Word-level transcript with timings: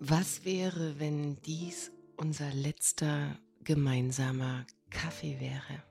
Was 0.00 0.44
wäre, 0.44 0.98
wenn 0.98 1.36
dies 1.42 1.92
unser 2.18 2.52
letzter 2.52 3.38
gemeinsamer 3.62 4.66
Kaffee 4.90 5.40
wäre? 5.40 5.82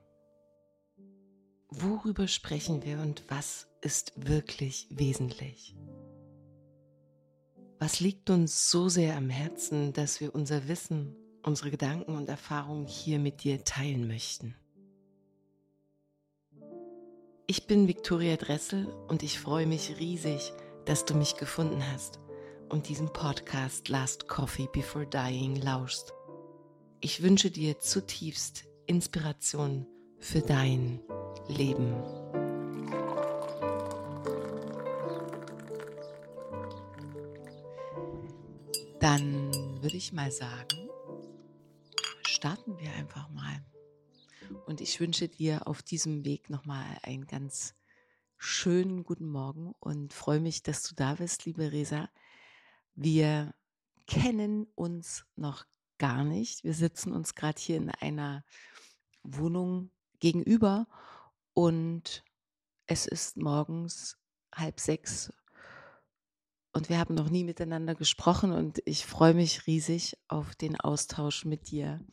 Worüber 1.70 2.28
sprechen 2.28 2.84
wir 2.84 3.00
und 3.00 3.24
was 3.30 3.68
ist 3.82 4.14
wirklich 4.16 4.88
wesentlich? 4.90 5.76
Was 7.80 8.00
liegt 8.00 8.30
uns 8.30 8.70
so 8.70 8.90
sehr 8.90 9.16
am 9.16 9.30
Herzen, 9.30 9.94
dass 9.94 10.20
wir 10.20 10.34
unser 10.34 10.68
Wissen, 10.68 11.16
unsere 11.44 11.72
Gedanken 11.72 12.16
und 12.16 12.28
Erfahrungen 12.28 12.88
hier 12.88 13.20
mit 13.20 13.44
dir 13.44 13.64
teilen 13.64 14.08
möchten? 14.08 14.56
Ich 17.46 17.68
bin 17.68 17.88
Viktoria 17.88 18.36
Dressel 18.36 18.88
und 19.08 19.24
ich 19.24 19.40
freue 19.40 19.68
mich 19.68 19.98
riesig, 20.00 20.52
dass 20.86 21.06
du 21.06 21.14
mich 21.14 21.38
gefunden 21.38 21.82
hast 21.94 22.20
und 22.70 22.90
diesen 22.90 23.12
Podcast 23.14 23.88
Last 23.88 24.28
Coffee 24.28 24.68
Before 24.74 25.08
Dying 25.08 25.56
lauschst. 25.56 26.17
Ich 27.00 27.22
wünsche 27.22 27.52
dir 27.52 27.80
zutiefst 27.80 28.66
Inspiration 28.88 29.86
für 30.20 30.42
dein 30.42 31.00
Leben. 31.48 31.94
Dann 39.00 39.54
würde 39.84 39.96
ich 39.96 40.12
mal 40.12 40.32
sagen, 40.32 40.90
starten 42.26 42.80
wir 42.80 42.92
einfach 42.94 43.30
mal. 43.30 43.64
Und 44.66 44.82
ich 44.82 45.00
wünsche 45.00 45.28
dir 45.28 45.68
auf 45.68 45.84
diesem 45.84 46.26
Weg 46.26 46.50
nochmal 46.50 46.98
einen 47.04 47.28
ganz 47.28 47.76
schönen 48.38 49.04
guten 49.04 49.30
Morgen 49.30 49.76
und 49.80 50.14
freue 50.14 50.40
mich, 50.40 50.64
dass 50.64 50.82
du 50.82 50.96
da 50.96 51.14
bist, 51.14 51.46
liebe 51.46 51.72
Resa. 51.72 52.10
Wir 52.96 53.54
kennen 54.08 54.66
uns 54.74 55.28
noch 55.36 55.66
gar 55.98 56.24
nicht. 56.24 56.64
Wir 56.64 56.74
sitzen 56.74 57.14
uns 57.14 57.36
gerade 57.36 57.60
hier 57.60 57.78
in 57.78 57.90
einer 57.90 58.44
Wohnung 59.24 59.92
gegenüber 60.20 60.88
und 61.54 62.24
es 62.86 63.06
ist 63.06 63.38
morgens 63.38 64.18
halb 64.54 64.80
sechs 64.80 65.32
und 66.78 66.90
wir 66.90 67.00
haben 67.00 67.16
noch 67.16 67.32
nie 67.32 67.44
miteinander 67.44 67.96
gesprochen 67.96 68.52
und 68.52 68.84
ich 68.86 69.08
freue 69.08 69.34
mich 69.34 69.66
riesig 69.66 70.16
auf 70.28 70.54
den 70.54 70.80
Austausch 70.80 71.44
mit 71.44 71.72
dir. 71.72 72.06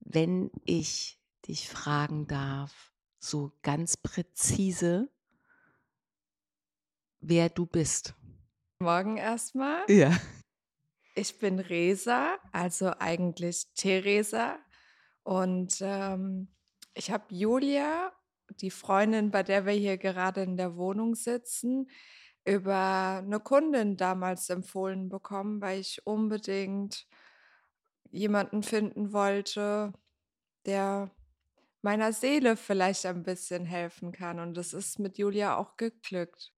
Wenn 0.00 0.50
ich 0.64 1.18
dich 1.48 1.66
fragen 1.66 2.26
darf, 2.26 2.92
so 3.18 3.52
ganz 3.62 3.96
präzise, 3.96 5.10
wer 7.20 7.48
du 7.48 7.64
bist. 7.64 8.14
Morgen 8.80 9.16
erstmal. 9.16 9.82
Ja. 9.88 10.14
Ich 11.14 11.38
bin 11.38 11.58
Resa, 11.58 12.38
also 12.52 12.92
eigentlich 12.98 13.66
Theresa. 13.74 14.58
Und 15.22 15.78
ähm, 15.80 16.48
ich 16.94 17.10
habe 17.10 17.24
Julia, 17.30 18.12
die 18.60 18.70
Freundin, 18.70 19.30
bei 19.30 19.42
der 19.42 19.66
wir 19.66 19.72
hier 19.72 19.98
gerade 19.98 20.42
in 20.42 20.56
der 20.56 20.76
Wohnung 20.76 21.14
sitzen, 21.14 21.88
über 22.44 23.18
eine 23.24 23.40
Kundin 23.40 23.96
damals 23.96 24.48
empfohlen 24.50 25.08
bekommen, 25.08 25.60
weil 25.60 25.80
ich 25.80 26.06
unbedingt 26.06 27.06
jemanden 28.10 28.62
finden 28.62 29.12
wollte, 29.12 29.92
der 30.66 31.10
meiner 31.82 32.12
Seele 32.12 32.56
vielleicht 32.56 33.06
ein 33.06 33.22
bisschen 33.22 33.64
helfen 33.64 34.12
kann. 34.12 34.40
Und 34.40 34.54
das 34.54 34.72
ist 34.74 34.98
mit 34.98 35.18
Julia 35.18 35.56
auch 35.56 35.76
geglückt. 35.76 36.52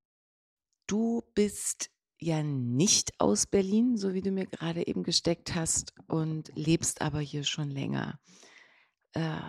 Du 0.86 1.22
bist 1.34 1.91
ja 2.22 2.42
nicht 2.42 3.12
aus 3.18 3.46
Berlin, 3.46 3.96
so 3.96 4.14
wie 4.14 4.22
du 4.22 4.30
mir 4.30 4.46
gerade 4.46 4.86
eben 4.86 5.02
gesteckt 5.02 5.54
hast, 5.54 5.92
und 6.06 6.50
lebst 6.54 7.00
aber 7.02 7.20
hier 7.20 7.44
schon 7.44 7.70
länger. 7.70 8.18
Äh, 9.12 9.40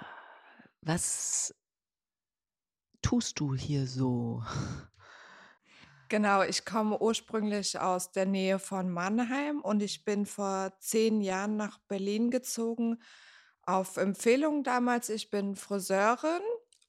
was 0.81 1.56
tust 3.01 3.39
du 3.39 3.56
hier 3.56 3.88
so? 3.88 4.44
Genau, 6.09 6.44
ich 6.44 6.63
komme 6.63 7.00
ursprünglich 7.01 7.79
aus 7.79 8.11
der 8.11 8.25
Nähe 8.25 8.59
von 8.59 8.91
Mannheim 8.91 9.61
und 9.61 9.81
ich 9.81 10.05
bin 10.05 10.25
vor 10.25 10.72
zehn 10.79 11.22
Jahren 11.22 11.55
nach 11.55 11.79
Berlin 11.87 12.29
gezogen 12.29 13.02
auf 13.64 13.97
Empfehlung 13.97 14.64
damals. 14.64 15.09
Ich 15.09 15.31
bin 15.31 15.55
Friseurin 15.55 16.41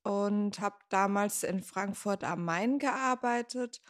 und 0.02 0.60
habe 0.60 0.76
damals 0.90 1.42
in 1.42 1.62
Frankfurt 1.62 2.22
am 2.22 2.44
Main 2.44 2.78
gearbeitet 2.78 3.80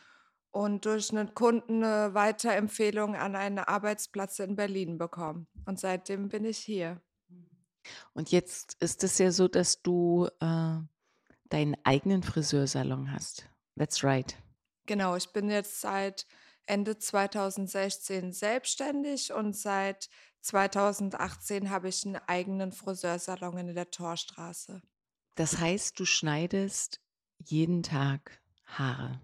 und 0.55 0.85
durch 0.85 1.11
einen 1.11 1.35
Kunden 1.35 1.83
eine 1.83 2.15
Weiterempfehlung 2.15 3.17
an 3.17 3.35
einen 3.35 3.59
Arbeitsplatz 3.59 4.39
in 4.39 4.55
Berlin 4.55 4.99
bekommen. 4.99 5.49
Und 5.67 5.81
seitdem 5.81 6.29
bin 6.29 6.45
ich 6.45 6.59
hier. 6.59 7.03
Und 8.12 8.31
jetzt 8.31 8.77
ist 8.81 9.03
es 9.03 9.19
ja 9.19 9.33
so, 9.33 9.49
dass 9.49 9.83
du 9.83 10.29
äh, 10.39 10.77
deinen 11.49 11.77
eigenen 11.83 12.23
Friseursalon 12.23 13.11
hast. 13.11 13.51
That's 13.77 14.05
right. 14.05 14.37
Genau, 14.87 15.17
ich 15.17 15.33
bin 15.33 15.51
jetzt 15.51 15.81
seit 15.81 16.25
Ende 16.67 16.99
2016 16.99 18.33
selbstständig 18.33 19.33
und 19.33 19.56
seit 19.56 20.09
2018 20.43 21.69
habe 21.69 21.89
ich 21.89 22.06
einen 22.06 22.21
eigenen 22.29 22.71
Friseursalon 22.71 23.59
in 23.59 23.75
der 23.75 23.91
Torstraße. 23.91 24.83
Das 25.35 25.59
heißt, 25.59 25.99
du 25.99 26.05
schneidest 26.05 27.01
jeden 27.45 27.83
Tag 27.83 28.41
Haare. 28.67 29.21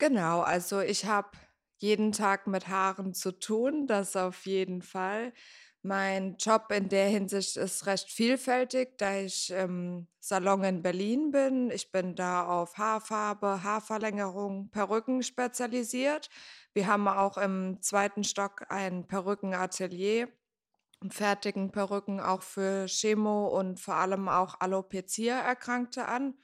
Genau, 0.00 0.40
also 0.40 0.80
ich 0.80 1.04
habe 1.04 1.28
jeden 1.76 2.12
Tag 2.12 2.46
mit 2.46 2.68
Haaren 2.68 3.12
zu 3.12 3.32
tun, 3.38 3.86
das 3.86 4.16
auf 4.16 4.46
jeden 4.46 4.80
Fall. 4.80 5.34
Mein 5.82 6.36
Job 6.38 6.72
in 6.72 6.88
der 6.88 7.08
Hinsicht 7.08 7.58
ist 7.58 7.84
recht 7.86 8.10
vielfältig, 8.10 8.96
da 8.96 9.18
ich 9.18 9.50
im 9.50 10.08
Salon 10.18 10.64
in 10.64 10.82
Berlin 10.82 11.30
bin. 11.32 11.70
Ich 11.70 11.92
bin 11.92 12.14
da 12.14 12.46
auf 12.46 12.78
Haarfarbe, 12.78 13.62
Haarverlängerung, 13.62 14.70
Perücken 14.70 15.22
spezialisiert. 15.22 16.30
Wir 16.72 16.86
haben 16.86 17.06
auch 17.06 17.36
im 17.36 17.82
zweiten 17.82 18.24
Stock 18.24 18.70
ein 18.70 19.06
Perückenatelier 19.06 20.28
fertigen 21.10 21.72
Perücken 21.72 22.20
auch 22.20 22.42
für 22.42 22.86
Chemo 22.86 23.48
und 23.48 23.80
vor 23.80 23.94
allem 23.96 24.28
auch 24.28 24.60
Alopecia-Erkrankte 24.60 26.06
an 26.06 26.34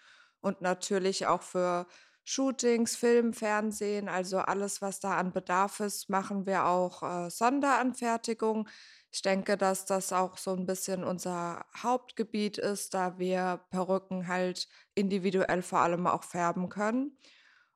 und 0.41 0.63
natürlich 0.63 1.27
auch 1.27 1.43
für 1.43 1.87
Shootings, 2.29 2.97
Film, 2.97 3.33
Fernsehen, 3.33 4.09
also 4.09 4.39
alles, 4.39 4.83
was 4.83 4.99
da 4.99 5.17
an 5.17 5.33
Bedarf 5.33 5.79
ist, 5.79 6.11
machen 6.11 6.45
wir 6.45 6.67
auch 6.67 7.05
äh, 7.05 7.31
Sonderanfertigung. 7.31 8.69
Ich 9.13 9.23
denke, 9.23 9.57
dass 9.57 9.87
das 9.87 10.13
auch 10.13 10.37
so 10.37 10.53
ein 10.53 10.67
bisschen 10.67 11.05
unser 11.05 11.65
Hauptgebiet 11.77 12.59
ist, 12.59 12.95
da 12.95 13.17
wir 13.19 13.61
Perücken 13.71 14.27
halt 14.27 14.67
individuell 14.97 15.63
vor 15.63 15.79
allem 15.79 16.09
auch 16.09 16.25
färben 16.25 16.69
können. 16.69 17.17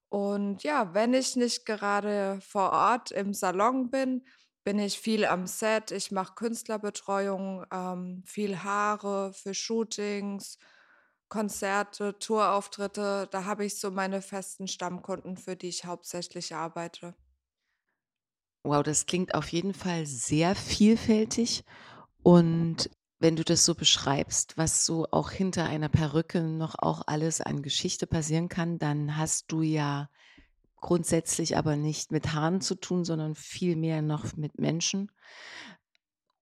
Und 0.09 0.65
ja, 0.65 0.95
wenn 0.95 1.15
ich 1.15 1.37
nicht 1.37 1.65
gerade 1.65 2.41
vor 2.43 2.73
Ort 2.73 3.13
im 3.13 3.33
Salon 3.33 3.89
bin, 3.89 4.27
bin 4.65 4.81
ich 4.81 4.99
viel 4.99 5.25
am 5.27 5.47
Set. 5.47 5.93
Ich 5.93 6.11
mache 6.11 6.35
Künstlerbetreuung, 6.35 7.65
ähm, 7.73 8.25
viel 8.27 8.65
Haare 8.65 9.33
für 9.33 9.55
Shootings, 9.55 10.59
Konzerte, 11.31 12.19
Tourauftritte. 12.19 13.29
Da 13.31 13.45
habe 13.47 13.65
ich 13.65 13.81
so 13.81 13.91
meine 13.91 14.21
festen 14.21 14.69
Stammkunden, 14.69 15.39
für 15.39 15.57
die 15.57 15.69
ich 15.69 15.87
hauptsächlich 15.87 16.55
arbeite. 16.55 17.15
Wow, 18.63 18.83
das 18.83 19.07
klingt 19.07 19.35
auf 19.35 19.49
jeden 19.49 19.73
Fall 19.73 20.05
sehr 20.05 20.55
vielfältig. 20.55 21.65
Und 22.23 22.91
wenn 23.19 23.37
du 23.37 23.45
das 23.45 23.65
so 23.65 23.75
beschreibst, 23.75 24.59
was 24.59 24.85
so 24.85 25.07
auch 25.11 25.31
hinter 25.31 25.65
einer 25.65 25.89
Perücke 25.89 26.43
noch 26.43 26.75
auch 26.79 27.03
alles 27.07 27.41
an 27.41 27.63
Geschichte 27.63 28.07
passieren 28.07 28.49
kann, 28.49 28.79
dann 28.79 29.17
hast 29.17 29.51
du 29.53 29.63
ja 29.63 30.11
grundsätzlich 30.77 31.57
aber 31.57 31.77
nicht 31.77 32.11
mit 32.11 32.33
Haaren 32.33 32.61
zu 32.61 32.75
tun, 32.75 33.05
sondern 33.05 33.35
vielmehr 33.35 34.03
noch 34.03 34.37
mit 34.37 34.59
Menschen 34.59 35.11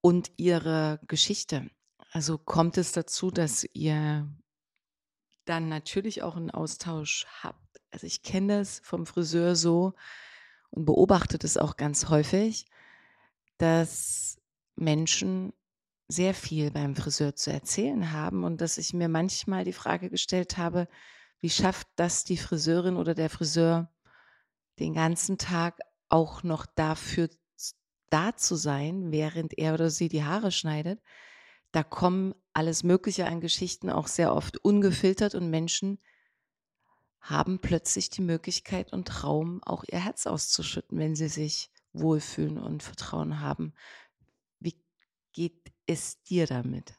und 0.00 0.30
ihre 0.36 1.00
Geschichte. 1.06 1.68
Also 2.10 2.38
kommt 2.38 2.78
es 2.78 2.92
dazu, 2.92 3.30
dass 3.30 3.66
ihr 3.74 4.28
dann 5.48 5.68
natürlich 5.68 6.22
auch 6.22 6.36
einen 6.36 6.50
Austausch 6.50 7.26
habt. 7.42 7.80
Also 7.90 8.06
ich 8.06 8.22
kenne 8.22 8.58
das 8.58 8.80
vom 8.84 9.06
Friseur 9.06 9.56
so, 9.56 9.94
und 10.70 10.84
beobachtet 10.84 11.44
es 11.44 11.56
auch 11.56 11.76
ganz 11.76 12.08
häufig, 12.08 12.66
dass 13.56 14.38
Menschen 14.76 15.52
sehr 16.08 16.34
viel 16.34 16.70
beim 16.70 16.96
Friseur 16.96 17.34
zu 17.34 17.52
erzählen 17.52 18.12
haben 18.12 18.44
und 18.44 18.60
dass 18.60 18.78
ich 18.78 18.94
mir 18.94 19.08
manchmal 19.08 19.64
die 19.64 19.72
Frage 19.72 20.10
gestellt 20.10 20.56
habe, 20.56 20.88
wie 21.40 21.50
schafft 21.50 21.88
das 21.96 22.24
die 22.24 22.36
Friseurin 22.36 22.96
oder 22.96 23.14
der 23.14 23.30
Friseur 23.30 23.90
den 24.78 24.94
ganzen 24.94 25.38
Tag 25.38 25.80
auch 26.08 26.42
noch 26.42 26.66
dafür 26.66 27.28
da 28.10 28.34
zu 28.36 28.56
sein, 28.56 29.12
während 29.12 29.58
er 29.58 29.74
oder 29.74 29.90
sie 29.90 30.08
die 30.08 30.24
Haare 30.24 30.50
schneidet. 30.50 31.00
Da 31.78 31.84
kommen 31.84 32.34
alles 32.54 32.82
Mögliche 32.82 33.26
an 33.26 33.40
Geschichten 33.40 33.88
auch 33.88 34.08
sehr 34.08 34.34
oft 34.34 34.58
ungefiltert 34.64 35.36
und 35.36 35.48
Menschen 35.48 36.00
haben 37.20 37.60
plötzlich 37.60 38.10
die 38.10 38.20
Möglichkeit 38.20 38.92
und 38.92 39.22
Raum, 39.22 39.62
auch 39.62 39.84
ihr 39.86 40.00
Herz 40.00 40.26
auszuschütten, 40.26 40.98
wenn 40.98 41.14
sie 41.14 41.28
sich 41.28 41.70
wohlfühlen 41.92 42.58
und 42.58 42.82
Vertrauen 42.82 43.38
haben. 43.38 43.74
Wie 44.58 44.74
geht 45.32 45.72
es 45.86 46.20
dir 46.24 46.48
damit? 46.48 46.98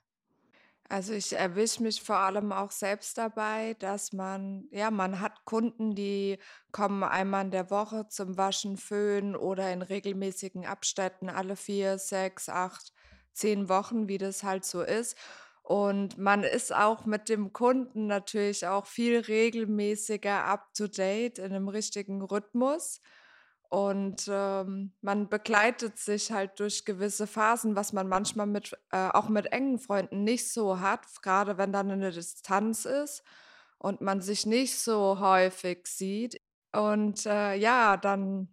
Also 0.88 1.12
ich 1.12 1.34
erwische 1.34 1.84
mich 1.84 2.02
vor 2.02 2.20
allem 2.20 2.54
auch 2.54 2.72
selbst 2.72 3.18
dabei, 3.18 3.74
dass 3.80 4.14
man, 4.14 4.70
ja, 4.72 4.92
man 4.92 5.20
hat 5.20 5.44
Kunden, 5.44 5.94
die 5.94 6.40
kommen 6.72 7.04
einmal 7.04 7.44
in 7.44 7.52
der 7.52 7.70
Woche 7.70 8.08
zum 8.08 8.38
Waschen, 8.38 8.78
Föhn 8.78 9.36
oder 9.36 9.74
in 9.74 9.82
regelmäßigen 9.82 10.66
Abständen 10.66 11.30
alle 11.30 11.58
vier, 11.58 11.98
sechs, 12.00 12.48
acht, 12.48 12.94
zehn 13.40 13.70
Wochen, 13.70 14.08
wie 14.08 14.18
das 14.18 14.44
halt 14.44 14.66
so 14.66 14.82
ist. 14.82 15.18
Und 15.64 16.18
man 16.18 16.44
ist 16.44 16.74
auch 16.74 17.06
mit 17.06 17.30
dem 17.30 17.54
Kunden 17.54 18.08
natürlich 18.08 18.66
auch 18.66 18.88
viel 18.88 19.20
regelmäßiger 19.20 20.46
up-to-date 20.46 21.40
in 21.40 21.46
einem 21.46 21.68
richtigen 21.68 22.22
Rhythmus. 22.24 23.02
Und 23.70 24.28
ähm, 24.28 24.94
man 25.02 25.30
begleitet 25.30 26.00
sich 26.00 26.32
halt 26.32 26.60
durch 26.60 26.86
gewisse 26.86 27.28
Phasen, 27.28 27.76
was 27.76 27.94
man 27.94 28.08
manchmal 28.08 28.48
mit, 28.48 28.76
äh, 28.92 29.10
auch 29.10 29.30
mit 29.30 29.52
engen 29.52 29.78
Freunden 29.78 30.24
nicht 30.24 30.52
so 30.52 30.80
hat, 30.80 31.06
gerade 31.22 31.60
wenn 31.60 31.72
dann 31.72 31.92
eine 31.92 32.12
Distanz 32.12 32.86
ist 32.86 33.24
und 33.78 34.02
man 34.02 34.22
sich 34.22 34.48
nicht 34.48 34.76
so 34.80 35.20
häufig 35.20 35.86
sieht. 35.86 36.42
Und 36.72 37.28
äh, 37.28 37.54
ja, 37.56 37.96
dann 37.96 38.48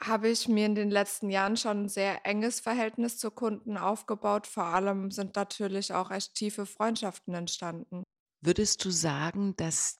habe 0.00 0.28
ich 0.28 0.48
mir 0.48 0.66
in 0.66 0.74
den 0.74 0.90
letzten 0.90 1.30
Jahren 1.30 1.56
schon 1.56 1.84
ein 1.84 1.88
sehr 1.88 2.24
enges 2.26 2.60
Verhältnis 2.60 3.18
zu 3.18 3.30
Kunden 3.30 3.76
aufgebaut. 3.76 4.46
Vor 4.46 4.64
allem 4.64 5.10
sind 5.10 5.36
natürlich 5.36 5.92
auch 5.92 6.10
echt 6.10 6.34
tiefe 6.34 6.66
Freundschaften 6.66 7.34
entstanden. 7.34 8.02
Würdest 8.40 8.84
du 8.84 8.90
sagen, 8.90 9.56
dass 9.56 9.98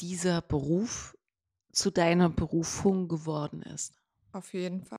dieser 0.00 0.42
Beruf 0.42 1.16
zu 1.72 1.90
deiner 1.90 2.28
Berufung 2.28 3.08
geworden 3.08 3.62
ist? 3.62 3.94
Auf 4.32 4.52
jeden 4.52 4.84
Fall. 4.84 4.98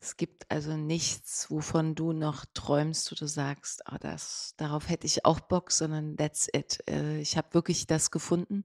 Es 0.00 0.16
gibt 0.16 0.48
also 0.48 0.76
nichts, 0.76 1.50
wovon 1.50 1.96
du 1.96 2.12
noch 2.12 2.44
träumst 2.54 3.10
oder 3.10 3.26
sagst, 3.26 3.82
oh, 3.90 3.96
das, 3.98 4.54
darauf 4.56 4.88
hätte 4.88 5.06
ich 5.06 5.24
auch 5.24 5.40
Bock, 5.40 5.72
sondern 5.72 6.16
that's 6.16 6.48
it. 6.52 6.78
Äh, 6.88 7.20
ich 7.20 7.36
habe 7.36 7.52
wirklich 7.54 7.88
das 7.88 8.12
gefunden, 8.12 8.64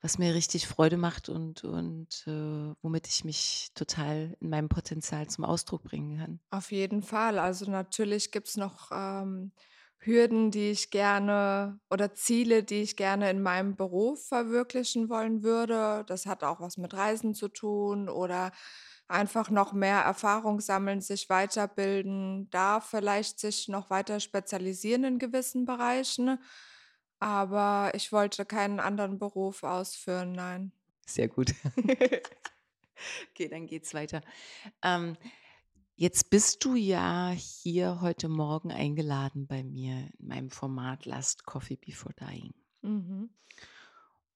was 0.00 0.18
mir 0.18 0.34
richtig 0.34 0.66
Freude 0.66 0.96
macht 0.96 1.28
und, 1.28 1.64
und 1.64 2.24
äh, 2.26 2.74
womit 2.82 3.08
ich 3.08 3.24
mich 3.24 3.70
total 3.74 4.36
in 4.40 4.50
meinem 4.50 4.68
Potenzial 4.68 5.26
zum 5.28 5.44
Ausdruck 5.44 5.82
bringen 5.82 6.18
kann. 6.18 6.40
Auf 6.50 6.72
jeden 6.72 7.02
Fall. 7.02 7.38
Also 7.38 7.70
natürlich 7.70 8.30
gibt 8.30 8.48
es 8.48 8.56
noch 8.56 8.90
ähm, 8.92 9.52
Hürden, 9.98 10.50
die 10.50 10.70
ich 10.70 10.90
gerne 10.90 11.80
oder 11.90 12.14
Ziele, 12.14 12.62
die 12.62 12.82
ich 12.82 12.96
gerne 12.96 13.30
in 13.30 13.42
meinem 13.42 13.76
Beruf 13.76 14.28
verwirklichen 14.28 15.08
wollen 15.08 15.42
würde. 15.42 16.04
Das 16.06 16.26
hat 16.26 16.44
auch 16.44 16.60
was 16.60 16.76
mit 16.76 16.94
Reisen 16.94 17.34
zu 17.34 17.48
tun 17.48 18.08
oder 18.08 18.52
einfach 19.08 19.50
noch 19.50 19.72
mehr 19.72 20.00
Erfahrung 20.00 20.60
sammeln, 20.60 21.00
sich 21.00 21.28
weiterbilden, 21.28 22.48
da 22.50 22.80
vielleicht 22.80 23.40
sich 23.40 23.68
noch 23.68 23.90
weiter 23.90 24.20
spezialisieren 24.20 25.04
in 25.04 25.18
gewissen 25.18 25.64
Bereichen. 25.64 26.38
Aber 27.20 27.92
ich 27.94 28.12
wollte 28.12 28.44
keinen 28.44 28.80
anderen 28.80 29.18
Beruf 29.18 29.62
ausführen, 29.62 30.32
nein. 30.32 30.72
Sehr 31.06 31.28
gut. 31.28 31.54
okay, 33.30 33.48
dann 33.48 33.66
geht's 33.66 33.94
weiter. 33.94 34.20
Ähm, 34.82 35.16
jetzt 35.96 36.30
bist 36.30 36.64
du 36.64 36.74
ja 36.74 37.30
hier 37.30 38.00
heute 38.00 38.28
Morgen 38.28 38.70
eingeladen 38.70 39.46
bei 39.46 39.64
mir 39.64 40.08
in 40.18 40.28
meinem 40.28 40.50
Format 40.50 41.06
Last 41.06 41.44
Coffee 41.44 41.76
Before 41.76 42.14
Dying. 42.14 42.54
Mhm. 42.82 43.30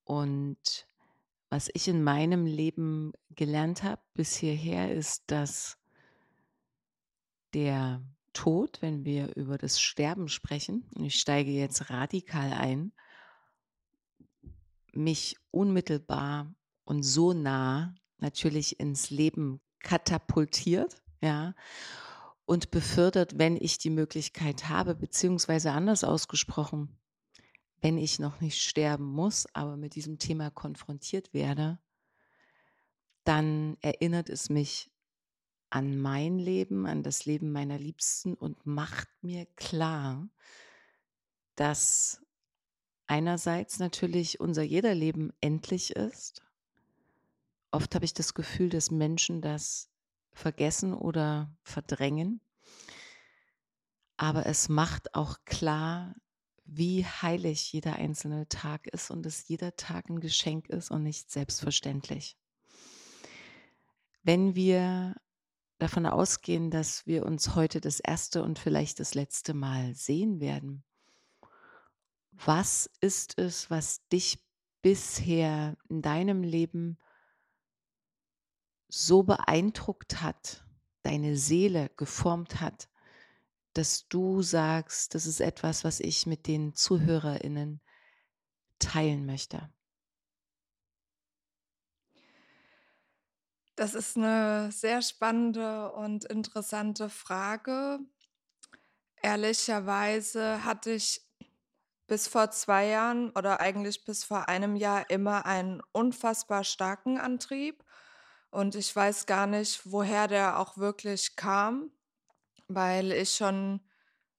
Und 0.04 0.86
was 1.50 1.70
ich 1.74 1.86
in 1.86 2.02
meinem 2.02 2.46
Leben 2.46 3.12
gelernt 3.30 3.82
habe 3.82 4.00
bis 4.14 4.34
hierher 4.34 4.92
ist, 4.92 5.30
dass 5.30 5.78
der 7.52 8.02
Tod, 8.32 8.80
wenn 8.80 9.04
wir 9.04 9.36
über 9.36 9.58
das 9.58 9.80
Sterben 9.80 10.28
sprechen, 10.28 10.84
und 10.94 11.04
ich 11.04 11.20
steige 11.20 11.50
jetzt 11.50 11.90
radikal 11.90 12.52
ein, 12.52 12.92
mich 14.92 15.36
unmittelbar 15.50 16.54
und 16.84 17.02
so 17.02 17.32
nah 17.32 17.94
natürlich 18.18 18.78
ins 18.80 19.10
Leben 19.10 19.60
katapultiert, 19.80 21.02
ja, 21.20 21.54
und 22.44 22.70
befördert, 22.70 23.38
wenn 23.38 23.56
ich 23.56 23.78
die 23.78 23.90
Möglichkeit 23.90 24.68
habe, 24.68 24.94
beziehungsweise 24.94 25.72
anders 25.72 26.04
ausgesprochen, 26.04 26.98
wenn 27.80 27.98
ich 27.98 28.18
noch 28.18 28.40
nicht 28.40 28.60
sterben 28.60 29.04
muss, 29.06 29.46
aber 29.54 29.76
mit 29.76 29.94
diesem 29.94 30.18
Thema 30.18 30.50
konfrontiert 30.50 31.32
werde, 31.34 31.78
dann 33.24 33.76
erinnert 33.80 34.28
es 34.28 34.50
mich 34.50 34.91
an 35.72 35.96
mein 35.96 36.38
Leben, 36.38 36.86
an 36.86 37.02
das 37.02 37.24
Leben 37.24 37.50
meiner 37.50 37.78
Liebsten 37.78 38.34
und 38.34 38.66
macht 38.66 39.08
mir 39.22 39.46
klar, 39.56 40.28
dass 41.56 42.20
einerseits 43.06 43.78
natürlich 43.78 44.38
unser 44.38 44.62
jeder 44.62 44.94
Leben 44.94 45.32
endlich 45.40 45.96
ist. 45.96 46.42
Oft 47.70 47.94
habe 47.94 48.04
ich 48.04 48.12
das 48.12 48.34
Gefühl, 48.34 48.68
dass 48.68 48.90
Menschen 48.90 49.40
das 49.40 49.88
vergessen 50.32 50.92
oder 50.92 51.50
verdrängen. 51.62 52.40
Aber 54.18 54.44
es 54.46 54.68
macht 54.68 55.14
auch 55.14 55.38
klar, 55.46 56.14
wie 56.66 57.04
heilig 57.06 57.72
jeder 57.72 57.96
einzelne 57.96 58.46
Tag 58.48 58.86
ist 58.88 59.10
und 59.10 59.24
dass 59.24 59.48
jeder 59.48 59.74
Tag 59.76 60.10
ein 60.10 60.20
Geschenk 60.20 60.68
ist 60.68 60.90
und 60.90 61.02
nicht 61.02 61.30
selbstverständlich. 61.30 62.36
wenn 64.22 64.54
wir 64.54 65.16
davon 65.82 66.06
ausgehen, 66.06 66.70
dass 66.70 67.06
wir 67.06 67.26
uns 67.26 67.56
heute 67.56 67.80
das 67.80 67.98
erste 67.98 68.42
und 68.44 68.58
vielleicht 68.58 69.00
das 69.00 69.14
letzte 69.14 69.52
Mal 69.52 69.94
sehen 69.96 70.38
werden, 70.40 70.84
was 72.30 72.88
ist 73.00 73.38
es, 73.38 73.68
was 73.68 74.06
dich 74.08 74.38
bisher 74.80 75.76
in 75.88 76.00
deinem 76.00 76.44
Leben 76.44 76.98
so 78.88 79.24
beeindruckt 79.24 80.22
hat, 80.22 80.64
deine 81.02 81.36
Seele 81.36 81.90
geformt 81.96 82.60
hat, 82.60 82.88
dass 83.72 84.06
du 84.08 84.40
sagst, 84.42 85.16
das 85.16 85.26
ist 85.26 85.40
etwas, 85.40 85.82
was 85.82 85.98
ich 85.98 86.26
mit 86.26 86.46
den 86.46 86.74
Zuhörerinnen 86.74 87.80
teilen 88.78 89.26
möchte? 89.26 89.68
Das 93.76 93.94
ist 93.94 94.16
eine 94.16 94.70
sehr 94.70 95.02
spannende 95.02 95.92
und 95.92 96.24
interessante 96.24 97.08
Frage. 97.08 98.00
Ehrlicherweise 99.22 100.64
hatte 100.64 100.90
ich 100.92 101.22
bis 102.06 102.28
vor 102.28 102.50
zwei 102.50 102.88
Jahren 102.88 103.30
oder 103.30 103.60
eigentlich 103.60 104.04
bis 104.04 104.24
vor 104.24 104.48
einem 104.48 104.76
Jahr 104.76 105.08
immer 105.10 105.46
einen 105.46 105.82
unfassbar 105.92 106.64
starken 106.64 107.18
Antrieb. 107.18 107.84
Und 108.50 108.74
ich 108.74 108.94
weiß 108.94 109.26
gar 109.26 109.46
nicht, 109.46 109.90
woher 109.90 110.28
der 110.28 110.58
auch 110.58 110.76
wirklich 110.76 111.36
kam, 111.36 111.90
weil 112.68 113.12
ich 113.12 113.34
schon 113.36 113.80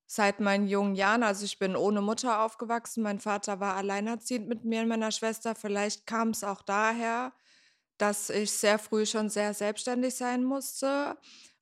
seit 0.06 0.40
meinen 0.40 0.68
jungen 0.68 0.94
Jahren, 0.96 1.22
also 1.24 1.44
ich 1.44 1.58
bin 1.58 1.76
ohne 1.76 2.02
Mutter 2.02 2.42
aufgewachsen, 2.42 3.02
mein 3.02 3.20
Vater 3.20 3.60
war 3.60 3.74
alleinerziehend 3.76 4.48
mit 4.48 4.64
mir 4.64 4.82
und 4.82 4.88
meiner 4.88 5.12
Schwester. 5.12 5.54
Vielleicht 5.54 6.06
kam 6.06 6.30
es 6.30 6.44
auch 6.44 6.62
daher, 6.62 7.32
dass 7.98 8.30
ich 8.30 8.52
sehr 8.52 8.78
früh 8.78 9.06
schon 9.06 9.28
sehr 9.30 9.54
selbstständig 9.54 10.14
sein 10.16 10.44
musste. 10.44 11.16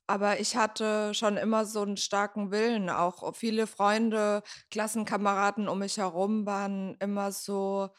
Aber 0.06 0.40
ich 0.40 0.56
hatte 0.56 1.14
schon 1.14 1.36
immer 1.36 1.64
so 1.64 1.82
einen 1.82 1.96
starken 1.96 2.50
Willen. 2.50 2.90
Auch 2.90 3.34
viele 3.34 3.66
Freunde, 3.66 4.42
Klassenkameraden 4.70 5.68
um 5.68 5.78
mich 5.78 5.96
herum 5.98 6.46
waren 6.46 6.96
immer 7.00 7.32
so 7.32 7.90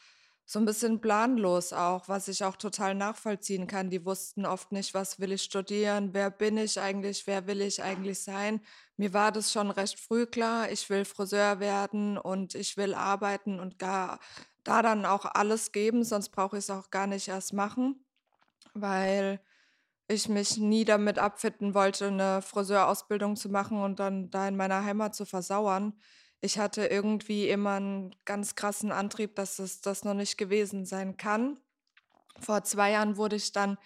so 0.46 0.58
ein 0.58 0.66
bisschen 0.66 1.00
planlos 1.00 1.72
auch, 1.72 2.06
was 2.08 2.28
ich 2.28 2.44
auch 2.44 2.56
total 2.56 2.94
nachvollziehen 2.94 3.66
kann. 3.66 3.88
Die 3.90 4.04
wussten 4.04 4.44
oft 4.44 4.72
nicht, 4.72 4.92
was 4.92 5.18
will 5.18 5.32
ich 5.32 5.42
studieren, 5.42 6.10
wer 6.12 6.30
bin 6.30 6.58
ich 6.58 6.78
eigentlich, 6.78 7.26
wer 7.26 7.46
will 7.46 7.62
ich 7.62 7.82
eigentlich 7.82 8.22
sein. 8.22 8.60
Mir 8.98 9.14
war 9.14 9.32
das 9.32 9.52
schon 9.52 9.70
recht 9.70 9.98
früh 9.98 10.26
klar, 10.26 10.70
ich 10.70 10.88
will 10.90 11.06
Friseur 11.06 11.60
werden 11.60 12.18
und 12.18 12.54
ich 12.54 12.76
will 12.76 12.92
arbeiten 12.94 13.58
und 13.58 13.78
gar 13.78 14.20
da 14.64 14.82
dann 14.82 15.04
auch 15.06 15.24
alles 15.26 15.72
geben, 15.72 16.04
sonst 16.04 16.30
brauche 16.30 16.56
ich 16.58 16.64
es 16.64 16.70
auch 16.70 16.90
gar 16.90 17.06
nicht 17.06 17.28
erst 17.28 17.52
machen, 17.52 18.03
weil 18.72 19.40
ich 20.08 20.28
mich 20.28 20.58
nie 20.58 20.84
damit 20.84 21.18
abfinden 21.18 21.74
wollte, 21.74 22.08
eine 22.08 22.42
Friseurausbildung 22.42 23.36
zu 23.36 23.48
machen 23.48 23.82
und 23.82 24.00
dann 24.00 24.30
da 24.30 24.48
in 24.48 24.56
meiner 24.56 24.84
Heimat 24.84 25.14
zu 25.14 25.24
versauern 25.24 25.94
ich 26.44 26.58
hatte 26.58 26.84
irgendwie 26.84 27.48
immer 27.48 27.76
einen 27.76 28.14
ganz 28.26 28.54
krassen 28.54 28.92
Antrieb, 28.92 29.34
dass 29.34 29.58
es 29.58 29.80
das 29.80 30.04
noch 30.04 30.12
nicht 30.12 30.36
gewesen 30.36 30.84
sein 30.84 31.16
kann. 31.16 31.56
Vor 32.38 32.62
zwei 32.64 32.90
Jahren 32.90 33.16
wurde 33.16 33.36
ich 33.36 33.52
dann 33.52 33.78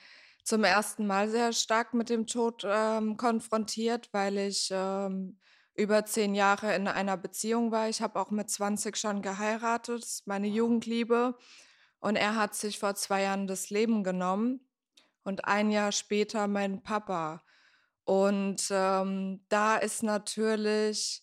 zum 0.43 0.65
ersten 0.65 1.07
Mal 1.07 1.29
sehr 1.29 1.53
stark 1.53 1.95
mit 1.95 2.11
dem 2.11 2.27
Tod 2.27 2.65
ähm, 2.67 3.17
konfrontiert, 3.17 4.09
weil 4.13 4.39
ich 4.39 4.71
ähm, 4.73 5.39
über 5.75 6.05
zehn 6.05 6.35
Jahre 6.35 6.75
in 6.75 6.89
einer 6.89 7.17
Beziehung 7.17 7.71
war. 7.71 7.89
Ich 7.89 8.03
habe 8.03 8.19
auch 8.19 8.33
mit 8.33 8.51
20 8.51 8.97
schon 8.97 9.23
geheiratet, 9.23 10.23
meine 10.27 10.49
Jugendliebe. 10.49 11.39
Und 12.01 12.17
er 12.17 12.35
hat 12.35 12.57
sich 12.57 12.81
vor 12.81 12.97
zwei 12.97 13.23
Jahren 13.23 13.47
das 13.47 13.71
Leben 13.71 14.03
genommen 14.03 14.68
und 15.25 15.45
ein 15.45 15.71
Jahr 15.71 15.93
später 15.93 16.49
mein 16.49 16.83
Papa. 16.83 17.43
Und 18.05 18.69
ähm, 18.71 19.45
da 19.49 19.77
ist 19.77 20.03
natürlich 20.03 21.23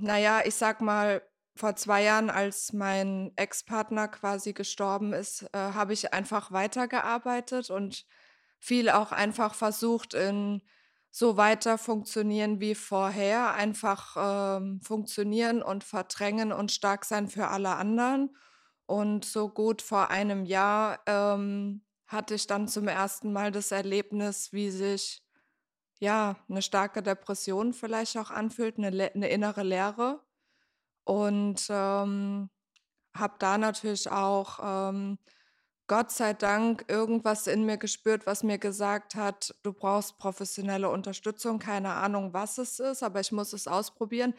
naja, 0.00 0.42
ich 0.44 0.54
sag 0.54 0.80
mal, 0.80 1.22
vor 1.56 1.76
zwei 1.76 2.02
Jahren, 2.04 2.30
als 2.30 2.72
mein 2.72 3.32
Ex-Partner 3.36 4.08
quasi 4.08 4.52
gestorben 4.52 5.12
ist, 5.12 5.42
äh, 5.52 5.58
habe 5.58 5.92
ich 5.92 6.12
einfach 6.14 6.52
weitergearbeitet 6.52 7.70
und 7.70 8.06
viel 8.58 8.88
auch 8.88 9.12
einfach 9.12 9.54
versucht, 9.54 10.14
in 10.14 10.62
so 11.10 11.36
weiter 11.36 11.76
funktionieren 11.76 12.60
wie 12.60 12.74
vorher, 12.74 13.54
einfach 13.54 14.16
ähm, 14.58 14.80
funktionieren 14.80 15.62
und 15.62 15.82
verdrängen 15.82 16.52
und 16.52 16.70
stark 16.70 17.04
sein 17.04 17.28
für 17.28 17.48
alle 17.48 17.76
anderen. 17.76 18.36
Und 18.86 19.24
so 19.24 19.48
gut 19.48 19.82
vor 19.82 20.10
einem 20.10 20.44
Jahr 20.44 21.00
ähm, 21.06 21.82
hatte 22.10 22.34
ich 22.34 22.46
dann 22.46 22.66
zum 22.66 22.88
ersten 22.88 23.32
Mal 23.32 23.52
das 23.52 23.70
Erlebnis, 23.70 24.52
wie 24.52 24.70
sich 24.70 25.22
ja, 26.00 26.36
eine 26.48 26.62
starke 26.62 27.02
Depression 27.02 27.72
vielleicht 27.72 28.16
auch 28.16 28.30
anfühlt, 28.30 28.78
eine, 28.78 29.12
eine 29.14 29.28
innere 29.28 29.62
Leere. 29.62 30.20
Und 31.04 31.66
ähm, 31.68 32.50
habe 33.14 33.34
da 33.38 33.58
natürlich 33.58 34.10
auch, 34.10 34.58
ähm, 34.62 35.18
Gott 35.86 36.10
sei 36.10 36.34
Dank, 36.34 36.84
irgendwas 36.88 37.46
in 37.46 37.66
mir 37.66 37.76
gespürt, 37.76 38.26
was 38.26 38.42
mir 38.44 38.58
gesagt 38.58 39.14
hat, 39.14 39.54
du 39.62 39.72
brauchst 39.72 40.18
professionelle 40.18 40.88
Unterstützung, 40.88 41.58
keine 41.58 41.94
Ahnung, 41.94 42.32
was 42.32 42.58
es 42.58 42.78
ist, 42.78 43.02
aber 43.02 43.20
ich 43.20 43.32
muss 43.32 43.52
es 43.52 43.66
ausprobieren. 43.66 44.34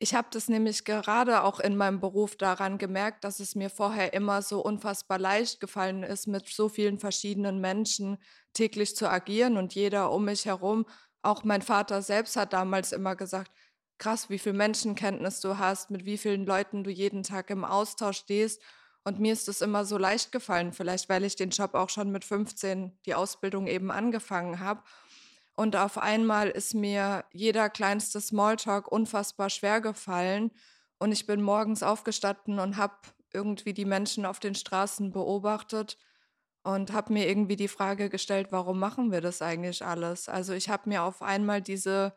Ich 0.00 0.14
habe 0.14 0.28
das 0.30 0.48
nämlich 0.48 0.84
gerade 0.84 1.42
auch 1.42 1.58
in 1.58 1.76
meinem 1.76 1.98
Beruf 1.98 2.36
daran 2.36 2.78
gemerkt, 2.78 3.24
dass 3.24 3.40
es 3.40 3.56
mir 3.56 3.68
vorher 3.68 4.12
immer 4.12 4.42
so 4.42 4.60
unfassbar 4.60 5.18
leicht 5.18 5.58
gefallen 5.58 6.04
ist, 6.04 6.28
mit 6.28 6.46
so 6.46 6.68
vielen 6.68 7.00
verschiedenen 7.00 7.60
Menschen 7.60 8.18
täglich 8.52 8.94
zu 8.94 9.10
agieren 9.10 9.56
und 9.56 9.74
jeder 9.74 10.12
um 10.12 10.26
mich 10.26 10.46
herum. 10.46 10.86
Auch 11.22 11.42
mein 11.42 11.62
Vater 11.62 12.00
selbst 12.00 12.36
hat 12.36 12.52
damals 12.52 12.92
immer 12.92 13.16
gesagt, 13.16 13.50
krass, 13.98 14.30
wie 14.30 14.38
viel 14.38 14.52
Menschenkenntnis 14.52 15.40
du 15.40 15.58
hast, 15.58 15.90
mit 15.90 16.04
wie 16.04 16.18
vielen 16.18 16.46
Leuten 16.46 16.84
du 16.84 16.90
jeden 16.90 17.24
Tag 17.24 17.50
im 17.50 17.64
Austausch 17.64 18.18
stehst. 18.18 18.62
Und 19.02 19.18
mir 19.18 19.32
ist 19.32 19.48
es 19.48 19.62
immer 19.62 19.84
so 19.84 19.98
leicht 19.98 20.30
gefallen, 20.30 20.72
vielleicht 20.72 21.08
weil 21.08 21.24
ich 21.24 21.34
den 21.34 21.50
Job 21.50 21.74
auch 21.74 21.90
schon 21.90 22.12
mit 22.12 22.24
15, 22.24 22.96
die 23.04 23.14
Ausbildung 23.14 23.66
eben 23.66 23.90
angefangen 23.90 24.60
habe. 24.60 24.82
Und 25.58 25.74
auf 25.74 25.98
einmal 25.98 26.50
ist 26.50 26.74
mir 26.74 27.24
jeder 27.32 27.68
kleinste 27.68 28.20
Smalltalk 28.20 28.86
unfassbar 28.86 29.50
schwer 29.50 29.80
gefallen. 29.80 30.52
Und 31.00 31.10
ich 31.10 31.26
bin 31.26 31.42
morgens 31.42 31.82
aufgestanden 31.82 32.60
und 32.60 32.76
habe 32.76 32.94
irgendwie 33.32 33.72
die 33.74 33.84
Menschen 33.84 34.24
auf 34.24 34.38
den 34.38 34.54
Straßen 34.54 35.10
beobachtet 35.10 35.98
und 36.62 36.92
habe 36.92 37.12
mir 37.12 37.28
irgendwie 37.28 37.56
die 37.56 37.66
Frage 37.66 38.08
gestellt, 38.08 38.52
warum 38.52 38.78
machen 38.78 39.10
wir 39.10 39.20
das 39.20 39.42
eigentlich 39.42 39.84
alles? 39.84 40.28
Also 40.28 40.52
ich 40.52 40.68
habe 40.68 40.88
mir 40.88 41.02
auf 41.02 41.22
einmal 41.22 41.60
diese 41.60 42.16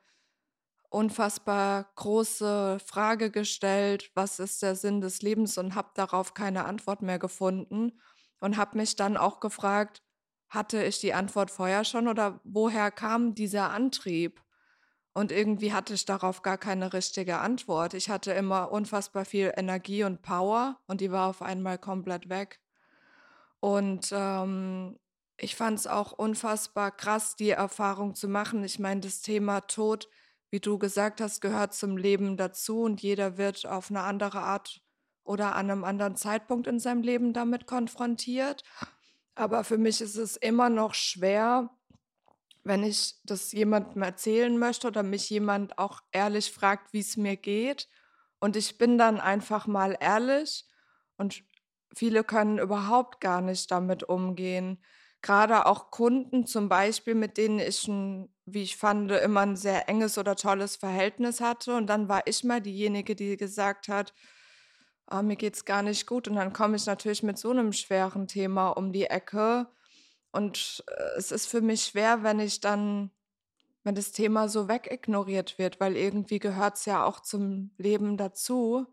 unfassbar 0.92 1.92
große 1.96 2.78
Frage 2.86 3.32
gestellt, 3.32 4.12
was 4.14 4.38
ist 4.38 4.62
der 4.62 4.76
Sinn 4.76 5.02
des 5.02 5.24
Lebens 5.24 5.58
und 5.58 5.74
habe 5.74 5.90
darauf 5.96 6.36
keine 6.36 6.66
Antwort 6.66 7.02
mehr 7.02 7.18
gefunden 7.18 8.00
und 8.40 8.58
habe 8.58 8.78
mich 8.78 8.98
dann 8.98 9.18
auch 9.18 9.40
gefragt, 9.40 10.04
hatte 10.52 10.84
ich 10.84 11.00
die 11.00 11.14
Antwort 11.14 11.50
vorher 11.50 11.86
schon 11.86 12.10
oder 12.10 12.42
woher 12.44 12.92
kam 12.92 13.34
dieser 13.34 13.72
Antrieb? 13.72 14.44
Und 15.14 15.32
irgendwie 15.32 15.74
hatte 15.74 15.94
ich 15.94 16.06
darauf 16.06 16.42
gar 16.42 16.58
keine 16.58 16.94
richtige 16.94 17.40
Antwort. 17.40 17.94
Ich 17.94 18.10
hatte 18.10 18.34
immer 18.34 18.72
unfassbar 18.72 19.26
viel 19.26 19.54
Energie 19.56 20.04
und 20.04 20.22
Power 20.22 20.80
und 20.88 21.02
die 21.02 21.12
war 21.12 21.30
auf 21.30 21.42
einmal 21.42 21.78
komplett 21.78 22.30
weg. 22.30 22.60
Und 23.62 24.10
ähm, 24.12 25.00
ich 25.38 25.56
fand 25.56 25.80
es 25.80 25.88
auch 25.88 26.12
unfassbar 26.12 26.92
krass, 26.92 27.36
die 27.36 27.52
Erfahrung 27.52 28.14
zu 28.16 28.28
machen. 28.28 28.64
Ich 28.64 28.78
meine, 28.78 29.02
das 29.02 29.22
Thema 29.22 29.62
Tod, 29.62 30.10
wie 30.50 30.60
du 30.60 30.78
gesagt 30.78 31.22
hast, 31.22 31.40
gehört 31.40 31.74
zum 31.74 31.96
Leben 31.96 32.36
dazu 32.36 32.82
und 32.82 33.02
jeder 33.02 33.38
wird 33.38 33.66
auf 33.66 33.90
eine 33.90 34.02
andere 34.02 34.40
Art 34.40 34.82
oder 35.24 35.56
an 35.56 35.72
einem 35.72 35.84
anderen 35.86 36.18
Zeitpunkt 36.18 36.68
in 36.68 36.80
seinem 36.80 37.04
Leben 37.04 37.32
damit 37.32 37.68
konfrontiert. 37.68 38.64
Aber 39.36 39.64
für 39.64 39.78
mich 39.78 40.02
ist 40.02 40.18
es 40.18 40.38
immer 40.38 40.70
noch 40.70 40.94
schwer, 40.94 41.70
wenn 42.64 42.84
ich 42.84 43.16
das 43.24 43.52
jemandem 43.52 44.04
erzählen 44.04 44.58
möchte 44.58 44.88
oder 44.88 45.04
mich 45.04 45.30
jemand 45.30 45.78
auch 45.78 46.02
ehrlich 46.12 46.52
fragt, 46.52 46.94
wie 46.94 47.00
es 47.00 47.18
mir 47.18 47.36
geht. 47.36 47.88
Und 48.40 48.56
ich 48.56 48.78
bin 48.78 48.98
dann 48.98 49.20
einfach 49.20 49.68
mal 49.68 49.98
ehrlich 50.00 50.66
und 51.18 51.44
viele 51.96 52.24
können 52.24 52.60
überhaupt 52.60 53.22
gar 53.22 53.42
nicht 53.42 53.72
damit 53.72 54.04
umgehen. 54.04 54.84
Gerade 55.22 55.66
auch 55.66 55.92
Kunden 55.92 56.48
zum 56.48 56.68
Beispiel, 56.68 57.14
mit 57.16 57.38
denen 57.38 57.60
ich 57.60 57.88
ein, 57.88 58.34
wie 58.46 58.64
ich 58.64 58.78
fand, 58.78 59.12
immer 59.12 59.42
ein 59.42 59.56
sehr 59.56 59.88
enges 59.88 60.18
oder 60.18 60.36
tolles 60.36 60.76
Verhältnis 60.76 61.42
hatte. 61.42 61.76
Und 61.76 61.88
dann 61.88 62.10
war 62.10 62.24
ich 62.26 62.44
mal 62.44 62.62
diejenige, 62.62 63.16
die 63.16 63.38
gesagt 63.38 63.88
hat, 63.88 64.14
oh, 65.12 65.22
mir 65.22 65.38
es 65.42 65.66
gar 65.66 65.84
nicht 65.84 66.08
gut. 66.08 66.28
Und 66.28 66.36
dann 66.36 66.54
komme 66.54 66.76
ich 66.76 66.86
natürlich 66.86 67.24
mit 67.24 67.38
so 67.38 67.52
einem 67.52 67.74
schweren 67.74 68.28
Thema 68.28 68.70
um 68.70 68.92
die 68.92 69.06
Ecke. 69.06 69.68
Und 70.32 70.84
äh, 70.88 71.18
es 71.18 71.32
ist 71.32 71.48
für 71.48 71.62
mich 71.62 71.84
schwer, 71.84 72.24
wenn 72.24 72.40
ich 72.40 72.62
dann, 72.62 73.12
wenn 73.84 73.96
das 73.96 74.12
Thema 74.12 74.48
so 74.50 74.68
wegignoriert 74.68 75.58
wird, 75.58 75.80
weil 75.80 75.98
irgendwie 75.98 76.40
gehört 76.40 76.78
es 76.78 76.86
ja 76.86 77.06
auch 77.06 77.20
zum 77.20 77.72
Leben 77.78 78.18
dazu. 78.18 78.88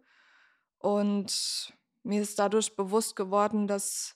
Und 0.78 1.72
mir 2.02 2.22
ist 2.22 2.38
dadurch 2.38 2.76
bewusst 2.76 3.16
geworden, 3.16 3.66
dass 3.66 4.14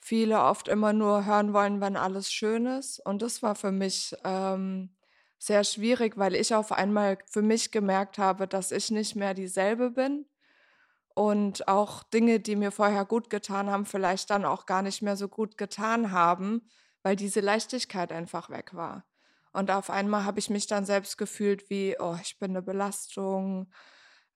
viele 0.00 0.40
oft 0.42 0.68
immer 0.68 0.92
nur 0.92 1.26
hören 1.26 1.52
wollen, 1.52 1.80
wenn 1.80 1.96
alles 1.96 2.32
schön 2.32 2.66
ist. 2.66 3.04
Und 3.04 3.22
das 3.22 3.42
war 3.42 3.54
für 3.54 3.72
mich 3.72 4.14
ähm, 4.24 4.96
sehr 5.38 5.64
schwierig, 5.64 6.16
weil 6.16 6.34
ich 6.34 6.54
auf 6.54 6.72
einmal 6.72 7.18
für 7.26 7.42
mich 7.42 7.70
gemerkt 7.70 8.18
habe, 8.18 8.48
dass 8.48 8.72
ich 8.72 8.90
nicht 8.90 9.16
mehr 9.16 9.34
dieselbe 9.34 9.90
bin 9.90 10.26
und 11.18 11.66
auch 11.66 12.04
Dinge, 12.04 12.38
die 12.38 12.54
mir 12.54 12.70
vorher 12.70 13.04
gut 13.04 13.28
getan 13.28 13.68
haben, 13.68 13.86
vielleicht 13.86 14.30
dann 14.30 14.44
auch 14.44 14.66
gar 14.66 14.82
nicht 14.82 15.02
mehr 15.02 15.16
so 15.16 15.26
gut 15.26 15.58
getan 15.58 16.12
haben, 16.12 16.62
weil 17.02 17.16
diese 17.16 17.40
Leichtigkeit 17.40 18.12
einfach 18.12 18.50
weg 18.50 18.72
war. 18.72 19.04
Und 19.52 19.72
auf 19.72 19.90
einmal 19.90 20.24
habe 20.24 20.38
ich 20.38 20.48
mich 20.48 20.68
dann 20.68 20.86
selbst 20.86 21.18
gefühlt 21.18 21.70
wie, 21.70 21.96
oh, 21.98 22.16
ich 22.22 22.38
bin 22.38 22.52
eine 22.52 22.62
Belastung, 22.62 23.68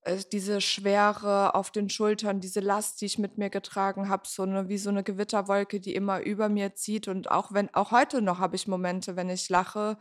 äh, 0.00 0.24
diese 0.32 0.60
Schwere 0.60 1.54
auf 1.54 1.70
den 1.70 1.88
Schultern, 1.88 2.40
diese 2.40 2.58
Last, 2.58 3.00
die 3.00 3.06
ich 3.06 3.16
mit 3.16 3.38
mir 3.38 3.48
getragen 3.48 4.08
habe, 4.08 4.24
so 4.26 4.42
eine, 4.42 4.68
wie 4.68 4.78
so 4.78 4.90
eine 4.90 5.04
Gewitterwolke, 5.04 5.78
die 5.78 5.94
immer 5.94 6.22
über 6.22 6.48
mir 6.48 6.74
zieht. 6.74 7.06
Und 7.06 7.30
auch 7.30 7.52
wenn, 7.52 7.72
auch 7.74 7.92
heute 7.92 8.22
noch 8.22 8.40
habe 8.40 8.56
ich 8.56 8.66
Momente, 8.66 9.14
wenn 9.14 9.30
ich 9.30 9.48
lache 9.48 9.98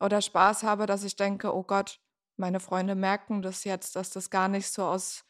oder 0.00 0.22
Spaß 0.22 0.62
habe, 0.62 0.86
dass 0.86 1.04
ich 1.04 1.16
denke, 1.16 1.54
oh 1.54 1.62
Gott, 1.62 2.00
meine 2.38 2.60
Freunde 2.60 2.94
merken 2.94 3.42
das 3.42 3.64
jetzt, 3.64 3.96
dass 3.96 4.08
das 4.08 4.30
gar 4.30 4.48
nicht 4.48 4.68
so 4.70 4.82
aus, 4.82 5.26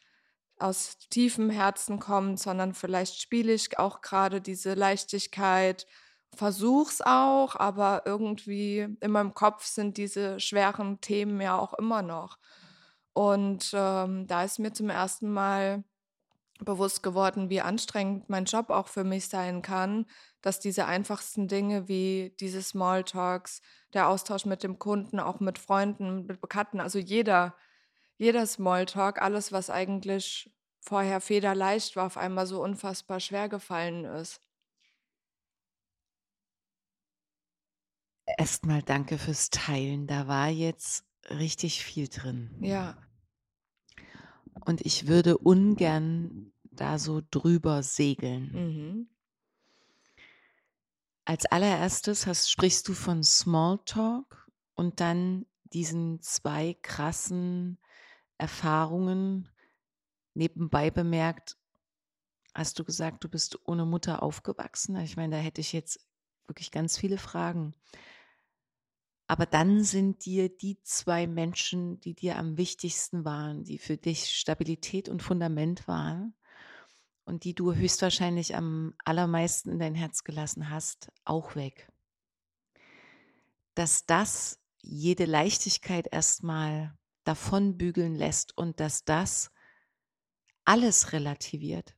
aus 0.59 0.97
tiefem 1.09 1.49
Herzen 1.49 1.99
kommt, 1.99 2.39
sondern 2.39 2.73
vielleicht 2.73 3.21
spiele 3.21 3.53
ich 3.53 3.77
auch 3.79 4.01
gerade 4.01 4.41
diese 4.41 4.73
Leichtigkeit, 4.73 5.87
versuch's 6.35 7.01
auch, 7.01 7.55
aber 7.55 8.03
irgendwie 8.05 8.87
in 8.99 9.11
meinem 9.11 9.33
Kopf 9.33 9.65
sind 9.65 9.97
diese 9.97 10.39
schweren 10.39 11.01
Themen 11.01 11.39
ja 11.41 11.57
auch 11.57 11.73
immer 11.73 12.01
noch. 12.01 12.37
Und 13.13 13.71
ähm, 13.73 14.27
da 14.27 14.43
ist 14.43 14.59
mir 14.59 14.73
zum 14.73 14.89
ersten 14.89 15.31
Mal 15.31 15.83
bewusst 16.59 17.03
geworden, 17.03 17.49
wie 17.49 17.61
anstrengend 17.61 18.29
mein 18.29 18.45
Job 18.45 18.69
auch 18.69 18.87
für 18.87 19.03
mich 19.03 19.27
sein 19.27 19.61
kann, 19.61 20.05
dass 20.41 20.59
diese 20.59 20.85
einfachsten 20.85 21.47
Dinge 21.47 21.87
wie 21.87 22.35
diese 22.39 22.61
Smalltalks, 22.61 23.61
der 23.93 24.09
Austausch 24.09 24.45
mit 24.45 24.63
dem 24.63 24.79
Kunden, 24.79 25.19
auch 25.19 25.39
mit 25.39 25.59
Freunden, 25.59 26.25
mit 26.25 26.41
Bekannten, 26.41 26.79
also 26.79 26.99
jeder, 26.99 27.55
jeder 28.17 28.45
Smalltalk, 28.45 29.21
alles, 29.21 29.51
was 29.51 29.69
eigentlich 29.69 30.51
vorher 30.79 31.21
federleicht 31.21 31.95
war, 31.95 32.05
auf 32.07 32.17
einmal 32.17 32.47
so 32.47 32.61
unfassbar 32.61 33.19
schwer 33.19 33.49
gefallen 33.49 34.05
ist. 34.05 34.41
Erstmal 38.37 38.81
danke 38.81 39.17
fürs 39.17 39.49
Teilen. 39.49 40.07
Da 40.07 40.27
war 40.27 40.49
jetzt 40.49 41.05
richtig 41.29 41.83
viel 41.83 42.07
drin. 42.07 42.55
Ja. 42.61 42.97
Und 44.65 44.81
ich 44.81 45.07
würde 45.07 45.37
ungern 45.37 46.51
da 46.63 46.99
so 46.99 47.21
drüber 47.31 47.83
segeln. 47.83 48.51
Mhm. 48.51 49.09
Als 51.25 51.45
allererstes 51.45 52.25
hast, 52.25 52.49
sprichst 52.49 52.87
du 52.87 52.93
von 52.93 53.23
Smalltalk 53.23 54.49
und 54.75 54.99
dann 54.99 55.45
diesen 55.65 56.21
zwei 56.21 56.77
krassen 56.81 57.79
Erfahrungen. 58.37 59.49
Nebenbei 60.33 60.91
bemerkt, 60.91 61.57
hast 62.53 62.79
du 62.79 62.83
gesagt, 62.83 63.23
du 63.23 63.29
bist 63.29 63.59
ohne 63.67 63.85
Mutter 63.85 64.23
aufgewachsen. 64.23 64.95
Ich 64.97 65.17
meine, 65.17 65.37
da 65.37 65.41
hätte 65.41 65.61
ich 65.61 65.73
jetzt 65.73 65.99
wirklich 66.47 66.71
ganz 66.71 66.97
viele 66.97 67.17
Fragen. 67.17 67.73
Aber 69.27 69.45
dann 69.45 69.83
sind 69.83 70.25
dir 70.25 70.49
die 70.49 70.81
zwei 70.83 71.27
Menschen, 71.27 71.99
die 71.99 72.13
dir 72.13 72.37
am 72.37 72.57
wichtigsten 72.57 73.25
waren, 73.25 73.63
die 73.63 73.77
für 73.77 73.97
dich 73.97 74.29
Stabilität 74.31 75.09
und 75.09 75.21
Fundament 75.21 75.87
waren, 75.87 76.33
und 77.27 77.43
die 77.43 77.53
du 77.53 77.73
höchstwahrscheinlich 77.73 78.55
am 78.55 78.93
allermeisten 79.03 79.69
in 79.69 79.79
dein 79.79 79.95
Herz 79.95 80.23
gelassen 80.23 80.69
hast, 80.69 81.11
auch 81.25 81.55
weg. 81.55 81.91
Dass 83.75 84.05
das 84.05 84.61
jede 84.81 85.25
Leichtigkeit 85.25 86.07
erstmal 86.09 86.97
davon 87.27 87.77
bügeln 87.77 88.15
lässt 88.15 88.57
und 88.57 88.79
dass 88.79 89.03
das 89.03 89.51
alles 90.65 91.13
relativiert. 91.13 91.95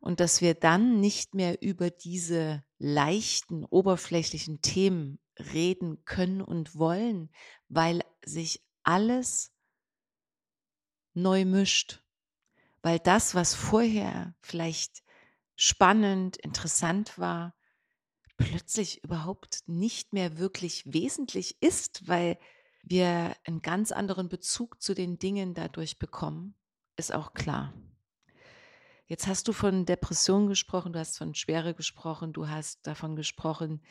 Und 0.00 0.20
dass 0.20 0.40
wir 0.40 0.54
dann 0.54 1.00
nicht 1.00 1.34
mehr 1.34 1.60
über 1.60 1.90
diese 1.90 2.64
leichten, 2.78 3.64
oberflächlichen 3.64 4.62
Themen 4.62 5.18
reden 5.52 6.04
können 6.04 6.40
und 6.40 6.76
wollen, 6.76 7.30
weil 7.68 8.02
sich 8.24 8.64
alles 8.84 9.52
neu 11.14 11.44
mischt 11.44 12.02
weil 12.82 12.98
das, 12.98 13.34
was 13.34 13.54
vorher 13.54 14.34
vielleicht 14.40 15.02
spannend, 15.56 16.36
interessant 16.36 17.18
war, 17.18 17.54
plötzlich 18.36 19.02
überhaupt 19.02 19.64
nicht 19.66 20.12
mehr 20.12 20.38
wirklich 20.38 20.84
wesentlich 20.86 21.60
ist, 21.60 22.06
weil 22.06 22.38
wir 22.88 23.36
einen 23.44 23.62
ganz 23.62 23.92
anderen 23.92 24.28
Bezug 24.28 24.82
zu 24.82 24.94
den 24.94 25.18
Dingen 25.18 25.54
dadurch 25.54 25.98
bekommen, 25.98 26.54
ist 26.96 27.14
auch 27.14 27.34
klar. 27.34 27.72
Jetzt 29.06 29.26
hast 29.26 29.48
du 29.48 29.52
von 29.52 29.86
Depression 29.86 30.48
gesprochen, 30.48 30.92
du 30.92 30.98
hast 30.98 31.16
von 31.16 31.34
Schwere 31.34 31.74
gesprochen, 31.74 32.32
du 32.32 32.48
hast 32.48 32.86
davon 32.86 33.16
gesprochen, 33.16 33.82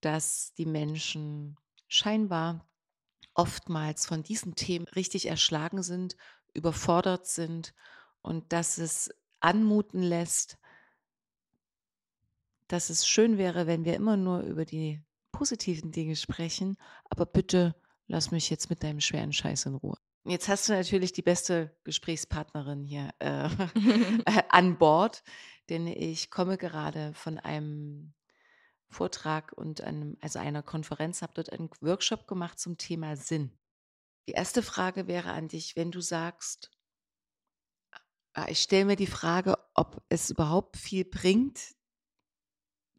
dass 0.00 0.54
die 0.54 0.66
Menschen 0.66 1.56
scheinbar 1.86 2.66
oftmals 3.34 4.06
von 4.06 4.22
diesen 4.22 4.54
Themen 4.54 4.86
richtig 4.88 5.26
erschlagen 5.26 5.82
sind, 5.82 6.16
überfordert 6.54 7.26
sind 7.26 7.74
und 8.22 8.52
dass 8.52 8.78
es 8.78 9.10
anmuten 9.40 10.02
lässt, 10.02 10.58
dass 12.68 12.90
es 12.90 13.06
schön 13.06 13.38
wäre, 13.38 13.66
wenn 13.66 13.84
wir 13.84 13.94
immer 13.94 14.16
nur 14.16 14.40
über 14.40 14.64
die 14.64 15.02
positiven 15.30 15.92
Dinge 15.92 16.16
sprechen, 16.16 16.76
aber 17.10 17.26
bitte 17.26 17.74
lass 18.08 18.30
mich 18.30 18.50
jetzt 18.50 18.70
mit 18.70 18.82
deinem 18.82 19.00
schweren 19.00 19.32
Scheiß 19.32 19.66
in 19.66 19.76
Ruhe. 19.76 19.96
Jetzt 20.24 20.48
hast 20.48 20.68
du 20.68 20.72
natürlich 20.72 21.12
die 21.12 21.22
beste 21.22 21.74
Gesprächspartnerin 21.84 22.82
hier 22.82 23.10
äh, 23.20 23.48
an 24.48 24.76
Bord, 24.76 25.22
denn 25.68 25.86
ich 25.86 26.30
komme 26.30 26.58
gerade 26.58 27.14
von 27.14 27.38
einem 27.38 28.12
Vortrag 28.90 29.52
und 29.52 29.80
einem, 29.80 30.16
also 30.20 30.38
einer 30.38 30.62
Konferenz, 30.62 31.22
habe 31.22 31.34
dort 31.34 31.52
einen 31.52 31.70
Workshop 31.80 32.26
gemacht 32.26 32.58
zum 32.58 32.76
Thema 32.76 33.16
Sinn. 33.16 33.52
Die 34.26 34.32
erste 34.32 34.62
Frage 34.62 35.06
wäre 35.06 35.30
an 35.30 35.48
dich, 35.48 35.76
wenn 35.76 35.90
du 35.90 36.00
sagst, 36.00 36.70
Ah, 38.38 38.46
ich 38.48 38.60
stelle 38.60 38.84
mir 38.84 38.94
die 38.94 39.08
Frage, 39.08 39.58
ob 39.74 40.00
es 40.10 40.30
überhaupt 40.30 40.76
viel 40.76 41.04
bringt, 41.04 41.74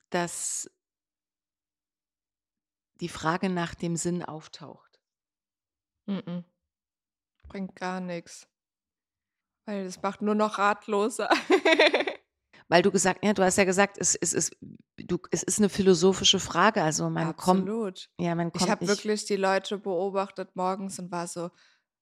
dass 0.09 0.69
die 2.95 3.07
Frage 3.07 3.49
nach 3.49 3.73
dem 3.73 3.95
Sinn 3.95 4.21
auftaucht. 4.21 4.88
Mm-mm. 6.09 6.43
Bringt 7.47 7.75
gar 7.75 7.99
nichts. 7.99 8.47
Weil 9.65 9.85
das 9.85 10.01
macht 10.01 10.21
nur 10.21 10.35
noch 10.35 10.57
ratloser. 10.57 11.29
Weil 12.69 12.83
du 12.83 12.91
gesagt, 12.91 13.25
ja, 13.25 13.33
du 13.33 13.43
hast 13.43 13.57
ja 13.57 13.63
gesagt, 13.63 13.97
es, 13.99 14.15
es, 14.15 14.33
es, 14.33 14.51
du, 14.97 15.17
es 15.31 15.41
ist 15.41 15.57
eine 15.57 15.69
philosophische 15.69 16.39
Frage. 16.39 16.83
Also 16.83 17.09
man 17.09 17.29
Absolut. 17.29 17.65
kommt. 17.65 18.09
Ja, 18.19 18.35
man 18.35 18.51
kommt 18.51 18.63
ich 18.63 18.69
habe 18.69 18.87
wirklich 18.87 19.25
die 19.25 19.35
Leute 19.35 19.79
beobachtet 19.79 20.55
morgens 20.55 20.99
und 20.99 21.11
war 21.11 21.27
so, 21.27 21.49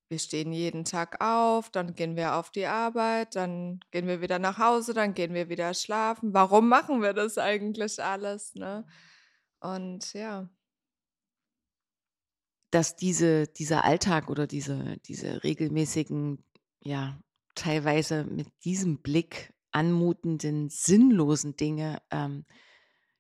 wir 0.10 0.20
stehen 0.20 0.54
jeden 0.54 0.86
Tag 0.86 1.22
auf, 1.22 1.70
dann 1.70 1.96
gehen 1.96 2.16
wir 2.16 2.36
auf 2.36 2.52
die 2.52 2.66
Arbeit, 2.66 3.36
dann 3.36 3.80
gehen 3.92 4.08
wir 4.08 4.22
wieder 4.22 4.40
nach 4.40 4.58
Hause, 4.58 4.94
dann 4.94 5.14
gehen 5.14 5.34
wir 5.34 5.50
wieder 5.50 5.74
schlafen. 5.74 6.34
Warum 6.34 6.70
machen 6.70 7.02
wir 7.02 7.14
das 7.14 7.38
eigentlich 7.38 8.02
alles? 8.02 8.56
Ne? 8.56 8.86
Und 9.60 10.14
ja. 10.14 10.50
Dass 12.72 12.96
diese, 12.96 13.48
dieser 13.48 13.84
Alltag 13.86 14.30
oder 14.30 14.48
diese, 14.48 14.98
diese 15.06 15.44
regelmäßigen, 15.44 16.44
ja, 16.82 17.20
teilweise 17.56 18.24
mit 18.26 18.48
diesem 18.64 19.02
Blick 19.02 19.54
anmutenden, 19.72 20.70
sinnlosen 20.70 21.56
Dinge 21.56 22.02
ähm, 22.12 22.46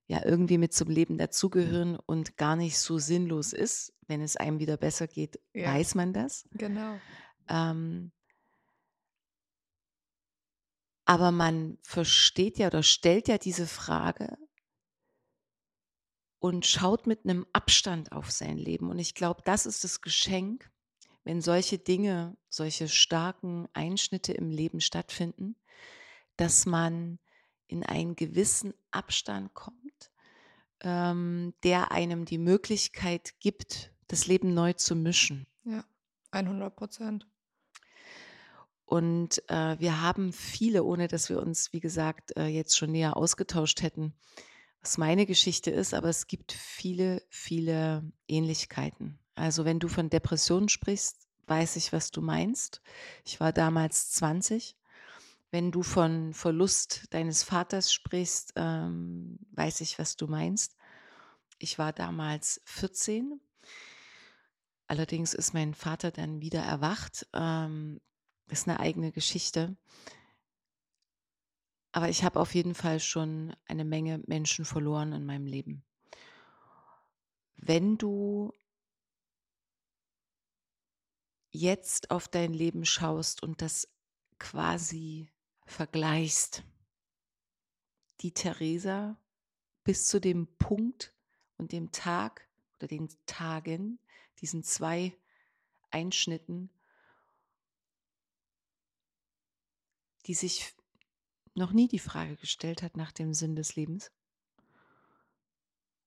ja 0.07 0.23
irgendwie 0.23 0.57
mit 0.57 0.73
zum 0.73 0.89
Leben 0.89 1.17
dazugehören 1.17 1.97
und 1.97 2.37
gar 2.37 2.55
nicht 2.55 2.77
so 2.79 2.97
sinnlos 2.97 3.53
ist. 3.53 3.93
Wenn 4.07 4.21
es 4.21 4.37
einem 4.37 4.59
wieder 4.59 4.77
besser 4.77 5.07
geht, 5.07 5.39
ja. 5.53 5.73
weiß 5.73 5.95
man 5.95 6.13
das. 6.13 6.47
Genau. 6.51 6.97
Ähm, 7.49 8.11
aber 11.05 11.31
man 11.31 11.77
versteht 11.83 12.57
ja 12.57 12.67
oder 12.67 12.83
stellt 12.83 13.27
ja 13.27 13.37
diese 13.37 13.67
Frage 13.67 14.37
und 16.39 16.65
schaut 16.65 17.07
mit 17.07 17.23
einem 17.23 17.45
Abstand 17.53 18.11
auf 18.11 18.31
sein 18.31 18.57
Leben. 18.57 18.89
Und 18.89 18.99
ich 18.99 19.15
glaube, 19.15 19.41
das 19.45 19.65
ist 19.65 19.83
das 19.83 20.01
Geschenk, 20.01 20.69
wenn 21.23 21.41
solche 21.41 21.77
Dinge, 21.77 22.37
solche 22.49 22.87
starken 22.87 23.67
Einschnitte 23.73 24.33
im 24.33 24.49
Leben 24.49 24.79
stattfinden, 24.79 25.55
dass 26.37 26.65
man 26.65 27.19
in 27.67 27.83
einen 27.83 28.15
gewissen 28.15 28.73
Abstand 28.91 29.53
kommt, 29.53 30.11
ähm, 30.81 31.53
der 31.63 31.91
einem 31.91 32.25
die 32.25 32.37
Möglichkeit 32.37 33.39
gibt, 33.39 33.91
das 34.07 34.27
Leben 34.27 34.53
neu 34.53 34.73
zu 34.73 34.95
mischen. 34.95 35.47
Ja, 35.65 35.83
100 36.31 36.75
Prozent. 36.75 37.27
Und 38.85 39.43
äh, 39.49 39.77
wir 39.79 40.01
haben 40.01 40.31
viele, 40.31 40.85
ohne 40.85 41.09
dass 41.09 41.27
wir 41.27 41.41
uns, 41.41 41.73
wie 41.73 41.81
gesagt, 41.81 42.37
äh, 42.37 42.45
jetzt 42.45 42.77
schon 42.77 42.93
näher 42.93 43.17
ausgetauscht 43.17 43.81
hätten, 43.81 44.13
was 44.87 44.97
meine 44.97 45.25
Geschichte 45.25 45.69
ist, 45.69 45.93
aber 45.93 46.07
es 46.07 46.27
gibt 46.27 46.53
viele, 46.53 47.21
viele 47.27 48.09
Ähnlichkeiten. 48.29 49.19
Also 49.35 49.65
wenn 49.65 49.79
du 49.79 49.89
von 49.89 50.09
Depressionen 50.09 50.69
sprichst, 50.69 51.27
weiß 51.45 51.75
ich, 51.75 51.91
was 51.91 52.09
du 52.09 52.21
meinst. 52.21 52.81
Ich 53.25 53.41
war 53.41 53.51
damals 53.51 54.11
20. 54.11 54.77
Wenn 55.51 55.73
du 55.73 55.83
von 55.83 56.33
Verlust 56.33 57.03
deines 57.09 57.43
Vaters 57.43 57.91
sprichst, 57.91 58.53
ähm, 58.55 59.39
weiß 59.51 59.81
ich, 59.81 59.99
was 59.99 60.15
du 60.15 60.27
meinst. 60.27 60.77
Ich 61.59 61.77
war 61.77 61.91
damals 61.91 62.61
14. 62.63 63.41
Allerdings 64.87 65.33
ist 65.33 65.53
mein 65.53 65.73
Vater 65.73 66.11
dann 66.11 66.39
wieder 66.39 66.61
erwacht. 66.61 67.27
Ähm, 67.33 67.99
ist 68.47 68.69
eine 68.69 68.79
eigene 68.79 69.11
Geschichte. 69.11 69.75
Aber 71.97 72.09
ich 72.09 72.23
habe 72.23 72.39
auf 72.39 72.53
jeden 72.53 72.75
Fall 72.75 72.99
schon 72.99 73.55
eine 73.65 73.83
Menge 73.83 74.21
Menschen 74.27 74.65
verloren 74.65 75.13
in 75.13 75.25
meinem 75.25 75.47
Leben. 75.47 75.83
Wenn 77.55 77.97
du 77.97 78.53
jetzt 81.49 82.11
auf 82.11 82.27
dein 82.27 82.53
Leben 82.53 82.85
schaust 82.85 83.41
und 83.41 83.63
das 83.63 83.89
quasi 84.37 85.31
vergleichst, 85.65 86.63
die 88.21 88.31
Theresa 88.31 89.19
bis 89.83 90.05
zu 90.05 90.21
dem 90.21 90.45
Punkt 90.59 91.15
und 91.57 91.71
dem 91.71 91.91
Tag 91.91 92.47
oder 92.77 92.89
den 92.89 93.09
Tagen, 93.25 93.97
diesen 94.39 94.63
zwei 94.63 95.17
Einschnitten, 95.89 96.69
die 100.27 100.35
sich 100.35 100.76
noch 101.57 101.71
nie 101.71 101.87
die 101.87 101.99
Frage 101.99 102.37
gestellt 102.37 102.83
hat 102.83 102.95
nach 102.95 103.11
dem 103.11 103.33
Sinn 103.33 103.55
des 103.55 103.75
Lebens. 103.75 104.11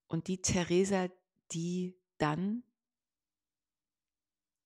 Und 0.07 0.29
die 0.29 0.41
Theresa, 0.41 1.09
die 1.53 1.97
dann 2.19 2.63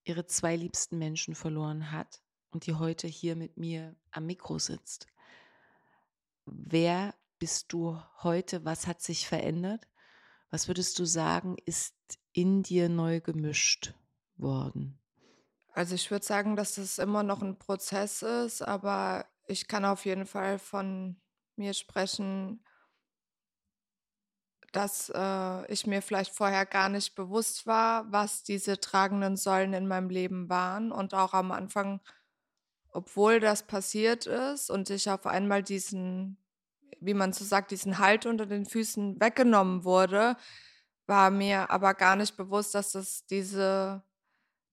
ihre 0.05 0.27
zwei 0.27 0.57
liebsten 0.57 0.99
Menschen 0.99 1.35
verloren 1.35 1.90
hat 1.90 2.23
und 2.51 2.66
die 2.66 2.75
heute 2.75 3.07
hier 3.07 3.37
mit 3.37 3.57
mir 3.57 3.97
am 4.11 4.27
Mikro 4.27 4.59
sitzt. 4.59 5.07
Wer 6.44 7.14
bist 7.38 7.73
du 7.73 8.01
heute? 8.23 8.64
Was 8.64 8.87
hat 8.87 9.01
sich 9.01 9.27
verändert? 9.27 9.88
Was 10.51 10.68
würdest 10.68 10.99
du 10.99 11.05
sagen, 11.05 11.57
ist 11.64 11.94
in 12.33 12.62
dir 12.62 12.88
neu 12.88 13.20
gemischt 13.20 13.94
worden? 14.37 14.99
Also 15.73 15.94
ich 15.94 16.11
würde 16.11 16.25
sagen, 16.25 16.55
dass 16.55 16.79
es 16.79 16.99
immer 16.99 17.23
noch 17.23 17.42
ein 17.42 17.59
Prozess 17.59 18.23
ist, 18.23 18.62
aber 18.62 19.27
ich 19.47 19.69
kann 19.69 19.85
auf 19.85 20.05
jeden 20.05 20.27
Fall 20.27 20.59
von 20.59 21.21
mir 21.57 21.75
sprechen, 21.75 22.65
dass 24.73 25.11
äh, 25.15 25.73
ich 25.73 25.87
mir 25.87 26.03
vielleicht 26.03 26.35
vorher 26.35 26.67
gar 26.67 26.89
nicht 26.89 27.15
bewusst 27.15 27.67
war, 27.67 28.11
was 28.11 28.43
diese 28.43 28.81
tragenden 28.81 29.37
Säulen 29.37 29.73
in 29.73 29.87
meinem 29.87 30.11
Leben 30.11 30.49
waren. 30.49 30.91
Und 30.91 31.15
auch 31.15 31.33
am 31.33 31.53
Anfang, 31.53 32.01
obwohl 32.89 33.41
das 33.41 33.67
passiert 33.67 34.27
ist 34.27 34.71
und 34.71 34.91
ich 34.91 35.09
auf 35.11 35.27
einmal 35.27 35.63
diesen, 35.63 36.39
wie 37.01 37.15
man 37.15 37.33
so 37.33 37.45
sagt, 37.45 37.71
diesen 37.71 37.99
Halt 37.99 38.27
unter 38.27 38.47
den 38.47 38.67
Füßen 38.67 39.21
weggenommen 39.21 39.85
wurde, 39.85 40.37
war 41.07 41.31
mir 41.31 41.71
aber 41.71 41.95
gar 41.95 42.17
nicht 42.17 42.37
bewusst, 42.37 42.75
dass 42.75 42.95
es 42.95 43.27
diese 43.27 44.03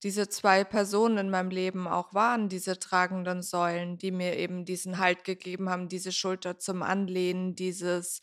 diese 0.03 0.29
zwei 0.29 0.63
Personen 0.63 1.17
in 1.17 1.29
meinem 1.29 1.51
Leben 1.51 1.87
auch 1.87 2.13
waren, 2.13 2.49
diese 2.49 2.79
tragenden 2.79 3.43
Säulen, 3.43 3.97
die 3.97 4.11
mir 4.11 4.37
eben 4.37 4.65
diesen 4.65 4.97
Halt 4.97 5.23
gegeben 5.23 5.69
haben, 5.69 5.89
diese 5.89 6.11
Schulter 6.11 6.57
zum 6.57 6.81
Anlehnen, 6.81 7.55
dieses, 7.55 8.21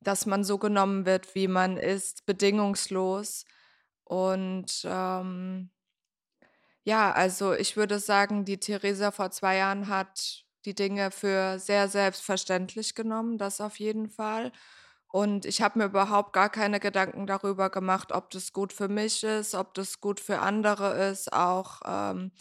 dass 0.00 0.26
man 0.26 0.42
so 0.44 0.58
genommen 0.58 1.06
wird, 1.06 1.34
wie 1.34 1.48
man 1.48 1.76
ist, 1.76 2.26
bedingungslos. 2.26 3.44
Und 4.04 4.82
ähm, 4.84 5.70
ja, 6.84 7.12
also 7.12 7.52
ich 7.52 7.76
würde 7.76 7.98
sagen, 7.98 8.44
die 8.44 8.58
Theresa 8.58 9.10
vor 9.10 9.30
zwei 9.30 9.56
Jahren 9.56 9.88
hat 9.88 10.44
die 10.64 10.74
Dinge 10.74 11.10
für 11.10 11.58
sehr 11.58 11.88
selbstverständlich 11.88 12.94
genommen, 12.94 13.38
das 13.38 13.60
auf 13.60 13.78
jeden 13.78 14.08
Fall. 14.08 14.52
Und 15.08 15.46
ich 15.46 15.62
habe 15.62 15.78
mir 15.78 15.86
überhaupt 15.86 16.32
gar 16.32 16.50
keine 16.50 16.80
Gedanken 16.80 17.26
darüber 17.26 17.70
gemacht, 17.70 18.12
ob 18.12 18.30
das 18.30 18.52
gut 18.52 18.72
für 18.72 18.88
mich 18.88 19.22
ist, 19.24 19.54
ob 19.54 19.74
das 19.74 20.00
gut 20.00 20.20
für 20.20 20.40
andere 20.40 21.08
ist, 21.10 21.32
auch 21.32 21.80
ähm, 21.86 22.32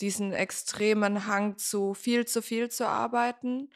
diesen 0.00 0.32
extremen 0.32 1.26
Hang 1.26 1.58
zu 1.58 1.94
viel 1.94 2.26
zu 2.26 2.42
viel 2.42 2.68
zu 2.70 2.88
arbeiten. 2.88 3.70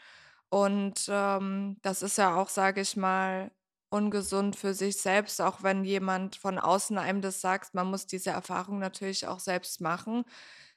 Und 0.50 1.06
ähm, 1.10 1.76
das 1.82 2.02
ist 2.02 2.18
ja 2.18 2.34
auch, 2.36 2.48
sage 2.48 2.80
ich 2.80 2.96
mal, 2.96 3.50
ungesund 3.90 4.56
für 4.56 4.74
sich 4.74 4.98
selbst, 5.00 5.40
auch 5.40 5.62
wenn 5.62 5.84
jemand 5.84 6.36
von 6.36 6.58
außen 6.58 6.98
einem 6.98 7.22
das 7.22 7.40
sagt, 7.40 7.74
man 7.74 7.88
muss 7.90 8.06
diese 8.06 8.30
Erfahrung 8.30 8.78
natürlich 8.78 9.26
auch 9.26 9.40
selbst 9.40 9.80
machen. 9.80 10.24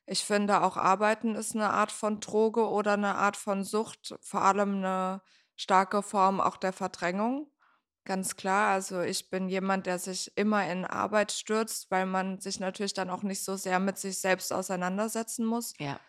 Ich 0.05 0.25
finde, 0.25 0.61
auch 0.63 0.77
Arbeiten 0.77 1.35
ist 1.35 1.55
eine 1.55 1.71
Art 1.71 1.91
von 1.91 2.19
Droge 2.19 2.67
oder 2.69 2.93
eine 2.93 3.15
Art 3.15 3.37
von 3.37 3.63
Sucht, 3.63 4.15
vor 4.21 4.41
allem 4.43 4.77
eine 4.77 5.21
starke 5.55 6.01
Form 6.03 6.41
auch 6.41 6.57
der 6.57 6.73
Verdrängung. 6.73 7.49
Ganz 8.03 8.35
klar, 8.35 8.71
also 8.71 9.01
ich 9.01 9.29
bin 9.29 9.47
jemand, 9.47 9.85
der 9.85 9.99
sich 9.99 10.35
immer 10.35 10.69
in 10.69 10.85
Arbeit 10.85 11.31
stürzt, 11.31 11.91
weil 11.91 12.07
man 12.07 12.39
sich 12.39 12.59
natürlich 12.59 12.93
dann 12.93 13.11
auch 13.11 13.21
nicht 13.21 13.43
so 13.43 13.55
sehr 13.55 13.79
mit 13.79 13.99
sich 13.99 14.17
selbst 14.19 14.51
auseinandersetzen 14.51 15.45
muss. 15.45 15.73
Ja. 15.77 15.99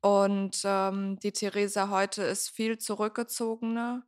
Und 0.00 0.62
ähm, 0.64 1.18
die 1.18 1.32
Theresa 1.32 1.90
heute 1.90 2.22
ist 2.22 2.50
viel 2.50 2.78
zurückgezogener, 2.78 4.06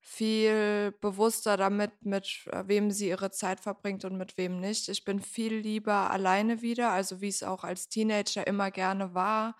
viel 0.00 0.94
bewusster 1.00 1.56
damit, 1.56 2.06
mit 2.06 2.46
äh, 2.52 2.64
wem 2.66 2.90
sie 2.90 3.08
ihre 3.08 3.30
Zeit 3.32 3.60
verbringt 3.60 4.04
und 4.04 4.16
mit 4.16 4.38
wem 4.38 4.58
nicht. 4.60 4.88
Ich 4.88 5.04
bin 5.04 5.20
viel 5.20 5.56
lieber 5.56 6.10
alleine 6.10 6.62
wieder, 6.62 6.90
also 6.90 7.20
wie 7.20 7.28
es 7.28 7.42
auch 7.42 7.64
als 7.64 7.88
Teenager 7.88 8.46
immer 8.46 8.70
gerne 8.70 9.12
war 9.14 9.56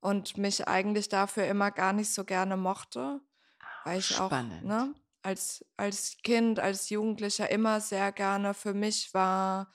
und 0.00 0.36
mich 0.36 0.66
eigentlich 0.66 1.08
dafür 1.08 1.46
immer 1.46 1.70
gar 1.70 1.92
nicht 1.92 2.12
so 2.12 2.24
gerne 2.24 2.56
mochte, 2.56 3.20
weil 3.84 3.98
ich 4.00 4.18
auch, 4.18 4.28
Spannend. 4.28 4.64
ne? 4.64 4.94
Als, 5.24 5.64
als 5.76 6.18
Kind, 6.22 6.60
als 6.60 6.90
Jugendlicher 6.90 7.50
immer 7.50 7.80
sehr 7.80 8.12
gerne 8.12 8.52
für 8.52 8.74
mich 8.74 9.14
war, 9.14 9.72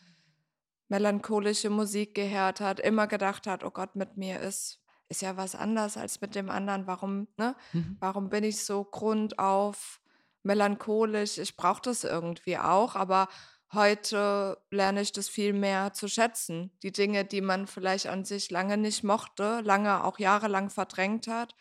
melancholische 0.90 1.70
Musik 1.70 2.16
gehört 2.16 2.62
hat, 2.62 2.80
immer 2.80 3.08
gedacht 3.08 3.48
hat, 3.48 3.64
oh 3.64 3.72
Gott, 3.72 3.96
mit 3.96 4.16
mir 4.16 4.40
ist, 4.40 4.80
ist 5.08 5.22
ja 5.22 5.38
was 5.38 5.56
anders 5.56 5.98
als 5.98 6.22
mit 6.22 6.36
dem 6.36 6.50
anderen. 6.50 6.86
Warum, 6.88 7.28
ne? 7.38 7.56
Mhm. 7.74 7.98
Warum 8.00 8.30
bin 8.30 8.44
ich 8.44 8.64
so 8.64 8.84
grundauf 8.84 10.02
melancholisch? 10.44 11.40
Ich 11.40 11.56
brauche 11.56 11.82
das 11.82 12.04
irgendwie 12.04 12.58
auch, 12.58 12.96
aber 12.96 13.28
heute 13.74 14.62
lerne 14.70 15.02
ich 15.02 15.12
das 15.12 15.30
viel 15.30 15.54
mehr 15.54 15.94
zu 15.94 16.08
schätzen. 16.08 16.72
Die 16.84 16.92
Dinge, 16.92 17.26
die 17.26 17.42
man 17.42 17.66
vielleicht 17.66 18.08
an 18.08 18.24
sich 18.24 18.52
lange 18.52 18.78
nicht 18.78 19.04
mochte, 19.04 19.62
lange 19.62 20.04
auch 20.04 20.20
jahrelang 20.20 20.70
verdrängt 20.70 21.28
hat, 21.28 21.56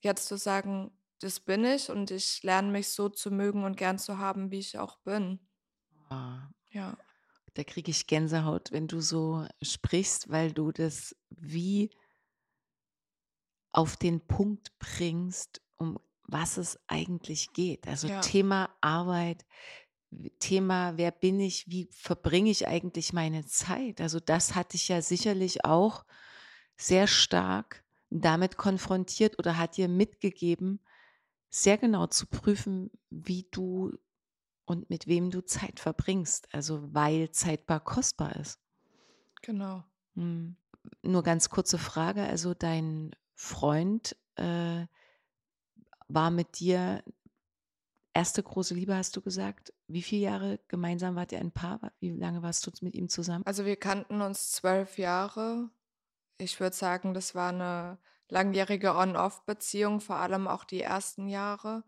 jetzt 0.00 0.26
zu 0.26 0.36
sagen, 0.36 0.92
das 1.24 1.40
bin 1.40 1.64
ich 1.64 1.90
und 1.90 2.10
ich 2.10 2.42
lerne 2.42 2.70
mich 2.70 2.88
so 2.90 3.08
zu 3.08 3.30
mögen 3.30 3.64
und 3.64 3.76
gern 3.76 3.98
zu 3.98 4.18
haben, 4.18 4.50
wie 4.50 4.58
ich 4.60 4.78
auch 4.78 4.98
bin. 4.98 5.40
Ah, 6.10 6.50
Ja. 6.72 6.96
Da 7.54 7.62
kriege 7.64 7.90
ich 7.90 8.06
Gänsehaut, 8.06 8.72
wenn 8.72 8.88
du 8.88 9.00
so 9.00 9.46
sprichst, 9.62 10.28
weil 10.30 10.52
du 10.52 10.72
das 10.72 11.14
wie 11.30 11.90
auf 13.72 13.96
den 13.96 14.20
Punkt 14.26 14.78
bringst, 14.78 15.60
um 15.76 15.98
was 16.26 16.56
es 16.56 16.78
eigentlich 16.86 17.52
geht. 17.52 17.86
Also 17.86 18.08
Ja. 18.08 18.20
Thema 18.20 18.74
Arbeit, 18.80 19.44
Thema, 20.38 20.96
wer 20.96 21.10
bin 21.10 21.40
ich, 21.40 21.68
wie 21.68 21.88
verbringe 21.92 22.50
ich 22.50 22.68
eigentlich 22.68 23.12
meine 23.12 23.44
Zeit? 23.46 24.00
Also 24.00 24.20
das 24.20 24.54
hatte 24.54 24.76
ich 24.76 24.88
ja 24.88 25.02
sicherlich 25.02 25.64
auch 25.64 26.04
sehr 26.76 27.06
stark 27.06 27.84
damit 28.10 28.56
konfrontiert 28.56 29.38
oder 29.38 29.58
hat 29.58 29.76
dir 29.76 29.88
mitgegeben, 29.88 30.80
sehr 31.54 31.78
genau 31.78 32.08
zu 32.08 32.26
prüfen, 32.26 32.90
wie 33.10 33.46
du 33.52 33.96
und 34.64 34.90
mit 34.90 35.06
wem 35.06 35.30
du 35.30 35.40
Zeit 35.40 35.78
verbringst. 35.78 36.52
Also 36.52 36.92
weil 36.92 37.30
Zeit 37.30 37.66
bar 37.66 37.78
kostbar 37.78 38.34
ist. 38.34 38.58
Genau. 39.40 39.84
Hm. 40.14 40.56
Nur 41.02 41.22
ganz 41.22 41.50
kurze 41.50 41.78
Frage. 41.78 42.24
Also 42.24 42.54
dein 42.54 43.14
Freund 43.36 44.16
äh, 44.34 44.86
war 46.08 46.30
mit 46.32 46.58
dir 46.58 47.04
erste 48.14 48.42
große 48.42 48.74
Liebe, 48.74 48.96
hast 48.96 49.14
du 49.14 49.20
gesagt. 49.20 49.72
Wie 49.86 50.02
viele 50.02 50.22
Jahre 50.22 50.60
gemeinsam 50.66 51.14
wart 51.14 51.30
ihr 51.30 51.38
ein 51.38 51.52
Paar? 51.52 51.92
Wie 52.00 52.10
lange 52.10 52.42
warst 52.42 52.66
du 52.66 52.72
mit 52.80 52.96
ihm 52.96 53.08
zusammen? 53.08 53.46
Also 53.46 53.64
wir 53.64 53.76
kannten 53.76 54.22
uns 54.22 54.50
zwölf 54.50 54.98
Jahre. 54.98 55.70
Ich 56.36 56.58
würde 56.58 56.74
sagen, 56.74 57.14
das 57.14 57.36
war 57.36 57.50
eine 57.50 57.98
langjährige 58.28 58.94
On-Off-Beziehung, 58.94 60.00
vor 60.00 60.16
allem 60.16 60.48
auch 60.48 60.64
die 60.64 60.82
ersten 60.82 61.28
Jahre. 61.28 61.84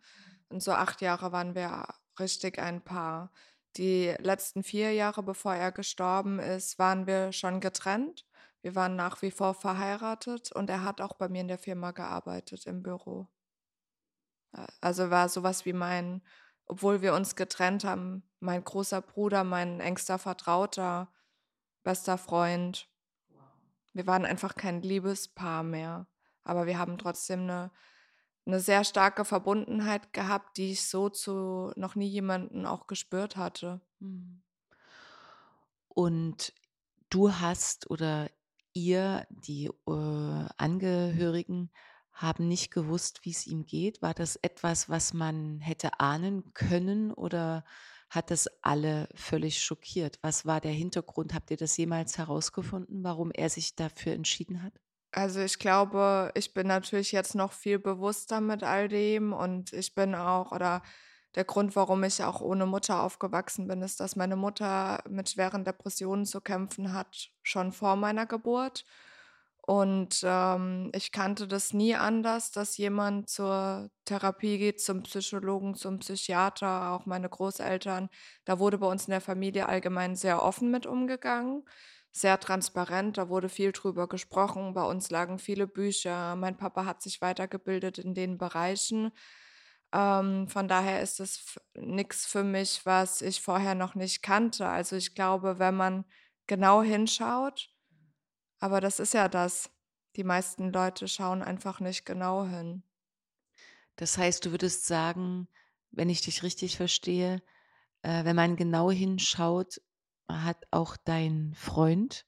Und 0.49 0.62
so 0.62 0.72
acht 0.72 1.01
Jahre 1.01 1.33
waren 1.33 1.55
wir 1.55 1.87
richtig 2.18 2.59
ein 2.59 2.83
Paar. 2.83 3.33
Die 3.77 4.14
letzten 4.18 4.62
vier 4.62 4.92
Jahre, 4.92 5.22
bevor 5.22 5.55
er 5.55 5.72
gestorben 5.72 6.38
ist, 6.38 6.79
waren 6.79 7.07
wir 7.07 7.33
schon 7.33 7.61
getrennt. 7.61 8.27
Wir 8.62 8.75
waren 8.75 8.96
nach 8.96 9.22
wie 9.22 9.31
vor 9.31 9.55
verheiratet 9.55 10.51
und 10.53 10.70
er 10.70 10.83
hat 10.83 11.01
auch 11.01 11.14
bei 11.14 11.29
mir 11.29 11.42
in 11.42 11.49
der 11.49 11.59
Firma 11.59 11.90
gearbeitet 11.90 12.66
im 12.66 12.83
Büro. 12.83 13.29
Also 14.81 15.11
war 15.11 15.29
sowas 15.29 15.66
wie 15.66 15.72
mein, 15.72 16.22
obwohl 16.64 17.03
wir 17.03 17.14
uns 17.14 17.37
getrennt 17.37 17.85
haben, 17.85 18.29
mein 18.40 18.64
großer 18.64 19.03
Bruder, 19.03 19.44
mein 19.44 19.81
engster 19.81 20.18
Vertrauter, 20.18 21.12
bester 21.83 22.18
Freund. 22.18 22.88
Wir 23.92 24.07
waren 24.07 24.25
einfach 24.25 24.55
kein 24.55 24.83
Liebespaar 24.83 25.62
mehr, 25.62 26.07
aber 26.47 26.67
wir 26.67 26.79
haben 26.79 26.99
trotzdem 26.99 27.41
eine, 27.41 27.71
eine 28.47 28.61
sehr 28.61 28.85
starke 28.85 29.25
Verbundenheit 29.25 30.13
gehabt, 30.13 30.57
die 30.57 30.73
ich 30.73 30.87
so 30.87 31.09
zu 31.09 31.73
noch 31.77 31.95
nie 31.95 32.09
jemanden 32.09 32.67
auch 32.67 32.87
gespürt 32.87 33.37
hatte. 33.37 33.81
Mhm. 33.99 34.43
Und 35.89 36.53
du 37.11 37.33
hast 37.33 37.91
oder 37.91 38.29
ihr, 38.75 39.27
die 39.31 39.67
äh, 39.89 40.49
Angehörigen, 40.59 41.71
haben 42.13 42.49
nicht 42.49 42.71
gewusst, 42.71 43.21
wie 43.25 43.31
es 43.31 43.47
ihm 43.47 43.67
geht. 43.67 44.01
War 44.01 44.15
das 44.15 44.37
etwas, 44.37 44.89
was 44.89 45.13
man 45.13 45.61
hätte 45.61 46.01
ahnen 46.01 46.53
können 46.55 47.13
oder 47.13 47.65
hat 48.09 48.31
das 48.31 48.49
alle 48.63 49.09
völlig 49.15 49.63
schockiert? 49.63 50.19
Was 50.23 50.47
war 50.47 50.61
der 50.61 50.73
Hintergrund? 50.73 51.35
Habt 51.35 51.51
ihr 51.51 51.57
das 51.57 51.77
jemals 51.77 52.17
herausgefunden, 52.17 53.03
warum 53.03 53.31
er 53.33 53.51
sich 53.51 53.77
dafür 53.77 54.13
entschieden 54.13 54.63
hat? 54.63 54.73
Also 55.18 55.40
ich 55.40 55.59
glaube, 55.59 56.31
ich 56.35 56.52
bin 56.52 56.66
natürlich 56.66 57.11
jetzt 57.11 57.35
noch 57.35 57.52
viel 57.52 57.79
bewusster 57.79 58.42
mit 58.42 58.62
all 58.62 58.87
dem 58.88 59.33
und 59.33 59.72
ich 59.72 59.94
bin 59.94 60.14
auch, 60.14 60.52
oder 60.52 60.83
der 61.35 61.44
Grund, 61.44 61.74
warum 61.74 62.05
ich 62.05 62.22
auch 62.22 62.42
ohne 62.42 62.66
Mutter 62.66 63.02
aufgewachsen 63.02 63.66
bin, 63.66 63.81
ist, 63.81 63.98
dass 64.00 64.14
meine 64.16 64.37
Mutter 64.37 65.02
mit 65.09 65.31
schweren 65.31 65.64
Depressionen 65.64 66.26
zu 66.26 66.42
kämpfen 66.42 66.92
hat, 66.92 67.31
schon 67.42 67.72
vor 67.72 67.96
meiner 67.96 68.26
Geburt. 68.26 68.85
Und 69.62 70.20
ähm, 70.22 70.90
ich 70.94 71.12
kannte 71.12 71.48
das 71.48 71.72
nie 71.72 71.94
anders, 71.96 72.52
dass 72.52 72.76
jemand 72.76 73.29
zur 73.31 73.90
Therapie 74.05 74.59
geht, 74.59 74.81
zum 74.83 75.02
Psychologen, 75.02 75.74
zum 75.74 75.98
Psychiater, 76.00 76.92
auch 76.92 77.07
meine 77.07 77.29
Großeltern. 77.31 78.09
Da 78.44 78.59
wurde 78.61 78.79
bei 78.79 78.87
uns 78.87 79.07
in 79.07 79.12
der 79.12 79.20
Familie 79.22 79.68
allgemein 79.68 80.14
sehr 80.14 80.42
offen 80.42 80.70
mit 80.70 80.87
umgegangen, 80.87 81.64
sehr 82.16 82.40
transparent. 82.40 83.18
Da 83.18 83.29
wurde 83.29 83.48
viel 83.48 83.72
drüber 83.72 84.09
gesprochen. 84.09 84.74
Bei 84.74 84.85
uns 84.85 85.11
lagen 85.11 85.38
viele 85.38 85.66
Bücher. 85.66 86.35
Mein 86.37 86.57
Papa 86.57 86.85
hat 86.85 87.02
sich 87.02 87.20
weitergebildet 87.20 87.98
in 87.98 88.14
den 88.14 88.38
Bereichen. 88.38 89.12
Ähm, 89.92 90.48
von 90.48 90.68
daher 90.68 91.02
ist 91.02 91.20
es 91.20 91.59
nichts 91.74 92.26
für 92.26 92.42
mich, 92.42 92.85
was 92.85 93.22
ich 93.22 93.40
vorher 93.40 93.74
noch 93.74 93.94
nicht 93.94 94.22
kannte. 94.22 94.66
Also 94.66 94.96
ich 94.96 95.14
glaube, 95.14 95.59
wenn 95.59 95.76
man 95.76 96.05
genau 96.46 96.83
hinschaut, 96.83 97.70
aber 98.59 98.81
das 98.81 98.98
ist 98.98 99.14
ja 99.14 99.29
das, 99.29 99.70
die 100.16 100.24
meisten 100.24 100.72
Leute 100.72 101.09
schauen 101.09 101.42
einfach 101.42 101.81
nicht 101.81 102.07
genau 102.07 102.44
hin. 102.46 102.83
Das 103.96 104.18
heißt, 104.18 104.44
du 104.44 104.50
würdest 104.50 104.87
sagen, 104.87 105.48
wenn 105.90 106.09
ich 106.09 106.22
dich 106.22 106.42
richtig 106.42 106.76
verstehe, 106.76 107.42
äh, 108.02 108.24
wenn 108.24 108.37
man 108.37 108.57
genau 108.57 108.90
hinschaut, 108.90 109.81
hat 110.29 110.67
auch 110.71 110.97
dein 110.97 111.55
Freund 111.55 112.27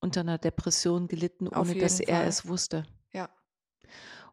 unter 0.00 0.20
einer 0.20 0.38
Depression 0.38 1.08
gelitten, 1.08 1.48
ohne 1.48 1.76
dass 1.76 2.00
er 2.00 2.18
Fall. 2.18 2.26
es 2.26 2.46
wusste. 2.46 2.84
Ja. 3.12 3.30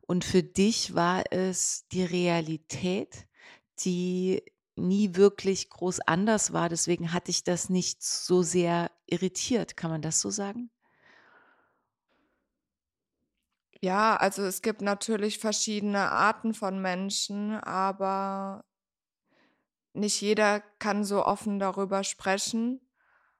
Und 0.01 0.25
für 0.25 0.41
dich 0.43 0.95
war 0.95 1.23
es 1.31 1.87
die 1.91 2.03
Realität, 2.03 3.27
die 3.79 4.43
nie 4.75 5.15
wirklich 5.15 5.69
groß 5.69 5.99
anders 6.01 6.53
war. 6.53 6.69
Deswegen 6.69 7.13
hat 7.13 7.27
dich 7.27 7.43
das 7.43 7.69
nicht 7.69 8.01
so 8.01 8.41
sehr 8.41 8.91
irritiert. 9.05 9.77
Kann 9.77 9.91
man 9.91 10.01
das 10.01 10.21
so 10.21 10.29
sagen? 10.29 10.71
Ja, 13.81 14.15
also 14.17 14.43
es 14.43 14.61
gibt 14.61 14.81
natürlich 14.81 15.39
verschiedene 15.39 16.11
Arten 16.11 16.53
von 16.53 16.81
Menschen, 16.81 17.53
aber 17.53 18.65
nicht 19.93 20.19
jeder 20.21 20.59
kann 20.79 21.05
so 21.05 21.25
offen 21.25 21.59
darüber 21.59 22.03
sprechen, 22.03 22.81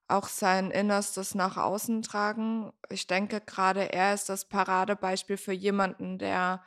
auch 0.10 0.28
sein 0.28 0.72
Innerstes 0.72 1.36
nach 1.36 1.58
außen 1.58 2.02
tragen. 2.02 2.72
Ich 2.89 3.08
denke, 3.08 3.41
gerade 3.41 3.91
er 3.93 4.13
ist 4.13 4.30
das 4.30 4.45
Paradebeispiel 4.48 5.38
für 5.38 5.54
jemanden, 5.54 6.17
der 6.19 6.63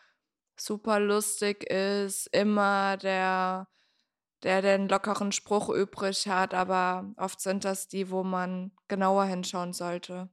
super 0.58 1.00
lustig 1.00 1.64
ist, 1.64 2.28
immer 2.28 2.96
der, 2.98 3.68
der 4.44 4.62
den 4.62 4.88
lockeren 4.88 5.32
Spruch 5.32 5.70
übrig 5.70 6.28
hat, 6.28 6.54
aber 6.54 7.12
oft 7.18 7.40
sind 7.40 7.64
das 7.64 7.88
die, 7.88 8.10
wo 8.10 8.24
man 8.24 8.72
genauer 8.88 9.24
hinschauen 9.26 9.72
sollte. 9.72 10.30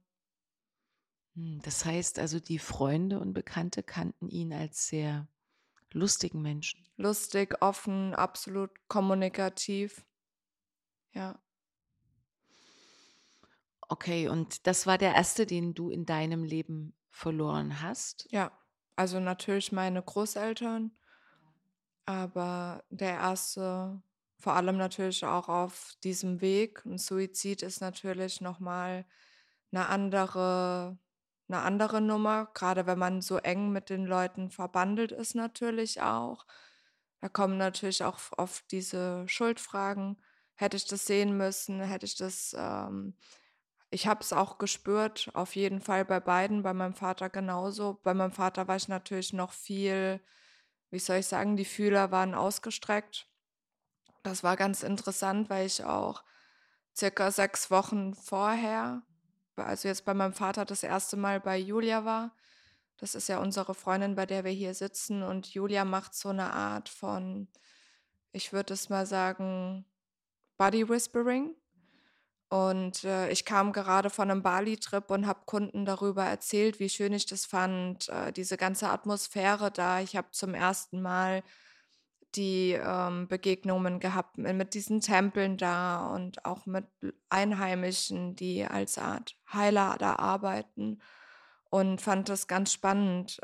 Hm, 1.34 1.60
das 1.62 1.84
heißt 1.84 2.18
also, 2.20 2.38
die 2.40 2.58
Freunde 2.60 3.18
und 3.20 3.32
Bekannte 3.32 3.82
kannten 3.82 4.28
ihn 4.28 4.52
als 4.52 4.86
sehr 4.86 5.28
lustigen 5.92 6.42
Menschen. 6.42 6.86
Lustig, 6.96 7.62
offen, 7.62 8.14
absolut 8.14 8.70
kommunikativ. 8.86 10.06
Ja. 11.12 11.40
Okay, 13.92 14.28
und 14.28 14.66
das 14.68 14.86
war 14.86 14.98
der 14.98 15.14
erste, 15.16 15.46
den 15.46 15.74
du 15.74 15.90
in 15.90 16.06
deinem 16.06 16.44
Leben 16.44 16.96
verloren 17.10 17.82
hast? 17.82 18.30
Ja, 18.30 18.50
also 18.96 19.20
natürlich 19.20 19.72
meine 19.72 20.02
Großeltern, 20.02 20.92
aber 22.06 22.84
der 22.90 23.14
erste, 23.18 24.02
vor 24.38 24.54
allem 24.54 24.76
natürlich 24.76 25.24
auch 25.24 25.48
auf 25.48 25.94
diesem 26.04 26.40
Weg. 26.40 26.84
Ein 26.84 26.98
Suizid 26.98 27.62
ist 27.62 27.80
natürlich 27.80 28.40
nochmal 28.40 29.06
eine 29.72 29.88
andere, 29.88 30.98
eine 31.48 31.60
andere 31.62 32.00
Nummer, 32.00 32.46
gerade 32.54 32.86
wenn 32.86 32.98
man 32.98 33.22
so 33.22 33.36
eng 33.38 33.70
mit 33.72 33.90
den 33.90 34.06
Leuten 34.06 34.50
verbandelt 34.50 35.12
ist 35.12 35.34
natürlich 35.34 36.00
auch. 36.02 36.46
Da 37.20 37.28
kommen 37.28 37.58
natürlich 37.58 38.02
auch 38.04 38.18
oft 38.38 38.70
diese 38.72 39.24
Schuldfragen. 39.28 40.22
Hätte 40.54 40.76
ich 40.76 40.86
das 40.86 41.06
sehen 41.06 41.36
müssen? 41.36 41.80
Hätte 41.80 42.06
ich 42.06 42.16
das 42.16 42.54
ähm, 42.58 43.16
ich 43.90 44.06
habe 44.06 44.20
es 44.20 44.32
auch 44.32 44.58
gespürt, 44.58 45.30
auf 45.34 45.56
jeden 45.56 45.80
Fall 45.80 46.04
bei 46.04 46.20
beiden, 46.20 46.62
bei 46.62 46.72
meinem 46.72 46.94
Vater 46.94 47.28
genauso. 47.28 47.98
Bei 48.04 48.14
meinem 48.14 48.32
Vater 48.32 48.68
war 48.68 48.76
ich 48.76 48.88
natürlich 48.88 49.32
noch 49.32 49.52
viel, 49.52 50.20
wie 50.90 51.00
soll 51.00 51.18
ich 51.18 51.26
sagen, 51.26 51.56
die 51.56 51.64
Fühler 51.64 52.12
waren 52.12 52.34
ausgestreckt. 52.34 53.28
Das 54.22 54.44
war 54.44 54.56
ganz 54.56 54.82
interessant, 54.82 55.50
weil 55.50 55.66
ich 55.66 55.84
auch 55.84 56.22
circa 56.96 57.30
sechs 57.30 57.70
Wochen 57.70 58.14
vorher, 58.14 59.02
also 59.56 59.88
jetzt 59.88 60.04
bei 60.04 60.14
meinem 60.14 60.34
Vater 60.34 60.64
das 60.64 60.82
erste 60.82 61.16
Mal 61.16 61.40
bei 61.40 61.58
Julia 61.58 62.04
war. 62.04 62.36
Das 62.98 63.14
ist 63.14 63.28
ja 63.28 63.38
unsere 63.40 63.74
Freundin, 63.74 64.14
bei 64.14 64.26
der 64.26 64.44
wir 64.44 64.52
hier 64.52 64.74
sitzen. 64.74 65.22
Und 65.22 65.52
Julia 65.54 65.84
macht 65.84 66.14
so 66.14 66.28
eine 66.28 66.52
Art 66.52 66.88
von, 66.88 67.48
ich 68.32 68.52
würde 68.52 68.74
es 68.74 68.88
mal 68.88 69.06
sagen, 69.06 69.86
Body 70.58 70.88
Whispering. 70.88 71.56
Und 72.50 73.04
äh, 73.04 73.30
ich 73.30 73.44
kam 73.44 73.72
gerade 73.72 74.10
von 74.10 74.28
einem 74.28 74.42
Bali-Trip 74.42 75.08
und 75.10 75.26
habe 75.28 75.42
Kunden 75.46 75.84
darüber 75.84 76.24
erzählt, 76.24 76.80
wie 76.80 76.88
schön 76.88 77.12
ich 77.12 77.26
das 77.26 77.46
fand, 77.46 78.08
äh, 78.08 78.32
diese 78.32 78.56
ganze 78.56 78.88
Atmosphäre 78.88 79.70
da. 79.70 80.00
Ich 80.00 80.16
habe 80.16 80.32
zum 80.32 80.54
ersten 80.54 81.00
Mal 81.00 81.44
die 82.34 82.72
ähm, 82.72 83.28
Begegnungen 83.28 84.00
gehabt 84.00 84.36
mit 84.36 84.74
diesen 84.74 85.00
Tempeln 85.00 85.58
da 85.58 86.08
und 86.08 86.44
auch 86.44 86.66
mit 86.66 86.86
Einheimischen, 87.28 88.34
die 88.34 88.64
als 88.64 88.98
Art 88.98 89.36
Heiler 89.52 89.96
da 90.00 90.16
arbeiten. 90.16 91.00
Und 91.70 92.00
fand 92.00 92.28
das 92.28 92.48
ganz 92.48 92.72
spannend, 92.72 93.40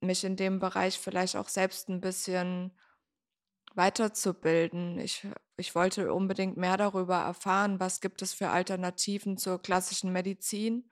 mich 0.00 0.22
in 0.22 0.36
dem 0.36 0.58
Bereich 0.58 0.98
vielleicht 0.98 1.36
auch 1.36 1.48
selbst 1.48 1.88
ein 1.88 2.02
bisschen 2.02 2.72
weiterzubilden. 3.74 4.98
Ich, 4.98 5.26
ich 5.60 5.74
wollte 5.74 6.12
unbedingt 6.12 6.56
mehr 6.56 6.76
darüber 6.76 7.18
erfahren, 7.18 7.78
was 7.78 8.00
gibt 8.00 8.22
es 8.22 8.34
für 8.34 8.48
Alternativen 8.48 9.36
zur 9.36 9.60
klassischen 9.62 10.12
Medizin. 10.12 10.90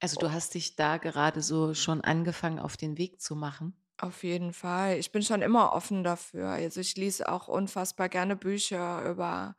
Also 0.00 0.18
du 0.18 0.32
hast 0.32 0.54
dich 0.54 0.76
da 0.76 0.98
gerade 0.98 1.40
so 1.40 1.72
schon 1.72 2.02
angefangen, 2.02 2.58
auf 2.58 2.76
den 2.76 2.98
Weg 2.98 3.20
zu 3.20 3.36
machen? 3.36 3.74
Auf 3.96 4.24
jeden 4.24 4.52
Fall. 4.52 4.98
Ich 4.98 5.12
bin 5.12 5.22
schon 5.22 5.40
immer 5.40 5.72
offen 5.72 6.02
dafür. 6.02 6.48
Also 6.48 6.80
ich 6.80 6.96
lese 6.96 7.30
auch 7.30 7.48
unfassbar 7.48 8.08
gerne 8.08 8.36
Bücher 8.36 9.08
über, 9.08 9.56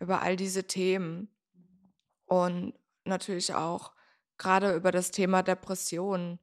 über 0.00 0.22
all 0.22 0.36
diese 0.36 0.66
Themen. 0.66 1.28
Und 2.24 2.74
natürlich 3.04 3.54
auch 3.54 3.92
gerade 4.38 4.74
über 4.74 4.90
das 4.90 5.10
Thema 5.10 5.42
Depressionen. 5.42 6.40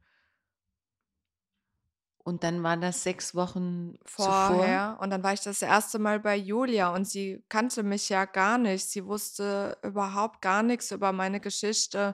Und 2.24 2.44
dann 2.44 2.62
waren 2.62 2.82
das 2.82 3.02
sechs 3.02 3.34
Wochen 3.34 3.96
vorher. 4.06 4.92
Zuvor. 4.92 5.04
Und 5.04 5.10
dann 5.10 5.24
war 5.24 5.34
ich 5.34 5.42
das 5.42 5.62
erste 5.62 5.98
Mal 5.98 6.20
bei 6.20 6.36
Julia 6.36 6.94
und 6.94 7.06
sie 7.06 7.44
kannte 7.50 7.82
mich 7.82 8.10
ja 8.10 8.26
gar 8.26 8.60
nicht. 8.60 8.86
Sie 8.90 9.06
wusste 9.06 9.78
überhaupt 9.82 10.42
gar 10.42 10.62
nichts 10.62 10.92
über 10.92 11.14
meine 11.14 11.40
Geschichte, 11.40 12.14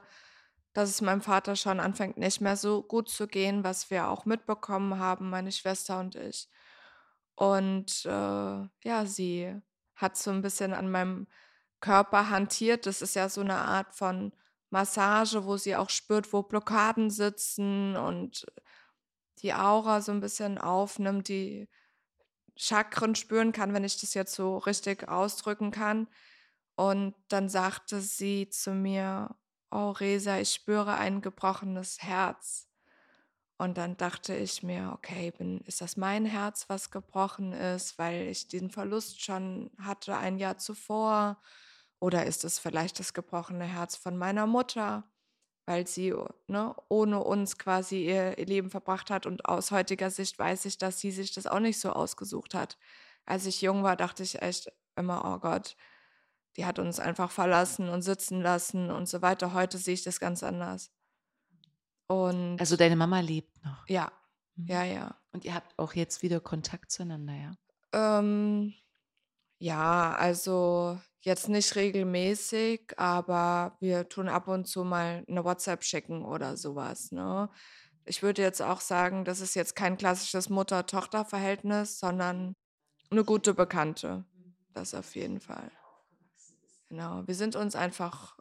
dass 0.72 0.88
es 0.88 1.02
meinem 1.02 1.20
Vater 1.20 1.56
schon 1.56 1.78
anfängt, 1.78 2.16
nicht 2.16 2.40
mehr 2.40 2.56
so 2.56 2.82
gut 2.82 3.10
zu 3.10 3.26
gehen, 3.26 3.64
was 3.64 3.90
wir 3.90 4.08
auch 4.08 4.24
mitbekommen 4.24 4.98
haben, 4.98 5.28
meine 5.28 5.52
Schwester 5.52 6.00
und 6.00 6.14
ich. 6.14 6.48
Und 7.34 8.06
äh, 8.06 8.08
ja, 8.08 9.04
sie 9.04 9.54
hat 9.94 10.16
so 10.16 10.30
ein 10.30 10.42
bisschen 10.42 10.72
an 10.72 10.90
meinem 10.90 11.26
Körper 11.80 12.30
hantiert. 12.30 12.86
Das 12.86 13.02
ist 13.02 13.14
ja 13.14 13.28
so 13.28 13.42
eine 13.42 13.56
Art 13.56 13.94
von 13.94 14.32
Massage, 14.70 15.44
wo 15.44 15.56
sie 15.56 15.76
auch 15.76 15.90
spürt, 15.90 16.32
wo 16.32 16.42
Blockaden 16.42 17.10
sitzen 17.10 17.96
und 17.96 18.46
die 19.42 19.54
Aura 19.54 20.00
so 20.00 20.12
ein 20.12 20.20
bisschen 20.20 20.58
aufnimmt, 20.58 21.28
die 21.28 21.68
Chakren 22.56 23.14
spüren 23.14 23.52
kann, 23.52 23.72
wenn 23.72 23.84
ich 23.84 24.00
das 24.00 24.14
jetzt 24.14 24.34
so 24.34 24.58
richtig 24.58 25.08
ausdrücken 25.08 25.70
kann. 25.70 26.08
Und 26.74 27.14
dann 27.28 27.48
sagte 27.48 28.00
sie 28.00 28.48
zu 28.50 28.72
mir, 28.72 29.36
oh 29.70 29.90
Resa, 29.90 30.38
ich 30.38 30.50
spüre 30.52 30.94
ein 30.96 31.20
gebrochenes 31.20 32.02
Herz. 32.02 32.68
Und 33.58 33.76
dann 33.76 33.96
dachte 33.96 34.36
ich 34.36 34.62
mir, 34.62 34.92
okay, 34.94 35.32
bin, 35.32 35.60
ist 35.62 35.80
das 35.80 35.96
mein 35.96 36.24
Herz, 36.24 36.68
was 36.68 36.92
gebrochen 36.92 37.52
ist, 37.52 37.98
weil 37.98 38.28
ich 38.28 38.46
den 38.46 38.70
Verlust 38.70 39.20
schon 39.20 39.70
hatte 39.78 40.16
ein 40.16 40.38
Jahr 40.38 40.58
zuvor? 40.58 41.40
Oder 41.98 42.26
ist 42.26 42.44
es 42.44 42.60
vielleicht 42.60 43.00
das 43.00 43.14
gebrochene 43.14 43.64
Herz 43.64 43.96
von 43.96 44.16
meiner 44.16 44.46
Mutter, 44.46 45.10
weil 45.68 45.86
sie 45.86 46.14
ne, 46.48 46.74
ohne 46.88 47.22
uns 47.22 47.58
quasi 47.58 48.06
ihr, 48.06 48.38
ihr 48.38 48.46
Leben 48.46 48.70
verbracht 48.70 49.10
hat? 49.10 49.26
Und 49.26 49.44
aus 49.46 49.70
heutiger 49.70 50.10
Sicht 50.10 50.38
weiß 50.38 50.64
ich, 50.64 50.78
dass 50.78 51.00
sie 51.00 51.10
sich 51.12 51.32
das 51.34 51.46
auch 51.46 51.60
nicht 51.60 51.78
so 51.80 51.92
ausgesucht 51.92 52.54
hat. 52.54 52.78
Als 53.26 53.46
ich 53.46 53.60
jung 53.62 53.82
war, 53.84 53.96
dachte 53.96 54.22
ich 54.22 54.40
echt 54.42 54.72
immer, 54.96 55.22
oh 55.24 55.38
Gott, 55.38 55.76
die 56.56 56.66
hat 56.66 56.78
uns 56.78 57.00
einfach 57.00 57.30
verlassen 57.30 57.88
und 57.90 58.02
sitzen 58.02 58.40
lassen 58.42 58.90
und 58.90 59.08
so 59.08 59.22
weiter. 59.22 59.52
Heute 59.54 59.78
sehe 59.78 59.94
ich 59.94 60.02
das 60.04 60.20
ganz 60.20 60.42
anders. 60.42 60.90
Und 62.08 62.58
Also 62.60 62.76
deine 62.76 62.96
Mama 62.96 63.20
lebt 63.20 63.62
noch. 63.64 63.86
ja, 63.88 64.10
Mhm. 64.56 64.66
ja, 64.66 64.84
ja. 64.84 65.16
Und 65.32 65.44
ihr 65.44 65.54
habt 65.54 65.78
auch 65.78 65.92
jetzt 65.94 66.22
wieder 66.22 66.40
Kontakt 66.40 66.90
zueinander, 66.90 67.34
ja? 67.34 67.52
Ähm, 67.92 68.74
ja, 69.60 70.14
also 70.14 71.00
jetzt 71.20 71.48
nicht 71.48 71.74
regelmäßig, 71.76 72.98
aber 72.98 73.76
wir 73.80 74.08
tun 74.08 74.28
ab 74.28 74.48
und 74.48 74.66
zu 74.66 74.84
mal 74.84 75.24
eine 75.28 75.44
WhatsApp 75.44 75.84
schicken 75.84 76.24
oder 76.24 76.56
sowas, 76.56 77.12
ne? 77.12 77.50
Ich 78.04 78.22
würde 78.22 78.40
jetzt 78.40 78.62
auch 78.62 78.80
sagen, 78.80 79.26
das 79.26 79.40
ist 79.40 79.54
jetzt 79.54 79.76
kein 79.76 79.98
klassisches 79.98 80.48
Mutter-Tochter-Verhältnis, 80.48 81.98
sondern 81.98 82.54
eine 83.10 83.24
gute 83.24 83.52
Bekannte. 83.52 84.24
Das 84.72 84.94
auf 84.94 85.14
jeden 85.14 85.40
Fall. 85.40 85.70
Genau. 86.88 87.26
Wir 87.26 87.34
sind 87.34 87.54
uns 87.54 87.76
einfach 87.76 88.38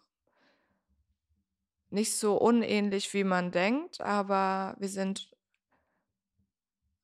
nicht 1.89 2.15
so 2.15 2.37
unähnlich, 2.37 3.13
wie 3.13 3.23
man 3.23 3.51
denkt, 3.51 4.01
aber 4.01 4.75
wir 4.79 4.89
sind 4.89 5.31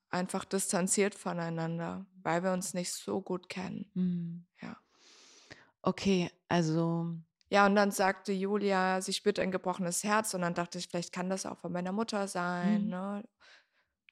einfach 0.09 0.45
distanziert 0.45 1.15
voneinander, 1.15 2.05
weil 2.21 2.43
wir 2.43 2.53
uns 2.53 2.73
nicht 2.73 2.93
so 2.93 3.21
gut 3.21 3.49
kennen. 3.49 3.89
Mhm. 3.93 4.45
Ja. 4.61 4.77
Okay, 5.85 6.29
also 6.49 7.17
Ja, 7.51 7.65
und 7.67 7.75
dann 7.75 7.91
sagte 7.91 8.31
Julia, 8.31 9.01
sie 9.01 9.13
spürt 9.13 9.37
ein 9.39 9.51
gebrochenes 9.51 10.03
Herz 10.03 10.33
und 10.33 10.41
dann 10.41 10.53
dachte 10.55 10.77
ich, 10.79 10.87
vielleicht 10.87 11.11
kann 11.13 11.29
das 11.29 11.45
auch 11.45 11.57
von 11.59 11.71
meiner 11.71 11.91
Mutter 11.91 12.27
sein, 12.27 12.87
Mhm. 12.87 12.89
ne? 12.89 13.23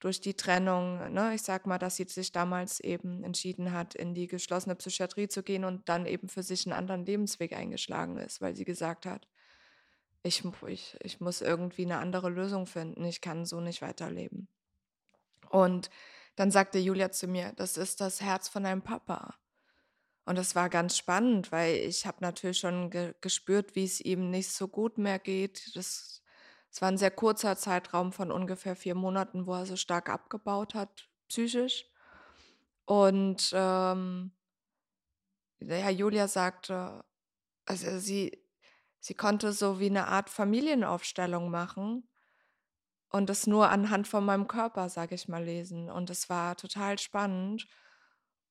Durch 0.01 0.21
die 0.21 0.35
Trennung, 0.35 1.13
ne? 1.13 1.33
Ich 1.35 1.43
sag 1.43 1.67
mal, 1.67 1.79
dass 1.79 1.97
sie 1.97 2.05
sich 2.05 2.31
damals 2.33 2.79
eben 2.81 3.23
entschieden 3.23 3.71
hat, 3.73 3.95
in 3.95 4.13
die 4.15 4.27
geschlossene 4.27 4.75
Psychiatrie 4.75 5.27
zu 5.29 5.43
gehen 5.43 5.65
und 5.65 5.89
dann 5.89 6.05
eben 6.07 6.29
für 6.29 6.43
sich 6.43 6.65
einen 6.67 6.73
anderen 6.77 7.05
Lebensweg 7.05 7.53
eingeschlagen 7.53 8.17
ist, 8.17 8.41
weil 8.41 8.55
sie 8.55 8.65
gesagt 8.65 9.05
hat, 9.07 9.27
ich, 10.23 10.43
ich, 10.67 10.97
ich 11.03 11.19
muss 11.21 11.41
irgendwie 11.41 11.83
eine 11.85 11.99
andere 11.99 12.29
Lösung 12.29 12.65
finden, 12.67 13.05
ich 13.05 13.21
kann 13.21 13.45
so 13.45 13.61
nicht 13.61 13.81
weiterleben. 13.83 14.49
Und 15.49 15.89
dann 16.35 16.51
sagte 16.51 16.79
Julia 16.79 17.11
zu 17.11 17.27
mir, 17.27 17.53
das 17.55 17.77
ist 17.77 18.01
das 18.01 18.21
Herz 18.21 18.49
von 18.49 18.63
deinem 18.63 18.81
Papa. 18.83 19.35
Und 20.31 20.37
das 20.37 20.55
war 20.55 20.69
ganz 20.69 20.95
spannend, 20.95 21.51
weil 21.51 21.75
ich 21.75 22.05
habe 22.05 22.19
natürlich 22.21 22.59
schon 22.59 22.89
ge 22.89 23.13
gespürt, 23.19 23.75
wie 23.75 23.83
es 23.83 23.99
ihm 23.99 24.29
nicht 24.29 24.49
so 24.49 24.69
gut 24.69 24.97
mehr 24.97 25.19
geht. 25.19 25.75
Das, 25.75 26.23
es 26.71 26.81
war 26.81 26.87
ein 26.87 26.97
sehr 26.97 27.11
kurzer 27.11 27.57
Zeitraum 27.57 28.13
von 28.13 28.31
ungefähr 28.31 28.77
vier 28.77 28.95
Monaten, 28.95 29.45
wo 29.45 29.53
er 29.55 29.65
so 29.65 29.75
stark 29.75 30.07
abgebaut 30.07 30.73
hat, 30.73 31.09
psychisch. 31.27 31.83
Und 32.85 33.51
ähm, 33.53 34.31
ja, 35.59 35.89
Julia 35.89 36.29
sagte, 36.29 37.03
also 37.65 37.99
sie, 37.99 38.41
sie 39.01 39.15
konnte 39.15 39.51
so 39.51 39.81
wie 39.81 39.87
eine 39.87 40.07
Art 40.07 40.29
Familienaufstellung 40.29 41.51
machen 41.51 42.07
und 43.09 43.29
das 43.29 43.47
nur 43.47 43.69
anhand 43.69 44.07
von 44.07 44.23
meinem 44.23 44.47
Körper, 44.47 44.87
sage 44.87 45.13
ich 45.13 45.27
mal, 45.27 45.43
lesen. 45.43 45.89
Und 45.89 46.09
es 46.09 46.29
war 46.29 46.55
total 46.55 46.99
spannend. 46.99 47.67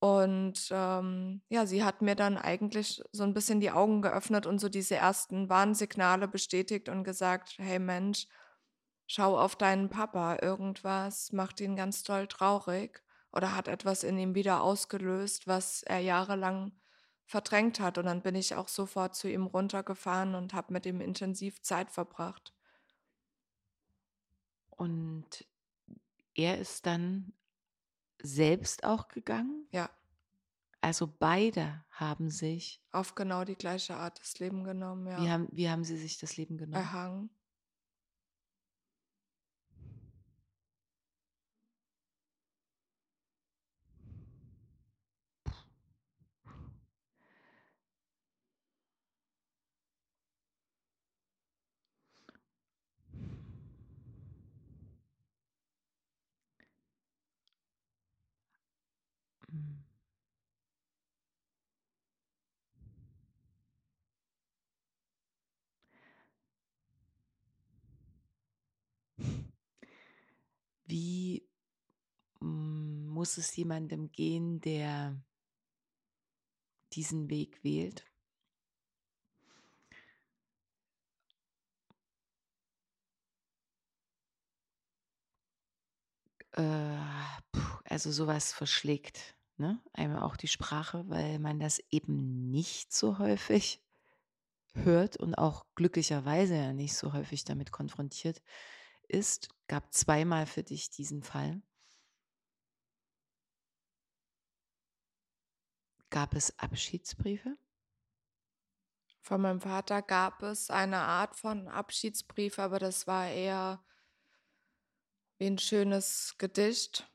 Und 0.01 0.69
ähm, 0.71 1.43
ja, 1.49 1.67
sie 1.67 1.85
hat 1.85 2.03
mir 2.03 2.17
dann 2.17 2.39
eigentlich 2.39 3.03
so 3.13 3.23
ein 3.23 3.35
bisschen 3.35 3.61
die 3.61 3.71
Augen 3.71 4.03
geöffnet 4.03 4.47
und 4.47 4.59
so 4.59 4.69
diese 4.69 4.97
ersten 4.97 5.49
Warnsignale 5.49 6.27
bestätigt 6.29 6.89
und 6.89 7.05
gesagt, 7.05 7.57
hey 7.59 7.79
Mensch, 7.79 8.27
schau 9.07 9.39
auf 9.39 9.57
deinen 9.57 9.91
Papa, 9.91 10.39
irgendwas 10.43 11.33
macht 11.33 11.61
ihn 11.61 11.77
ganz 11.77 12.03
doll 12.03 12.27
traurig 12.29 13.03
oder 13.33 13.55
hat 13.55 13.69
etwas 13.69 14.03
in 14.05 14.19
ihm 14.19 14.35
wieder 14.35 14.63
ausgelöst, 14.63 15.47
was 15.47 15.83
er 15.83 15.99
jahrelang 16.01 16.73
verdrängt 17.27 17.79
hat. 17.81 17.99
Und 17.99 18.07
dann 18.07 18.23
bin 18.23 18.35
ich 18.35 18.55
auch 18.55 18.69
sofort 18.69 19.15
zu 19.15 19.29
ihm 19.31 19.47
runtergefahren 19.47 20.35
und 20.35 20.55
habe 20.55 20.73
mit 20.73 20.87
ihm 20.87 21.01
intensiv 21.01 21.63
Zeit 21.63 21.91
verbracht. 21.91 22.55
und 24.81 25.47
er 26.35 26.57
ist 26.57 26.87
dann 26.87 27.35
selbst 28.23 28.85
auch 28.85 29.09
gegangen? 29.09 29.67
Ja, 29.73 29.91
Also 30.81 31.07
beide 31.07 31.85
haben 31.91 32.31
sich, 32.31 32.83
auf 32.93 33.15
genau 33.15 33.45
die 33.45 33.57
gleiche 33.57 33.97
Art 33.97 34.21
das 34.21 34.39
Leben 34.39 34.65
genommen, 34.65 35.07
wie, 35.07 35.25
ja. 35.25 35.31
haben, 35.33 35.49
wie 35.53 35.69
haben 35.69 35.85
sie 35.85 35.97
sich 35.99 36.19
das 36.19 36.37
Leben 36.37 36.57
genommen? 36.59 36.83
Erhangen. 36.83 37.31
Mhm. 59.53 59.81
Wie 70.87 71.47
mm, 72.41 73.09
muss 73.09 73.39
es 73.39 73.55
jemandem 73.57 74.13
gehen, 74.13 74.61
der 74.61 75.17
diesen 76.93 77.29
Weg 77.31 77.65
wählt? 77.65 78.05
Äh, 86.53 86.97
puh, 87.53 87.79
also 87.85 88.11
sowas 88.13 88.53
verschlägt 88.53 89.35
ne? 89.61 89.81
einmal 89.93 90.23
auch 90.23 90.37
die 90.37 90.49
Sprache, 90.49 91.05
weil 91.09 91.39
man 91.39 91.61
das 91.61 91.81
eben 91.91 92.51
nicht 92.51 92.93
so 92.93 93.19
häufig 93.19 93.81
hört 94.75 95.17
und 95.17 95.35
auch 95.35 95.67
glücklicherweise 95.75 96.57
ja 96.57 96.73
nicht 96.73 96.97
so 96.97 97.13
häufig 97.13 97.45
damit 97.45 97.71
konfrontiert 97.71 98.43
ist. 99.07 99.49
Gab 99.69 99.93
zweimal 99.93 100.47
für 100.47 100.63
dich 100.63 100.91
diesen 100.91 101.23
Fall. 101.23 101.63
Gab 106.11 106.35
es 106.35 106.59
Abschiedsbriefe? 106.59 107.57
Von 109.23 109.43
meinem 109.43 109.61
Vater 109.61 110.03
gab 110.03 110.43
es 110.43 110.71
eine 110.71 110.99
Art 110.99 111.37
von 111.37 111.69
Abschiedsbrief, 111.69 112.59
aber 112.59 112.79
das 112.79 113.07
war 113.07 113.29
eher 113.29 113.85
wie 115.39 115.47
ein 115.47 115.59
schönes 115.59 116.35
Gedicht, 116.39 117.09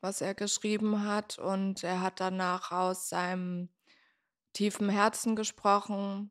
was 0.00 0.20
er 0.20 0.34
geschrieben 0.34 1.04
hat. 1.04 1.38
Und 1.38 1.84
er 1.84 2.00
hat 2.00 2.20
danach 2.20 2.72
aus 2.72 3.08
seinem 3.08 3.68
tiefen 4.52 4.88
Herzen 4.88 5.36
gesprochen. 5.36 6.30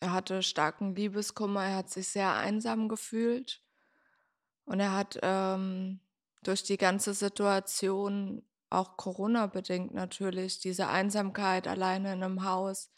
Er 0.00 0.12
hatte 0.12 0.42
starken 0.42 0.94
Liebeskummer, 0.94 1.64
er 1.64 1.76
hat 1.76 1.90
sich 1.90 2.08
sehr 2.08 2.34
einsam 2.34 2.88
gefühlt. 2.88 3.62
Und 4.64 4.80
er 4.80 4.94
hat 4.94 5.18
ähm, 5.22 6.00
durch 6.42 6.62
die 6.62 6.78
ganze 6.78 7.12
Situation, 7.14 8.42
auch 8.70 8.96
Corona-bedingt 8.96 9.92
natürlich, 9.92 10.60
diese 10.60 10.88
Einsamkeit 10.88 11.66
alleine 11.66 12.12
in 12.12 12.22
einem 12.22 12.44
Haus, 12.44 12.90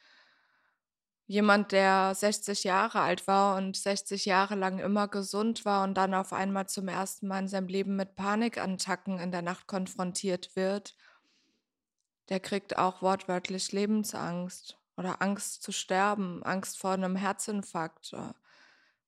jemand, 1.27 1.73
der 1.73 2.15
60 2.15 2.65
Jahre 2.65 3.01
alt 3.01 3.27
war 3.27 3.57
und 3.57 3.77
60 3.77 4.27
Jahre 4.27 4.55
lang 4.55 4.79
immer 4.79 5.09
gesund 5.09 5.65
war 5.65 5.85
und 5.85 5.95
dann 5.95 6.15
auf 6.15 6.33
einmal 6.33 6.67
zum 6.69 6.89
ersten 6.89 7.27
Mal 7.29 7.41
in 7.41 7.49
seinem 7.49 7.69
Leben 7.69 7.97
mit 7.97 8.15
Panikattacken 8.17 9.19
in 9.19 9.31
der 9.31 9.43
Nacht 9.43 9.67
konfrontiert 9.67 10.55
wird, 10.57 10.95
der 12.29 12.41
kriegt 12.41 12.77
auch 12.79 13.03
wortwörtlich 13.03 13.73
Lebensangst 13.73 14.79
oder 14.97 15.23
Angst 15.23 15.63
zu 15.63 15.73
sterben, 15.73 16.43
Angst 16.43 16.79
vor 16.79 16.93
einem 16.93 17.17
Herzinfarkt. 17.17 18.15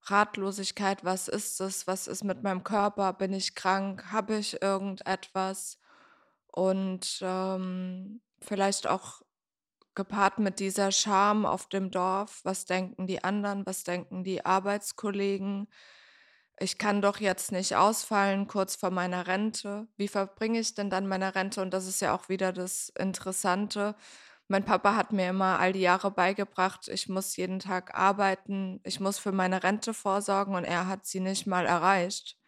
Ratlosigkeit, 0.06 1.04
was 1.04 1.28
ist 1.28 1.60
es, 1.60 1.86
was 1.86 2.06
ist 2.08 2.24
mit 2.24 2.42
meinem 2.42 2.62
Körper, 2.62 3.12
bin 3.14 3.32
ich 3.32 3.54
krank, 3.54 4.04
habe 4.12 4.36
ich 4.36 4.60
irgendetwas 4.60 5.78
und 6.48 7.20
ähm, 7.22 8.20
vielleicht 8.40 8.86
auch 8.86 9.22
gepaart 9.94 10.38
mit 10.38 10.60
dieser 10.60 10.92
Scham 10.92 11.46
auf 11.46 11.68
dem 11.68 11.90
Dorf, 11.90 12.40
was 12.44 12.64
denken 12.64 13.06
die 13.06 13.22
anderen, 13.24 13.66
was 13.66 13.84
denken 13.84 14.24
die 14.24 14.44
Arbeitskollegen, 14.44 15.68
ich 16.58 16.78
kann 16.78 17.02
doch 17.02 17.18
jetzt 17.18 17.50
nicht 17.52 17.74
ausfallen 17.74 18.46
kurz 18.46 18.76
vor 18.76 18.90
meiner 18.90 19.26
Rente. 19.26 19.88
Wie 19.96 20.08
verbringe 20.08 20.60
ich 20.60 20.74
denn 20.74 20.88
dann 20.88 21.08
meine 21.08 21.34
Rente? 21.34 21.60
Und 21.60 21.74
das 21.74 21.86
ist 21.86 22.00
ja 22.00 22.14
auch 22.14 22.28
wieder 22.28 22.52
das 22.52 22.90
Interessante. 22.90 23.96
Mein 24.46 24.64
Papa 24.64 24.94
hat 24.94 25.12
mir 25.12 25.30
immer 25.30 25.58
all 25.58 25.72
die 25.72 25.80
Jahre 25.80 26.10
beigebracht, 26.10 26.88
ich 26.88 27.08
muss 27.08 27.36
jeden 27.36 27.60
Tag 27.60 27.94
arbeiten, 27.94 28.80
ich 28.84 29.00
muss 29.00 29.18
für 29.18 29.32
meine 29.32 29.62
Rente 29.62 29.94
vorsorgen 29.94 30.54
und 30.54 30.64
er 30.64 30.86
hat 30.86 31.06
sie 31.06 31.20
nicht 31.20 31.46
mal 31.46 31.66
erreicht. 31.66 32.38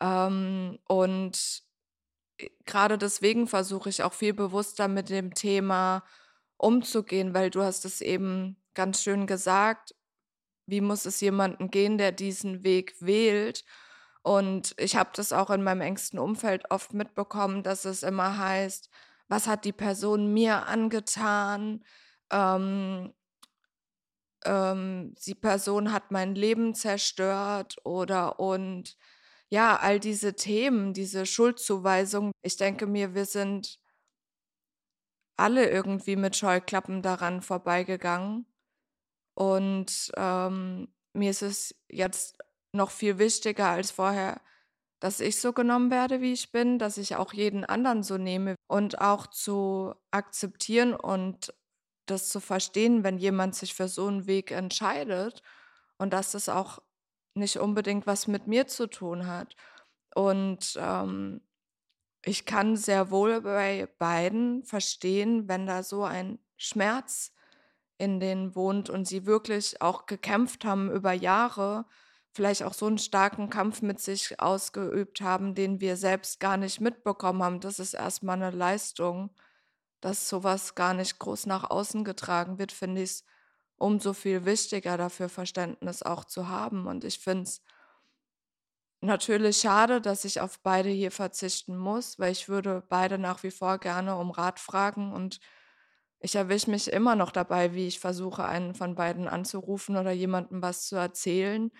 Ähm, 0.00 0.78
und 0.88 1.62
äh, 2.38 2.50
gerade 2.66 2.98
deswegen 2.98 3.46
versuche 3.46 3.88
ich 3.88 4.02
auch 4.02 4.12
viel 4.12 4.34
bewusster 4.34 4.88
mit 4.88 5.08
dem 5.08 5.34
Thema 5.34 6.04
umzugehen, 6.58 7.34
weil 7.34 7.50
du 7.50 7.62
hast 7.62 7.84
es 7.84 8.00
eben 8.00 8.56
ganz 8.74 9.02
schön 9.02 9.26
gesagt, 9.26 9.94
wie 10.66 10.80
muss 10.82 11.06
es 11.06 11.20
jemandem 11.20 11.70
gehen, 11.70 11.96
der 11.98 12.12
diesen 12.12 12.62
Weg 12.62 12.94
wählt? 13.00 13.64
Und 14.22 14.74
ich 14.78 14.96
habe 14.96 15.10
das 15.14 15.32
auch 15.32 15.50
in 15.50 15.62
meinem 15.62 15.80
engsten 15.80 16.18
Umfeld 16.18 16.70
oft 16.70 16.92
mitbekommen, 16.92 17.62
dass 17.62 17.86
es 17.86 18.02
immer 18.02 18.36
heißt, 18.36 18.90
was 19.28 19.46
hat 19.46 19.64
die 19.64 19.72
Person 19.72 20.34
mir 20.34 20.66
angetan? 20.66 21.84
Ähm, 22.30 23.14
ähm, 24.44 25.14
die 25.26 25.34
Person 25.34 25.92
hat 25.92 26.10
mein 26.10 26.34
Leben 26.34 26.74
zerstört 26.74 27.76
oder 27.84 28.38
und 28.38 28.96
ja, 29.50 29.76
all 29.76 29.98
diese 29.98 30.34
Themen, 30.34 30.92
diese 30.92 31.24
Schuldzuweisung. 31.24 32.32
Ich 32.42 32.56
denke 32.56 32.86
mir, 32.86 33.14
wir 33.14 33.24
sind 33.24 33.78
alle 35.38 35.70
irgendwie 35.70 36.16
mit 36.16 36.36
Scheuklappen 36.36 37.02
daran 37.02 37.42
vorbeigegangen. 37.42 38.46
Und 39.34 40.12
ähm, 40.16 40.88
mir 41.12 41.30
ist 41.30 41.42
es 41.42 41.74
jetzt 41.88 42.38
noch 42.72 42.90
viel 42.90 43.18
wichtiger 43.18 43.68
als 43.68 43.90
vorher, 43.90 44.40
dass 45.00 45.20
ich 45.20 45.40
so 45.40 45.52
genommen 45.52 45.90
werde, 45.90 46.20
wie 46.20 46.32
ich 46.32 46.50
bin, 46.50 46.78
dass 46.78 46.98
ich 46.98 47.16
auch 47.16 47.32
jeden 47.32 47.64
anderen 47.64 48.02
so 48.02 48.18
nehme 48.18 48.56
und 48.66 49.00
auch 49.00 49.28
zu 49.28 49.94
akzeptieren 50.10 50.94
und 50.94 51.54
das 52.06 52.30
zu 52.30 52.40
verstehen, 52.40 53.04
wenn 53.04 53.18
jemand 53.18 53.54
sich 53.54 53.74
für 53.74 53.88
so 53.88 54.08
einen 54.08 54.26
Weg 54.26 54.50
entscheidet 54.50 55.42
und 55.98 56.12
dass 56.12 56.32
das 56.32 56.48
auch 56.48 56.80
nicht 57.34 57.58
unbedingt 57.58 58.06
was 58.06 58.26
mit 58.26 58.46
mir 58.46 58.66
zu 58.66 58.88
tun 58.88 59.26
hat. 59.26 59.54
Und 60.14 60.76
ähm, 60.80 61.42
ich 62.28 62.44
kann 62.44 62.76
sehr 62.76 63.10
wohl 63.10 63.40
bei 63.40 63.88
beiden 63.98 64.62
verstehen, 64.62 65.48
wenn 65.48 65.66
da 65.66 65.82
so 65.82 66.04
ein 66.04 66.38
Schmerz 66.56 67.32
in 67.96 68.20
denen 68.20 68.54
wohnt 68.54 68.90
und 68.90 69.08
sie 69.08 69.24
wirklich 69.24 69.80
auch 69.80 70.04
gekämpft 70.04 70.64
haben 70.66 70.90
über 70.90 71.12
Jahre, 71.12 71.86
vielleicht 72.30 72.62
auch 72.62 72.74
so 72.74 72.86
einen 72.86 72.98
starken 72.98 73.48
Kampf 73.48 73.80
mit 73.80 73.98
sich 73.98 74.40
ausgeübt 74.40 75.22
haben, 75.22 75.54
den 75.54 75.80
wir 75.80 75.96
selbst 75.96 76.38
gar 76.38 76.58
nicht 76.58 76.80
mitbekommen 76.80 77.42
haben. 77.42 77.60
Das 77.60 77.78
ist 77.78 77.94
erstmal 77.94 78.36
eine 78.36 78.54
Leistung, 78.54 79.30
dass 80.00 80.28
sowas 80.28 80.74
gar 80.74 80.92
nicht 80.92 81.18
groß 81.18 81.46
nach 81.46 81.70
außen 81.70 82.04
getragen 82.04 82.58
wird, 82.58 82.72
finde 82.72 83.02
ich 83.02 83.10
es 83.10 83.24
umso 83.78 84.12
viel 84.12 84.44
wichtiger, 84.44 84.98
dafür 84.98 85.30
Verständnis 85.30 86.02
auch 86.02 86.24
zu 86.24 86.48
haben. 86.48 86.86
Und 86.86 87.04
ich 87.04 87.18
finde 87.18 87.44
es 87.44 87.62
natürlich 89.00 89.58
schade, 89.58 90.00
dass 90.00 90.24
ich 90.24 90.40
auf 90.40 90.60
beide 90.60 90.88
hier 90.88 91.10
verzichten 91.10 91.76
muss, 91.76 92.18
weil 92.18 92.32
ich 92.32 92.48
würde 92.48 92.82
beide 92.88 93.18
nach 93.18 93.42
wie 93.42 93.50
vor 93.50 93.78
gerne 93.78 94.16
um 94.16 94.30
Rat 94.30 94.58
fragen 94.58 95.12
und 95.12 95.40
ich 96.20 96.34
erwische 96.34 96.70
mich 96.70 96.92
immer 96.92 97.14
noch 97.14 97.30
dabei, 97.30 97.74
wie 97.74 97.86
ich 97.86 98.00
versuche, 98.00 98.44
einen 98.44 98.74
von 98.74 98.96
beiden 98.96 99.28
anzurufen 99.28 99.96
oder 99.96 100.10
jemandem 100.10 100.62
was 100.62 100.86
zu 100.88 100.96
erzählen. 100.96 101.70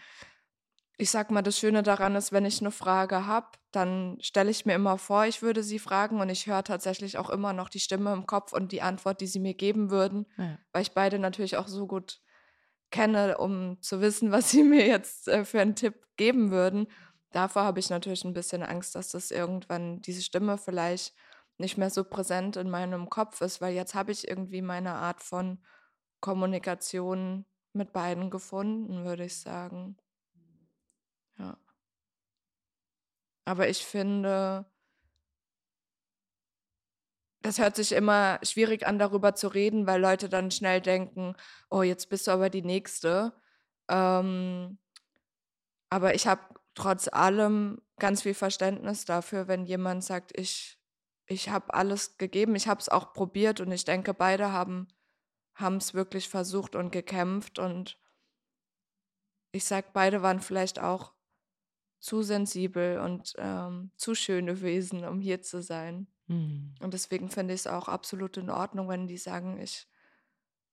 Ich 0.96 1.10
sag 1.10 1.30
mal, 1.30 1.42
das 1.42 1.58
Schöne 1.58 1.82
daran 1.82 2.14
ist, 2.14 2.32
wenn 2.32 2.44
ich 2.44 2.60
eine 2.60 2.70
Frage 2.70 3.26
habe, 3.26 3.48
dann 3.72 4.18
stelle 4.20 4.50
ich 4.50 4.64
mir 4.64 4.74
immer 4.74 4.98
vor, 4.98 5.26
ich 5.26 5.42
würde 5.42 5.62
sie 5.62 5.78
fragen 5.78 6.20
und 6.20 6.28
ich 6.28 6.46
höre 6.46 6.64
tatsächlich 6.64 7.18
auch 7.18 7.30
immer 7.30 7.52
noch 7.52 7.68
die 7.68 7.80
Stimme 7.80 8.12
im 8.12 8.26
Kopf 8.26 8.52
und 8.52 8.72
die 8.72 8.82
Antwort, 8.82 9.20
die 9.20 9.26
sie 9.26 9.40
mir 9.40 9.54
geben 9.54 9.90
würden, 9.90 10.26
ja. 10.36 10.58
weil 10.72 10.82
ich 10.82 10.92
beide 10.92 11.18
natürlich 11.18 11.56
auch 11.56 11.68
so 11.68 11.86
gut 11.86 12.20
kenne, 12.90 13.38
um 13.38 13.80
zu 13.82 14.00
wissen, 14.00 14.32
was 14.32 14.50
sie 14.50 14.62
mir 14.62 14.86
jetzt 14.86 15.28
äh, 15.28 15.44
für 15.44 15.60
einen 15.60 15.76
Tipp 15.76 16.06
geben 16.16 16.50
würden. 16.50 16.88
Davor 17.30 17.64
habe 17.64 17.80
ich 17.80 17.90
natürlich 17.90 18.24
ein 18.24 18.32
bisschen 18.32 18.62
Angst, 18.62 18.94
dass 18.94 19.10
das 19.10 19.30
irgendwann 19.30 20.00
diese 20.00 20.22
Stimme 20.22 20.58
vielleicht 20.58 21.14
nicht 21.58 21.76
mehr 21.76 21.90
so 21.90 22.04
präsent 22.04 22.56
in 22.56 22.70
meinem 22.70 23.10
Kopf 23.10 23.40
ist, 23.40 23.60
weil 23.60 23.74
jetzt 23.74 23.94
habe 23.94 24.12
ich 24.12 24.28
irgendwie 24.28 24.62
meine 24.62 24.92
Art 24.94 25.22
von 25.22 25.58
Kommunikation 26.20 27.44
mit 27.72 27.92
beiden 27.92 28.30
gefunden, 28.30 29.04
würde 29.04 29.24
ich 29.24 29.40
sagen. 29.40 29.96
Ja. 31.38 31.58
Aber 33.44 33.68
ich 33.68 33.84
finde, 33.84 34.66
das 37.42 37.58
hört 37.58 37.76
sich 37.76 37.92
immer 37.92 38.38
schwierig 38.42 38.86
an, 38.86 38.98
darüber 38.98 39.34
zu 39.34 39.48
reden, 39.48 39.86
weil 39.86 40.00
Leute 40.00 40.28
dann 40.28 40.50
schnell 40.50 40.80
denken, 40.80 41.34
oh, 41.70 41.82
jetzt 41.82 42.08
bist 42.10 42.26
du 42.26 42.32
aber 42.32 42.50
die 42.50 42.62
Nächste. 42.62 43.32
Ähm, 43.88 44.78
aber 45.90 46.14
ich 46.14 46.26
habe 46.26 46.42
trotz 46.78 47.08
allem 47.08 47.82
ganz 47.98 48.22
viel 48.22 48.34
Verständnis 48.34 49.04
dafür, 49.04 49.48
wenn 49.48 49.66
jemand 49.66 50.04
sagt, 50.04 50.38
ich 50.38 50.78
ich 51.28 51.50
habe 51.50 51.74
alles 51.74 52.16
gegeben, 52.16 52.56
ich 52.56 52.68
habe 52.68 52.80
es 52.80 52.88
auch 52.88 53.12
probiert 53.12 53.60
und 53.60 53.70
ich 53.70 53.84
denke, 53.84 54.14
beide 54.14 54.50
haben 54.52 54.88
es 55.76 55.94
wirklich 55.94 56.28
versucht 56.28 56.74
und 56.74 56.90
gekämpft 56.90 57.58
und 57.58 57.98
ich 59.52 59.64
sag, 59.64 59.92
beide 59.92 60.22
waren 60.22 60.40
vielleicht 60.40 60.80
auch 60.80 61.12
zu 62.00 62.22
sensibel 62.22 63.00
und 63.00 63.34
ähm, 63.38 63.90
zu 63.96 64.14
schöne 64.14 64.62
Wesen, 64.62 65.04
um 65.04 65.20
hier 65.20 65.42
zu 65.42 65.62
sein. 65.62 66.06
Mhm. 66.26 66.74
Und 66.80 66.94
deswegen 66.94 67.28
finde 67.28 67.54
ich 67.54 67.60
es 67.60 67.66
auch 67.66 67.88
absolut 67.88 68.36
in 68.36 68.50
Ordnung, 68.50 68.88
wenn 68.88 69.06
die 69.06 69.18
sagen, 69.18 69.60
ich, 69.60 69.86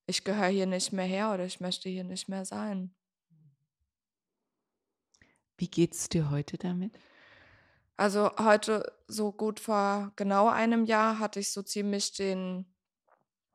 ich 0.05 0.23
gehöre 0.23 0.49
hier 0.49 0.67
nicht 0.67 0.93
mehr 0.93 1.05
her 1.05 1.33
oder 1.33 1.45
ich 1.45 1.59
möchte 1.59 1.89
hier 1.89 2.03
nicht 2.03 2.29
mehr 2.29 2.45
sein. 2.45 2.95
Wie 5.57 5.69
geht 5.69 5.93
es 5.93 6.09
dir 6.09 6.29
heute 6.29 6.57
damit? 6.57 6.97
Also 7.97 8.29
heute, 8.37 8.91
so 9.07 9.31
gut 9.31 9.59
vor 9.59 10.11
genau 10.15 10.49
einem 10.49 10.85
Jahr, 10.85 11.19
hatte 11.19 11.39
ich 11.39 11.51
so 11.51 11.61
ziemlich 11.61 12.11
den, 12.11 12.65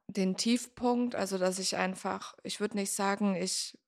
den 0.07 0.36
Tiefpunkt. 0.36 1.14
Also, 1.14 1.36
dass 1.36 1.59
ich 1.59 1.76
einfach, 1.76 2.34
ich 2.42 2.61
würde 2.61 2.76
nicht 2.76 2.92
sagen, 2.92 3.34
ich 3.34 3.78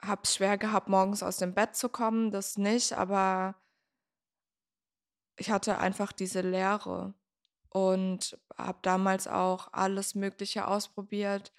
habe 0.00 0.22
es 0.24 0.34
schwer 0.34 0.56
gehabt, 0.56 0.88
morgens 0.88 1.22
aus 1.22 1.36
dem 1.36 1.54
Bett 1.54 1.76
zu 1.76 1.88
kommen, 1.88 2.30
das 2.30 2.56
nicht, 2.56 2.94
aber 2.94 3.56
ich 5.36 5.50
hatte 5.50 5.78
einfach 5.78 6.12
diese 6.12 6.40
Leere 6.40 7.14
und 7.68 8.38
habe 8.56 8.78
damals 8.82 9.28
auch 9.28 9.68
alles 9.72 10.14
Mögliche 10.14 10.66
ausprobiert. 10.66 11.52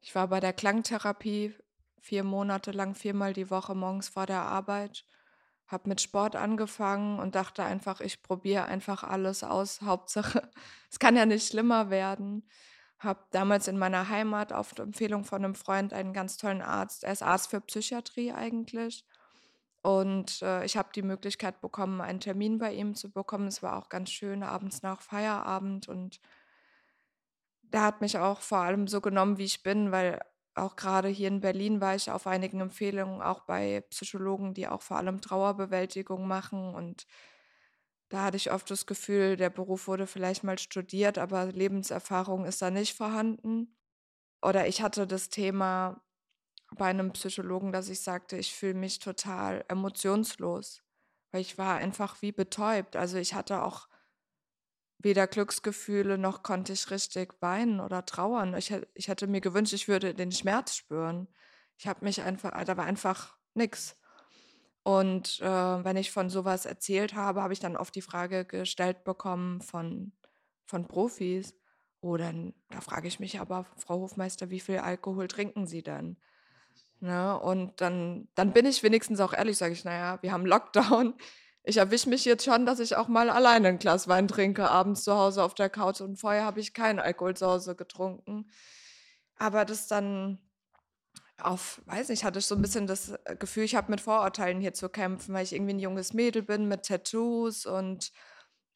Ich 0.00 0.14
war 0.14 0.28
bei 0.28 0.40
der 0.40 0.52
Klangtherapie 0.52 1.54
vier 2.00 2.24
Monate 2.24 2.70
lang, 2.72 2.94
viermal 2.94 3.32
die 3.32 3.50
Woche 3.50 3.74
morgens 3.74 4.08
vor 4.08 4.26
der 4.26 4.42
Arbeit 4.42 5.04
habe 5.68 5.88
mit 5.90 6.00
Sport 6.00 6.34
angefangen 6.34 7.18
und 7.18 7.34
dachte 7.34 7.62
einfach, 7.62 8.00
ich 8.00 8.22
probiere 8.22 8.64
einfach 8.64 9.04
alles 9.04 9.44
aus. 9.44 9.80
Hauptsache, 9.82 10.50
es 10.90 10.98
kann 10.98 11.16
ja 11.16 11.26
nicht 11.26 11.46
schlimmer 11.46 11.90
werden. 11.90 12.48
Habe 12.98 13.20
damals 13.30 13.68
in 13.68 13.78
meiner 13.78 14.08
Heimat 14.08 14.52
auf 14.52 14.76
Empfehlung 14.76 15.24
von 15.24 15.44
einem 15.44 15.54
Freund 15.54 15.92
einen 15.92 16.12
ganz 16.12 16.36
tollen 16.36 16.62
Arzt, 16.62 17.04
er 17.04 17.12
ist 17.12 17.22
Arzt 17.22 17.50
für 17.50 17.60
Psychiatrie 17.60 18.32
eigentlich. 18.32 19.04
Und 19.82 20.42
äh, 20.42 20.64
ich 20.64 20.76
habe 20.76 20.88
die 20.92 21.02
Möglichkeit 21.02 21.60
bekommen, 21.60 22.00
einen 22.00 22.18
Termin 22.18 22.58
bei 22.58 22.72
ihm 22.74 22.96
zu 22.96 23.12
bekommen. 23.12 23.46
Es 23.46 23.62
war 23.62 23.76
auch 23.76 23.88
ganz 23.88 24.10
schön, 24.10 24.42
abends 24.42 24.82
nach 24.82 25.00
Feierabend. 25.00 25.86
Und 25.86 26.20
der 27.62 27.82
hat 27.82 28.00
mich 28.00 28.18
auch 28.18 28.40
vor 28.40 28.58
allem 28.58 28.88
so 28.88 29.00
genommen, 29.00 29.38
wie 29.38 29.44
ich 29.44 29.62
bin, 29.62 29.92
weil 29.92 30.20
auch 30.58 30.76
gerade 30.76 31.08
hier 31.08 31.28
in 31.28 31.40
Berlin 31.40 31.80
war 31.80 31.94
ich 31.94 32.10
auf 32.10 32.26
einigen 32.26 32.60
Empfehlungen, 32.60 33.22
auch 33.22 33.42
bei 33.42 33.82
Psychologen, 33.90 34.54
die 34.54 34.68
auch 34.68 34.82
vor 34.82 34.96
allem 34.98 35.20
Trauerbewältigung 35.20 36.26
machen. 36.26 36.74
Und 36.74 37.06
da 38.08 38.24
hatte 38.24 38.36
ich 38.36 38.50
oft 38.52 38.70
das 38.70 38.86
Gefühl, 38.86 39.36
der 39.36 39.50
Beruf 39.50 39.86
wurde 39.88 40.06
vielleicht 40.06 40.44
mal 40.44 40.58
studiert, 40.58 41.18
aber 41.18 41.46
Lebenserfahrung 41.46 42.44
ist 42.46 42.62
da 42.62 42.70
nicht 42.70 42.96
vorhanden. 42.96 43.76
Oder 44.42 44.66
ich 44.68 44.82
hatte 44.82 45.06
das 45.06 45.30
Thema 45.30 46.02
bei 46.76 46.86
einem 46.86 47.12
Psychologen, 47.12 47.72
dass 47.72 47.88
ich 47.88 48.00
sagte, 48.00 48.36
ich 48.36 48.54
fühle 48.54 48.74
mich 48.74 48.98
total 48.98 49.64
emotionslos, 49.68 50.82
weil 51.32 51.40
ich 51.40 51.58
war 51.58 51.76
einfach 51.76 52.22
wie 52.22 52.32
betäubt. 52.32 52.96
Also 52.96 53.18
ich 53.18 53.34
hatte 53.34 53.62
auch 53.62 53.88
weder 54.98 55.26
Glücksgefühle 55.26 56.18
noch 56.18 56.42
konnte 56.42 56.72
ich 56.72 56.90
richtig 56.90 57.34
weinen 57.40 57.80
oder 57.80 58.04
trauern. 58.04 58.54
Ich, 58.56 58.74
ich 58.94 59.08
hätte 59.08 59.26
mir 59.26 59.40
gewünscht, 59.40 59.72
ich 59.72 59.88
würde 59.88 60.14
den 60.14 60.32
Schmerz 60.32 60.74
spüren. 60.74 61.28
Ich 61.76 61.86
habe 61.86 62.04
mich 62.04 62.22
einfach, 62.22 62.52
da 62.64 62.76
war 62.76 62.84
einfach 62.84 63.36
nix. 63.54 63.96
Und 64.82 65.40
äh, 65.40 65.44
wenn 65.84 65.96
ich 65.96 66.10
von 66.10 66.30
sowas 66.30 66.66
erzählt 66.66 67.14
habe, 67.14 67.42
habe 67.42 67.52
ich 67.52 67.60
dann 67.60 67.76
oft 67.76 67.94
die 67.94 68.02
Frage 68.02 68.44
gestellt 68.44 69.04
bekommen 69.04 69.60
von, 69.60 70.12
von 70.64 70.88
Profis. 70.88 71.54
Oh, 72.00 72.16
dann, 72.16 72.54
da 72.70 72.80
frage 72.80 73.06
ich 73.06 73.20
mich 73.20 73.38
aber, 73.40 73.66
Frau 73.76 74.00
Hofmeister, 74.00 74.50
wie 74.50 74.60
viel 74.60 74.78
Alkohol 74.78 75.28
trinken 75.28 75.66
Sie 75.66 75.82
denn? 75.82 76.16
Ne? 77.00 77.38
Und 77.38 77.80
dann, 77.80 78.28
dann 78.34 78.52
bin 78.52 78.66
ich 78.66 78.82
wenigstens 78.82 79.20
auch 79.20 79.32
ehrlich, 79.32 79.58
sage 79.58 79.72
ich, 79.72 79.84
naja, 79.84 80.18
wir 80.22 80.32
haben 80.32 80.46
Lockdown. 80.46 81.14
Ich 81.68 81.76
erwische 81.76 82.08
mich 82.08 82.24
jetzt 82.24 82.46
schon, 82.46 82.64
dass 82.64 82.80
ich 82.80 82.96
auch 82.96 83.08
mal 83.08 83.28
alleine 83.28 83.68
ein 83.68 83.78
Glas 83.78 84.08
Wein 84.08 84.26
trinke, 84.26 84.70
abends 84.70 85.04
zu 85.04 85.14
Hause 85.14 85.42
auf 85.42 85.52
der 85.52 85.68
Couch. 85.68 86.00
Und 86.00 86.16
vorher 86.16 86.46
habe 86.46 86.60
ich 86.60 86.72
keinen 86.72 86.98
Alkohol 86.98 87.36
zu 87.36 87.46
Hause 87.46 87.76
getrunken. 87.76 88.50
Aber 89.36 89.66
das 89.66 89.86
dann 89.86 90.38
auf, 91.36 91.82
weiß 91.84 92.08
nicht, 92.08 92.24
hatte 92.24 92.38
ich 92.38 92.46
so 92.46 92.54
ein 92.54 92.62
bisschen 92.62 92.86
das 92.86 93.10
äh, 93.10 93.36
Gefühl, 93.38 93.64
ich 93.64 93.74
habe 93.74 93.90
mit 93.90 94.00
Vorurteilen 94.00 94.62
hier 94.62 94.72
zu 94.72 94.88
kämpfen, 94.88 95.34
weil 95.34 95.44
ich 95.44 95.52
irgendwie 95.52 95.74
ein 95.74 95.78
junges 95.78 96.14
Mädel 96.14 96.42
bin 96.42 96.68
mit 96.68 96.86
Tattoos 96.86 97.66
und 97.66 98.12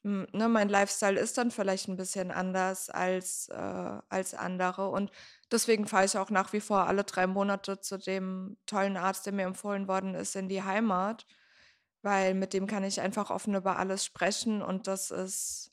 hm, 0.03 0.27
ne, 0.31 0.47
mein 0.47 0.69
Lifestyle 0.69 1.19
ist 1.19 1.35
dann 1.39 1.49
vielleicht 1.49 1.87
ein 1.87 1.97
bisschen 1.97 2.29
anders 2.29 2.91
als, 2.91 3.49
äh, 3.49 3.99
als 4.09 4.35
andere. 4.35 4.89
Und 4.89 5.09
deswegen 5.51 5.87
fahre 5.87 6.05
ich 6.05 6.15
auch 6.15 6.29
nach 6.29 6.53
wie 6.53 6.61
vor 6.61 6.85
alle 6.87 7.05
drei 7.05 7.25
Monate 7.25 7.79
zu 7.81 7.97
dem 7.97 8.55
tollen 8.67 8.97
Arzt, 8.97 9.25
der 9.25 9.33
mir 9.33 9.47
empfohlen 9.47 9.87
worden 9.87 10.13
ist, 10.13 10.35
in 10.35 10.47
die 10.47 10.61
Heimat, 10.61 11.25
weil 12.03 12.35
mit 12.35 12.53
dem 12.53 12.67
kann 12.67 12.83
ich 12.83 13.01
einfach 13.01 13.31
offen 13.31 13.55
über 13.55 13.77
alles 13.79 14.05
sprechen 14.05 14.61
und 14.61 14.87
das 14.87 15.09
ist 15.11 15.71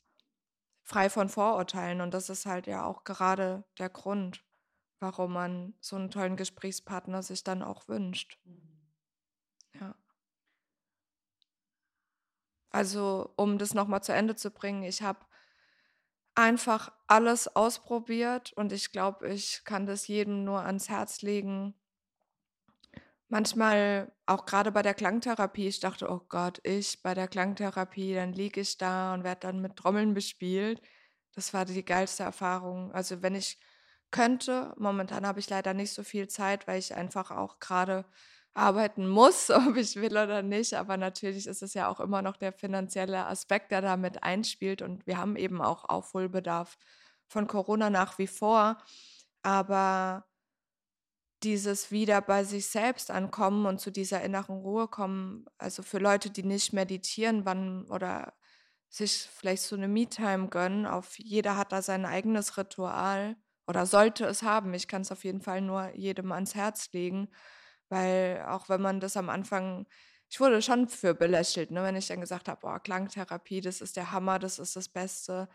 frei 0.83 1.09
von 1.09 1.29
Vorurteilen. 1.29 2.01
Und 2.01 2.13
das 2.13 2.29
ist 2.29 2.45
halt 2.45 2.67
ja 2.67 2.83
auch 2.85 3.03
gerade 3.03 3.63
der 3.77 3.89
Grund 3.89 4.43
warum 5.01 5.33
man 5.33 5.73
so 5.81 5.95
einen 5.95 6.11
tollen 6.11 6.37
Gesprächspartner 6.37 7.23
sich 7.23 7.43
dann 7.43 7.63
auch 7.63 7.87
wünscht. 7.87 8.39
Ja. 9.73 9.95
Also, 12.69 13.33
um 13.35 13.57
das 13.57 13.73
nochmal 13.73 14.03
zu 14.03 14.13
Ende 14.13 14.35
zu 14.35 14.51
bringen, 14.51 14.83
ich 14.83 15.01
habe 15.01 15.25
einfach 16.35 16.93
alles 17.07 17.53
ausprobiert 17.53 18.53
und 18.53 18.71
ich 18.71 18.91
glaube, 18.91 19.27
ich 19.27 19.65
kann 19.65 19.85
das 19.85 20.07
jedem 20.07 20.45
nur 20.45 20.61
ans 20.61 20.87
Herz 20.87 21.21
legen. 21.21 21.73
Manchmal, 23.31 24.11
auch 24.25 24.45
gerade 24.45 24.71
bei 24.71 24.81
der 24.81 24.93
Klangtherapie, 24.93 25.67
ich 25.67 25.79
dachte, 25.79 26.09
oh 26.09 26.21
Gott, 26.27 26.59
ich 26.63 27.01
bei 27.01 27.13
der 27.13 27.27
Klangtherapie, 27.27 28.13
dann 28.13 28.33
liege 28.33 28.61
ich 28.61 28.77
da 28.77 29.13
und 29.13 29.23
werde 29.23 29.41
dann 29.47 29.61
mit 29.61 29.77
Trommeln 29.77 30.13
bespielt. 30.13 30.81
Das 31.33 31.53
war 31.53 31.65
die 31.65 31.85
geilste 31.85 32.23
Erfahrung. 32.23 32.91
Also 32.91 33.21
wenn 33.21 33.35
ich 33.35 33.57
könnte. 34.11 34.73
Momentan 34.77 35.25
habe 35.25 35.39
ich 35.39 35.49
leider 35.49 35.73
nicht 35.73 35.93
so 35.93 36.03
viel 36.03 36.27
Zeit, 36.27 36.67
weil 36.67 36.79
ich 36.79 36.93
einfach 36.93 37.31
auch 37.31 37.59
gerade 37.59 38.05
arbeiten 38.53 39.07
muss, 39.07 39.49
ob 39.49 39.77
ich 39.77 39.95
will 39.95 40.11
oder 40.11 40.43
nicht. 40.43 40.73
Aber 40.75 40.97
natürlich 40.97 41.47
ist 41.47 41.63
es 41.63 41.73
ja 41.73 41.87
auch 41.87 41.99
immer 41.99 42.21
noch 42.21 42.37
der 42.37 42.53
finanzielle 42.53 43.25
Aspekt, 43.25 43.71
der 43.71 43.81
damit 43.81 44.23
einspielt. 44.23 44.81
Und 44.81 45.07
wir 45.07 45.17
haben 45.17 45.35
eben 45.37 45.61
auch 45.61 45.85
Aufholbedarf 45.85 46.77
von 47.27 47.47
Corona 47.47 47.89
nach 47.89 48.17
wie 48.17 48.27
vor. 48.27 48.77
Aber 49.43 50.25
dieses 51.43 51.91
wieder 51.91 52.21
bei 52.21 52.43
sich 52.43 52.67
selbst 52.67 53.11
ankommen 53.11 53.65
und 53.65 53.79
zu 53.79 53.91
dieser 53.91 54.21
inneren 54.21 54.57
Ruhe 54.57 54.87
kommen, 54.87 55.45
also 55.57 55.83
für 55.83 55.99
Leute, 55.99 56.29
die 56.29 56.43
nicht 56.43 56.73
meditieren, 56.73 57.45
wann 57.45 57.85
oder 57.89 58.33
sich 58.89 59.29
vielleicht 59.33 59.63
so 59.63 59.75
eine 59.75 59.87
Me-Time 59.87 60.49
gönnen, 60.49 60.85
auf 60.85 61.17
jeder 61.17 61.57
hat 61.57 61.71
da 61.71 61.81
sein 61.81 62.05
eigenes 62.05 62.57
Ritual 62.57 63.37
oder 63.67 63.85
sollte 63.85 64.25
es 64.25 64.43
haben. 64.43 64.73
Ich 64.73 64.87
kann 64.87 65.01
es 65.03 65.11
auf 65.11 65.23
jeden 65.23 65.41
Fall 65.41 65.61
nur 65.61 65.95
jedem 65.95 66.31
ans 66.31 66.55
Herz 66.55 66.91
legen, 66.91 67.29
weil 67.89 68.45
auch 68.47 68.69
wenn 68.69 68.81
man 68.81 68.99
das 68.99 69.17
am 69.17 69.29
Anfang, 69.29 69.87
ich 70.29 70.39
wurde 70.39 70.61
schon 70.61 70.87
für 70.89 71.13
belächelt, 71.13 71.71
ne, 71.71 71.83
wenn 71.83 71.95
ich 71.95 72.07
dann 72.07 72.21
gesagt 72.21 72.49
habe, 72.49 72.67
oh, 72.67 72.79
Klangtherapie, 72.79 73.61
das 73.61 73.81
ist 73.81 73.95
der 73.97 74.11
Hammer, 74.11 74.39
das 74.39 74.59
ist 74.59 74.75
das 74.75 74.89
Beste. 74.89 75.49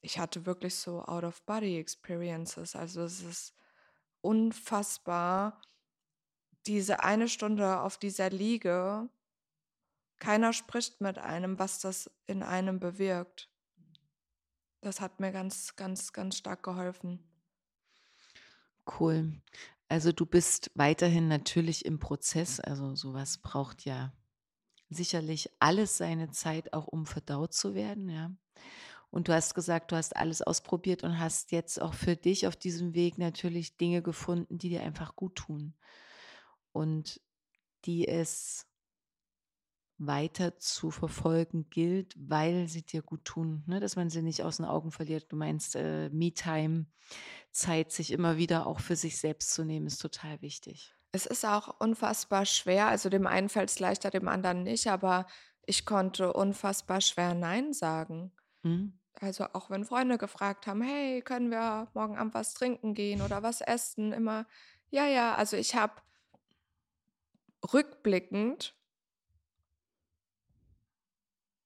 Ich 0.00 0.18
hatte 0.18 0.46
wirklich 0.46 0.74
so 0.76 1.02
Out-of-Body-Experiences. 1.02 2.76
Also 2.76 3.02
es 3.02 3.22
ist 3.22 3.54
unfassbar, 4.28 5.62
diese 6.66 7.02
eine 7.02 7.30
Stunde 7.30 7.80
auf 7.80 7.96
dieser 7.96 8.28
Liege, 8.28 9.08
keiner 10.18 10.52
spricht 10.52 11.00
mit 11.00 11.16
einem, 11.16 11.58
was 11.58 11.80
das 11.80 12.10
in 12.26 12.42
einem 12.42 12.78
bewirkt. 12.78 13.48
Das 14.82 15.00
hat 15.00 15.18
mir 15.18 15.32
ganz, 15.32 15.76
ganz, 15.76 16.12
ganz 16.12 16.36
stark 16.36 16.62
geholfen. 16.62 17.20
Cool. 19.00 19.40
Also 19.88 20.12
du 20.12 20.26
bist 20.26 20.72
weiterhin 20.74 21.28
natürlich 21.28 21.86
im 21.86 21.98
Prozess. 21.98 22.60
Also 22.60 22.94
sowas 22.94 23.38
braucht 23.38 23.86
ja 23.86 24.12
sicherlich 24.90 25.50
alles 25.58 25.96
seine 25.96 26.32
Zeit, 26.32 26.74
auch 26.74 26.86
um 26.86 27.06
verdaut 27.06 27.54
zu 27.54 27.74
werden, 27.74 28.10
ja. 28.10 28.30
Und 29.10 29.28
du 29.28 29.32
hast 29.32 29.54
gesagt, 29.54 29.90
du 29.90 29.96
hast 29.96 30.16
alles 30.16 30.42
ausprobiert 30.42 31.02
und 31.02 31.18
hast 31.18 31.52
jetzt 31.52 31.80
auch 31.80 31.94
für 31.94 32.16
dich 32.16 32.46
auf 32.46 32.56
diesem 32.56 32.94
Weg 32.94 33.18
natürlich 33.18 33.76
Dinge 33.76 34.02
gefunden, 34.02 34.58
die 34.58 34.68
dir 34.68 34.82
einfach 34.82 35.16
gut 35.16 35.36
tun 35.36 35.74
und 36.72 37.20
die 37.84 38.06
es 38.06 38.66
weiter 39.98 40.58
zu 40.58 40.90
verfolgen 40.90 41.68
gilt, 41.70 42.14
weil 42.16 42.68
sie 42.68 42.82
dir 42.82 43.02
gut 43.02 43.24
tun, 43.24 43.64
ne? 43.66 43.80
dass 43.80 43.96
man 43.96 44.10
sie 44.10 44.22
nicht 44.22 44.42
aus 44.42 44.58
den 44.58 44.66
Augen 44.66 44.92
verliert. 44.92 45.30
Du 45.32 45.36
meinst, 45.36 45.74
äh, 45.74 46.08
Me-Time, 46.10 46.86
Zeit, 47.50 47.90
sich 47.90 48.12
immer 48.12 48.36
wieder 48.36 48.66
auch 48.66 48.78
für 48.80 48.94
sich 48.94 49.18
selbst 49.18 49.52
zu 49.52 49.64
nehmen, 49.64 49.86
ist 49.86 50.00
total 50.00 50.40
wichtig. 50.40 50.94
Es 51.10 51.26
ist 51.26 51.44
auch 51.44 51.80
unfassbar 51.80 52.46
schwer, 52.46 52.86
also 52.86 53.08
dem 53.08 53.26
einen 53.26 53.48
fällt 53.48 53.70
es 53.70 53.80
leichter, 53.80 54.10
dem 54.10 54.28
anderen 54.28 54.62
nicht, 54.62 54.86
aber 54.86 55.26
ich 55.66 55.84
konnte 55.84 56.32
unfassbar 56.32 57.00
schwer 57.00 57.34
Nein 57.34 57.72
sagen. 57.72 58.32
Mhm. 58.62 58.97
Also 59.20 59.46
auch 59.52 59.68
wenn 59.70 59.84
Freunde 59.84 60.16
gefragt 60.16 60.66
haben, 60.66 60.82
hey, 60.82 61.22
können 61.22 61.50
wir 61.50 61.88
morgen 61.94 62.16
Abend 62.16 62.34
was 62.34 62.54
trinken 62.54 62.94
gehen 62.94 63.20
oder 63.20 63.42
was 63.42 63.60
essen, 63.60 64.12
immer, 64.12 64.46
ja, 64.90 65.06
ja, 65.06 65.34
also 65.34 65.56
ich 65.56 65.74
habe 65.74 65.94
rückblickend 67.72 68.74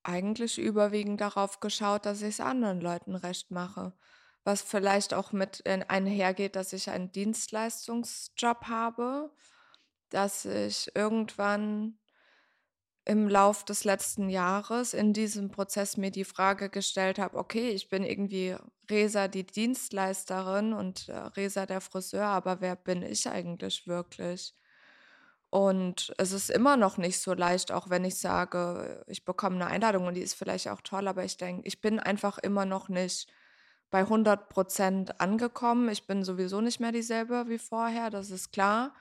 eigentlich 0.03 0.59
überwiegend 0.59 1.21
darauf 1.21 1.61
geschaut, 1.61 2.07
dass 2.07 2.23
ich 2.23 2.29
es 2.31 2.41
anderen 2.41 2.81
Leuten 2.81 3.15
recht 3.15 3.51
mache. 3.51 3.93
Was 4.45 4.63
vielleicht 4.63 5.15
auch 5.15 5.33
mit 5.33 5.65
einhergeht, 5.67 6.57
dass 6.57 6.73
ich 6.73 6.91
einen 6.91 7.13
Dienstleistungsjob 7.13 8.65
habe, 8.67 9.31
dass 10.09 10.45
ich 10.45 10.91
irgendwann 10.97 11.99
im 13.05 13.29
Lauf 13.29 13.65
des 13.65 13.85
letzten 13.85 14.29
Jahres 14.29 14.95
in 14.95 15.13
diesem 15.13 15.51
Prozess 15.51 15.97
mir 15.97 16.11
die 16.11 16.25
Frage 16.25 16.69
gestellt 16.69 17.19
habe, 17.19 17.37
okay, 17.37 17.71
ich 17.71 17.89
bin 17.89 18.05
irgendwie 18.05 18.57
Resa 18.89 19.29
die 19.29 19.45
Dienstleisterin 19.45 20.73
und 20.73 21.09
äh, 21.09 21.17
Resa 21.17 21.67
der 21.67 21.81
Friseur, 21.81 22.27
aber 22.27 22.61
wer 22.61 22.77
bin 22.77 23.03
ich 23.03 23.29
eigentlich 23.29 23.87
wirklich? 23.87 24.55
Und 25.51 26.15
es 26.17 26.33
ist 26.33 26.49
immer 26.49 26.77
noch 26.77 26.97
nicht 26.97 27.21
so 27.21 27.35
leicht, 27.35 27.73
auch 27.73 27.91
wenn 27.91 28.05
ich 28.05 28.19
sage, 28.19 29.05
ich 29.07 29.25
bekomme 29.25 29.57
eine 29.57 29.67
Einladung 29.67 30.07
und 30.07 30.15
die 30.15 30.23
ist 30.23 30.35
vielleicht 30.35 30.69
auch 30.69 30.81
toll, 30.81 31.09
aber 31.09 31.25
ich 31.25 31.37
denke, 31.37 31.67
ich 31.67 31.81
bin 31.81 32.01
einfach 32.01 32.39
immer 32.39 32.65
noch 32.65 32.89
nicht 32.89 33.31
bei 33.91 34.01
100 34.01 34.49
Prozent 34.49 35.21
angekommen. 35.21 35.91
Ich 35.91 36.07
bin 36.07 36.25
sowieso 36.25 36.63
nicht 36.63 36.81
mehr 36.81 36.93
dieselbe 36.93 37.49
wie 37.49 37.59
vorher, 37.59 38.09
das 38.09 38.31
ist 38.31 38.53
klar. 38.53 38.95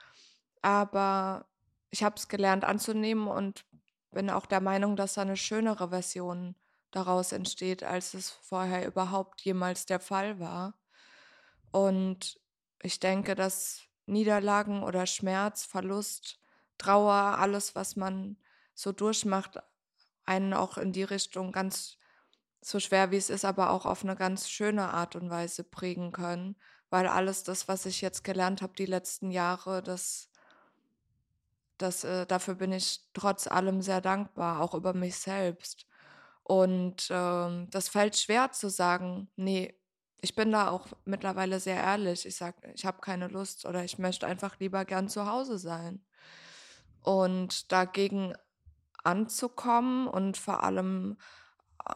Aber 0.61 1.45
ich 1.89 2.03
habe 2.03 2.15
es 2.17 2.27
gelernt 2.27 2.65
anzunehmen 2.65 3.27
und 3.27 3.65
bin 4.11 4.29
auch 4.29 4.45
der 4.45 4.61
Meinung, 4.61 4.95
dass 4.95 5.15
da 5.15 5.21
eine 5.21 5.37
schönere 5.37 5.89
Version 5.89 6.55
daraus 6.91 7.31
entsteht, 7.31 7.83
als 7.83 8.13
es 8.13 8.29
vorher 8.29 8.85
überhaupt 8.85 9.41
jemals 9.41 9.85
der 9.85 9.99
Fall 9.99 10.39
war. 10.39 10.77
Und 11.71 12.39
ich 12.81 12.99
denke, 12.99 13.35
dass 13.35 13.83
Niederlagen 14.05 14.83
oder 14.83 15.05
Schmerz, 15.05 15.63
Verlust 15.65 16.39
Trauer, 16.77 17.37
alles, 17.37 17.75
was 17.75 17.95
man 17.95 18.37
so 18.73 18.91
durchmacht, 18.91 19.59
einen 20.25 20.53
auch 20.53 20.77
in 20.77 20.91
die 20.91 21.03
Richtung 21.03 21.51
ganz 21.51 21.97
so 22.61 22.79
schwer 22.79 23.11
wie 23.11 23.17
es 23.17 23.29
ist, 23.29 23.45
aber 23.45 23.71
auch 23.71 23.85
auf 23.85 24.03
eine 24.03 24.15
ganz 24.15 24.49
schöne 24.49 24.93
Art 24.93 25.15
und 25.15 25.29
Weise 25.29 25.63
prägen 25.63 26.11
können, 26.11 26.55
weil 26.89 27.07
alles 27.07 27.43
das, 27.43 27.67
was 27.67 27.85
ich 27.85 28.01
jetzt 28.01 28.23
gelernt 28.23 28.61
habe 28.61 28.73
die 28.73 28.85
letzten 28.85 29.31
Jahre, 29.31 29.81
das, 29.83 30.30
das 31.81 32.03
äh, 32.03 32.25
dafür 32.25 32.55
bin 32.55 32.71
ich 32.71 33.01
trotz 33.13 33.47
allem 33.47 33.81
sehr 33.81 34.01
dankbar, 34.01 34.61
auch 34.61 34.73
über 34.73 34.93
mich 34.93 35.15
selbst. 35.15 35.85
Und 36.43 37.07
ähm, 37.09 37.69
das 37.69 37.89
fällt 37.89 38.17
schwer 38.17 38.51
zu 38.51 38.69
sagen, 38.69 39.29
nee, 39.35 39.75
ich 40.21 40.35
bin 40.35 40.51
da 40.51 40.69
auch 40.69 40.87
mittlerweile 41.05 41.59
sehr 41.59 41.77
ehrlich. 41.77 42.25
Ich 42.25 42.35
sage, 42.35 42.57
ich 42.73 42.85
habe 42.85 43.01
keine 43.01 43.27
Lust 43.27 43.65
oder 43.65 43.83
ich 43.83 43.97
möchte 43.97 44.27
einfach 44.27 44.59
lieber 44.59 44.85
gern 44.85 45.09
zu 45.09 45.25
Hause 45.25 45.57
sein. 45.57 46.05
Und 47.01 47.71
dagegen 47.71 48.35
anzukommen 49.03 50.07
und 50.07 50.37
vor 50.37 50.63
allem, 50.63 51.17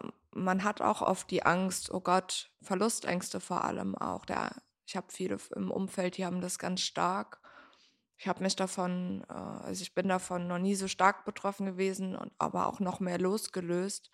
ähm, 0.01 0.11
man 0.31 0.63
hat 0.63 0.81
auch 0.81 1.01
oft 1.01 1.29
die 1.31 1.43
Angst, 1.45 1.91
oh 1.93 2.01
Gott, 2.01 2.51
Verlustängste 2.61 3.39
vor 3.39 3.63
allem 3.63 3.95
auch. 3.95 4.25
Der, 4.25 4.51
ich 4.85 4.95
habe 4.95 5.07
viele 5.11 5.37
im 5.55 5.71
Umfeld, 5.71 6.17
die 6.17 6.25
haben 6.25 6.41
das 6.41 6.59
ganz 6.59 6.81
stark. 6.81 7.39
Ich 8.17 8.27
habe 8.27 8.43
mich 8.43 8.55
davon, 8.55 9.23
äh, 9.29 9.33
also 9.33 9.81
ich 9.81 9.93
bin 9.93 10.07
davon 10.07 10.47
noch 10.47 10.59
nie 10.59 10.75
so 10.75 10.87
stark 10.87 11.25
betroffen 11.25 11.65
gewesen 11.65 12.15
und 12.15 12.33
aber 12.39 12.67
auch 12.67 12.79
noch 12.79 12.99
mehr 12.99 13.19
losgelöst, 13.19 14.11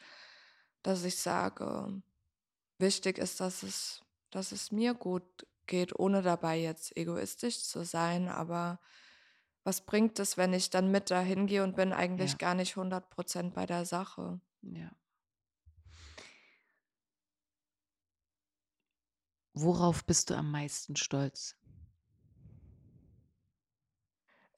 dass 0.84 1.04
ich 1.04 1.18
sage, 1.20 2.02
wichtig 2.80 3.18
ist, 3.20 3.40
dass 3.42 3.64
es, 3.64 4.04
dass 4.32 4.52
es 4.52 4.72
mir 4.72 4.94
gut 4.96 5.48
geht, 5.68 5.98
ohne 6.00 6.22
dabei 6.22 6.60
jetzt 6.60 6.98
egoistisch 6.98 7.64
zu 7.64 7.86
sein. 7.86 8.30
Aber 8.30 8.80
was 9.64 9.86
bringt 9.86 10.20
es, 10.20 10.38
wenn 10.38 10.54
ich 10.54 10.70
dann 10.72 10.92
mit 10.92 11.12
dahin 11.12 11.48
gehe 11.48 11.64
und 11.64 11.76
bin 11.76 11.94
eigentlich 11.94 12.38
Ja. 12.38 12.40
gar 12.40 12.56
nicht 12.56 12.76
100% 12.78 13.56
bei 13.56 13.66
der 13.66 13.86
Sache? 13.86 14.42
Ja. 14.62 14.92
Worauf 19.54 20.04
bist 20.04 20.30
du 20.30 20.36
am 20.36 20.52
meisten 20.52 20.98
stolz? 20.98 21.56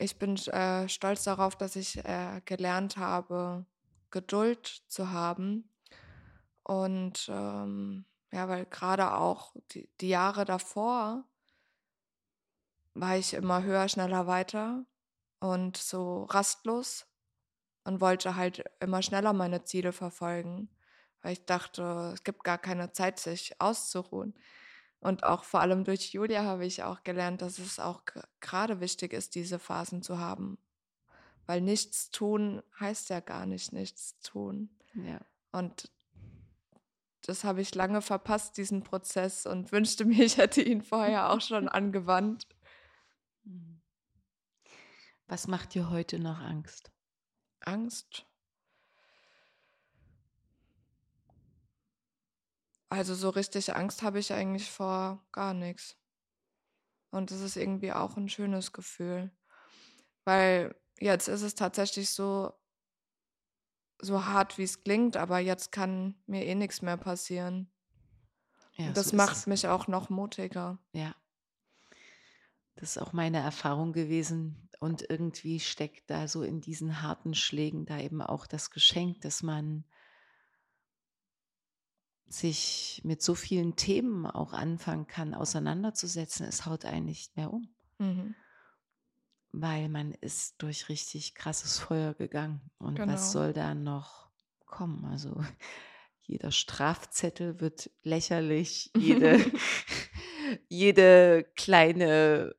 Ich 0.03 0.17
bin 0.17 0.35
äh, 0.35 0.89
stolz 0.89 1.23
darauf, 1.23 1.55
dass 1.55 1.77
ich 1.77 2.03
äh, 2.03 2.41
gelernt 2.43 2.97
habe, 2.97 3.65
Geduld 4.11 4.83
zu 4.89 5.11
haben. 5.11 5.69
Und 6.61 7.29
ähm, 7.29 8.03
ja, 8.29 8.49
weil 8.49 8.65
gerade 8.65 9.13
auch 9.13 9.55
die, 9.71 9.89
die 10.01 10.09
Jahre 10.09 10.43
davor 10.43 11.23
war 12.93 13.15
ich 13.15 13.33
immer 13.33 13.63
höher, 13.63 13.87
schneller, 13.87 14.27
weiter 14.27 14.85
und 15.39 15.77
so 15.77 16.23
rastlos 16.25 17.05
und 17.85 18.01
wollte 18.01 18.35
halt 18.35 18.65
immer 18.81 19.01
schneller 19.03 19.31
meine 19.31 19.63
Ziele 19.63 19.93
verfolgen, 19.93 20.67
weil 21.21 21.31
ich 21.31 21.45
dachte, 21.45 22.11
es 22.13 22.25
gibt 22.25 22.43
gar 22.43 22.57
keine 22.57 22.91
Zeit, 22.91 23.19
sich 23.19 23.55
auszuruhen. 23.61 24.33
Und 25.03 25.23
auch 25.23 25.43
vor 25.43 25.59
allem 25.59 25.83
durch 25.83 26.13
Julia 26.13 26.43
habe 26.43 26.65
ich 26.65 26.83
auch 26.83 27.03
gelernt, 27.03 27.41
dass 27.41 27.59
es 27.59 27.79
auch 27.79 28.03
gerade 28.39 28.79
wichtig 28.79 29.13
ist, 29.13 29.35
diese 29.35 29.59
Phasen 29.59 30.01
zu 30.01 30.17
haben. 30.17 30.57
Weil 31.45 31.61
nichts 31.61 32.09
tun 32.09 32.63
heißt 32.79 33.09
ja 33.09 33.19
gar 33.19 33.45
nicht 33.45 33.73
nichts 33.73 34.17
tun. 34.21 34.69
Ja. 34.93 35.19
Und 35.51 35.91
das 37.25 37.43
habe 37.43 37.61
ich 37.61 37.75
lange 37.75 38.01
verpasst, 38.01 38.57
diesen 38.57 38.83
Prozess, 38.83 39.45
und 39.45 39.71
wünschte 39.71 40.05
mir, 40.05 40.23
ich 40.25 40.37
hätte 40.37 40.61
ihn 40.61 40.81
vorher 40.81 41.31
auch 41.31 41.41
schon 41.41 41.67
angewandt. 41.69 42.47
Mhm. 43.43 43.81
Was 45.27 45.47
macht 45.47 45.73
dir 45.73 45.89
heute 45.89 46.19
noch 46.19 46.39
Angst? 46.39 46.91
Angst. 47.61 48.25
Also 52.93 53.15
so 53.15 53.31
richtig 53.31 53.75
Angst 53.75 54.03
habe 54.03 54.19
ich 54.19 54.31
eigentlich 54.31 54.69
vor 54.69 55.25
gar 55.31 55.55
nichts. 55.55 55.97
Und 57.09 57.31
das 57.31 57.41
ist 57.41 57.55
irgendwie 57.55 57.91
auch 57.91 58.17
ein 58.17 58.29
schönes 58.29 58.71
Gefühl. 58.71 59.31
Weil 60.25 60.75
jetzt 60.99 61.27
ist 61.27 61.41
es 61.41 61.55
tatsächlich 61.55 62.11
so, 62.11 62.53
so 63.99 64.25
hart, 64.25 64.59
wie 64.59 64.63
es 64.63 64.83
klingt, 64.83 65.17
aber 65.17 65.39
jetzt 65.39 65.71
kann 65.71 66.13
mir 66.27 66.45
eh 66.45 66.53
nichts 66.53 66.83
mehr 66.83 66.97
passieren. 66.97 67.67
Ja, 68.73 68.91
das 68.91 69.07
so 69.07 69.15
macht 69.15 69.47
mich 69.47 69.67
auch 69.67 69.87
noch 69.87 70.11
mutiger. 70.11 70.77
Ja. 70.91 71.15
Das 72.75 72.91
ist 72.91 73.01
auch 73.01 73.11
meine 73.11 73.39
Erfahrung 73.39 73.93
gewesen. 73.93 74.69
Und 74.79 75.09
irgendwie 75.09 75.59
steckt 75.59 76.11
da 76.11 76.27
so 76.27 76.43
in 76.43 76.61
diesen 76.61 77.01
harten 77.01 77.33
Schlägen 77.33 77.87
da 77.87 77.97
eben 77.97 78.21
auch 78.21 78.45
das 78.45 78.69
Geschenk, 78.69 79.21
dass 79.21 79.41
man 79.41 79.83
sich 82.27 83.01
mit 83.03 83.21
so 83.21 83.35
vielen 83.35 83.75
Themen 83.75 84.25
auch 84.25 84.53
anfangen 84.53 85.07
kann, 85.07 85.33
auseinanderzusetzen. 85.33 86.45
Es 86.47 86.65
haut 86.65 86.85
einen 86.85 87.05
nicht 87.05 87.35
mehr 87.37 87.51
um, 87.53 87.67
Mhm. 87.99 88.35
weil 89.51 89.87
man 89.89 90.13
ist 90.13 90.61
durch 90.61 90.89
richtig 90.89 91.35
krasses 91.35 91.79
Feuer 91.79 92.13
gegangen. 92.15 92.61
Und 92.79 92.95
Genau. 92.95 93.13
was 93.13 93.31
soll 93.31 93.53
da 93.53 93.75
noch 93.75 94.29
kommen? 94.65 95.05
Also 95.05 95.35
jeder 96.23 96.51
Strafzettel 96.51 97.59
wird 97.59 97.91
lächerlich, 98.03 98.91
jede, 98.97 99.37
jede 100.69 101.43
kleine, 101.55 102.55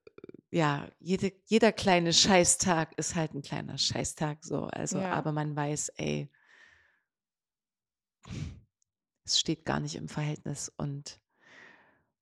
ja, 0.51 0.89
jede, 1.01 1.33
jeder 1.47 1.73
kleine 1.73 2.13
Scheißtag 2.13 2.97
ist 2.97 3.17
halt 3.17 3.35
ein 3.35 3.43
kleiner 3.43 3.77
Scheißtag 3.77 4.45
so. 4.45 4.67
Also, 4.67 4.99
Ja. 4.99 5.11
aber 5.13 5.33
man 5.33 5.57
weiß, 5.57 5.89
ey, 5.97 6.31
es 9.25 9.41
steht 9.41 9.65
gar 9.65 9.81
nicht 9.81 9.97
im 9.97 10.09
Verhältnis 10.09 10.71
und 10.77 11.21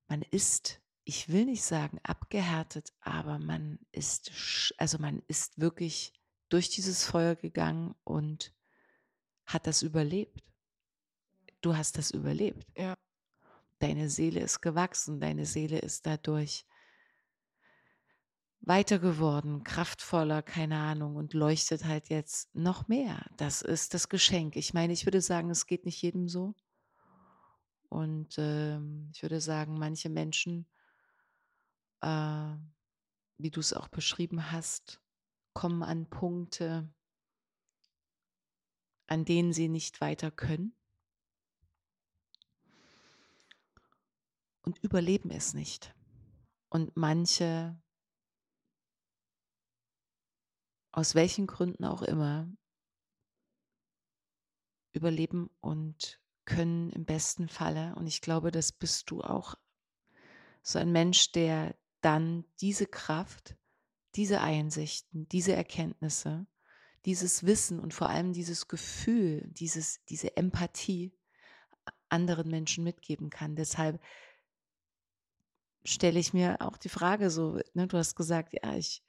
man 0.09 0.23
ist, 0.23 0.81
ich 1.05 1.29
will 1.29 1.47
nicht 1.47 1.65
sagen 1.65 1.99
abgehärtet, 2.03 2.93
aber 3.01 3.39
man 3.39 3.79
ist, 3.93 4.75
also 4.79 4.99
man 4.99 5.23
ist 5.27 5.61
wirklich 5.61 6.13
durch 6.49 6.69
dieses 6.69 7.05
Feuer 7.05 7.35
gegangen 7.35 7.95
und 8.05 8.55
hat 9.47 9.67
das 9.67 9.83
überlebt. 9.83 10.43
Du 11.61 11.77
hast 11.77 11.99
das 11.99 12.11
überlebt. 12.11 12.67
Ja. 12.77 12.97
Deine 13.79 14.09
Seele 14.09 14.41
ist 14.41 14.61
gewachsen, 14.61 15.19
deine 15.19 15.47
Seele 15.47 15.79
ist 15.79 16.07
dadurch 16.07 16.67
weiter 18.61 19.01
geworden, 19.01 19.65
kraftvoller, 19.65 20.43
keine 20.43 20.79
Ahnung, 20.79 21.17
und 21.17 21.35
leuchtet 21.35 21.85
halt 21.85 22.09
jetzt 22.11 22.55
noch 22.55 22.87
mehr. 22.87 23.27
Das 23.37 23.61
ist 23.61 23.93
das 23.95 24.09
Geschenk. 24.09 24.55
Ich 24.57 24.73
meine, 24.73 24.93
ich 24.93 25.05
würde 25.05 25.21
sagen, 25.21 25.51
es 25.51 25.67
geht 25.67 25.85
nicht 25.85 26.01
jedem 26.01 26.29
so. 26.29 26.55
Und 27.93 28.37
ähm, 28.39 29.11
ich 29.13 29.21
würde 29.21 29.43
sagen, 29.43 29.79
manche 29.79 30.09
Menschen, 30.09 30.67
äh, 32.01 32.57
wie 33.37 33.51
du 33.51 33.61
es 33.61 33.75
auch 33.75 33.89
beschrieben 33.89 34.51
hast, 34.51 35.03
kommen 35.53 35.83
an 35.83 36.09
Punkte, 36.09 36.91
an 39.09 39.27
denen 39.27 39.53
sie 39.53 39.69
nicht 39.69 40.01
weiter 40.01 40.31
können 40.31 40.75
und 44.63 44.79
überleben 44.79 45.31
es 45.31 45.53
nicht. 45.53 45.95
Und 46.71 46.97
manche, 46.97 47.79
aus 50.93 51.15
welchen 51.15 51.47
Gründen 51.47 51.85
auch 51.85 52.01
immer, 52.01 52.51
überleben 54.95 55.51
und 55.61 56.22
können 56.45 56.91
im 56.91 57.05
besten 57.05 57.49
Falle, 57.49 57.95
und 57.97 58.07
ich 58.07 58.21
glaube, 58.21 58.51
das 58.51 58.73
bist 58.73 59.11
du 59.11 59.23
auch, 59.23 59.55
so 60.63 60.79
ein 60.79 60.93
Mensch, 60.93 61.33
der 61.33 61.75
dann 62.01 62.45
diese 62.61 62.87
Kraft, 62.87 63.57
diese 64.15 64.41
Einsichten, 64.41 65.29
diese 65.29 65.55
Erkenntnisse, 65.55 66.47
dieses 67.05 67.45
Wissen 67.45 67.81
und 67.81 67.95
vor 67.95 68.09
allem 68.09 68.33
dieses 68.33 68.69
Gefühl, 68.69 69.49
dieses, 69.53 70.05
diese 70.05 70.37
Empathie 70.37 71.13
anderen 72.09 72.51
Menschen 72.51 72.85
mitgeben 72.85 73.31
kann. 73.31 73.57
Deshalb 73.57 74.01
stelle 75.85 76.21
ich 76.21 76.33
mir 76.33 76.61
auch 76.61 76.77
die 76.77 76.91
Frage 76.91 77.31
so, 77.31 77.59
ne, 77.75 77.87
du 77.87 77.97
hast 77.97 78.15
gesagt, 78.15 78.53
ja, 78.53 78.77
ich 78.77 79.03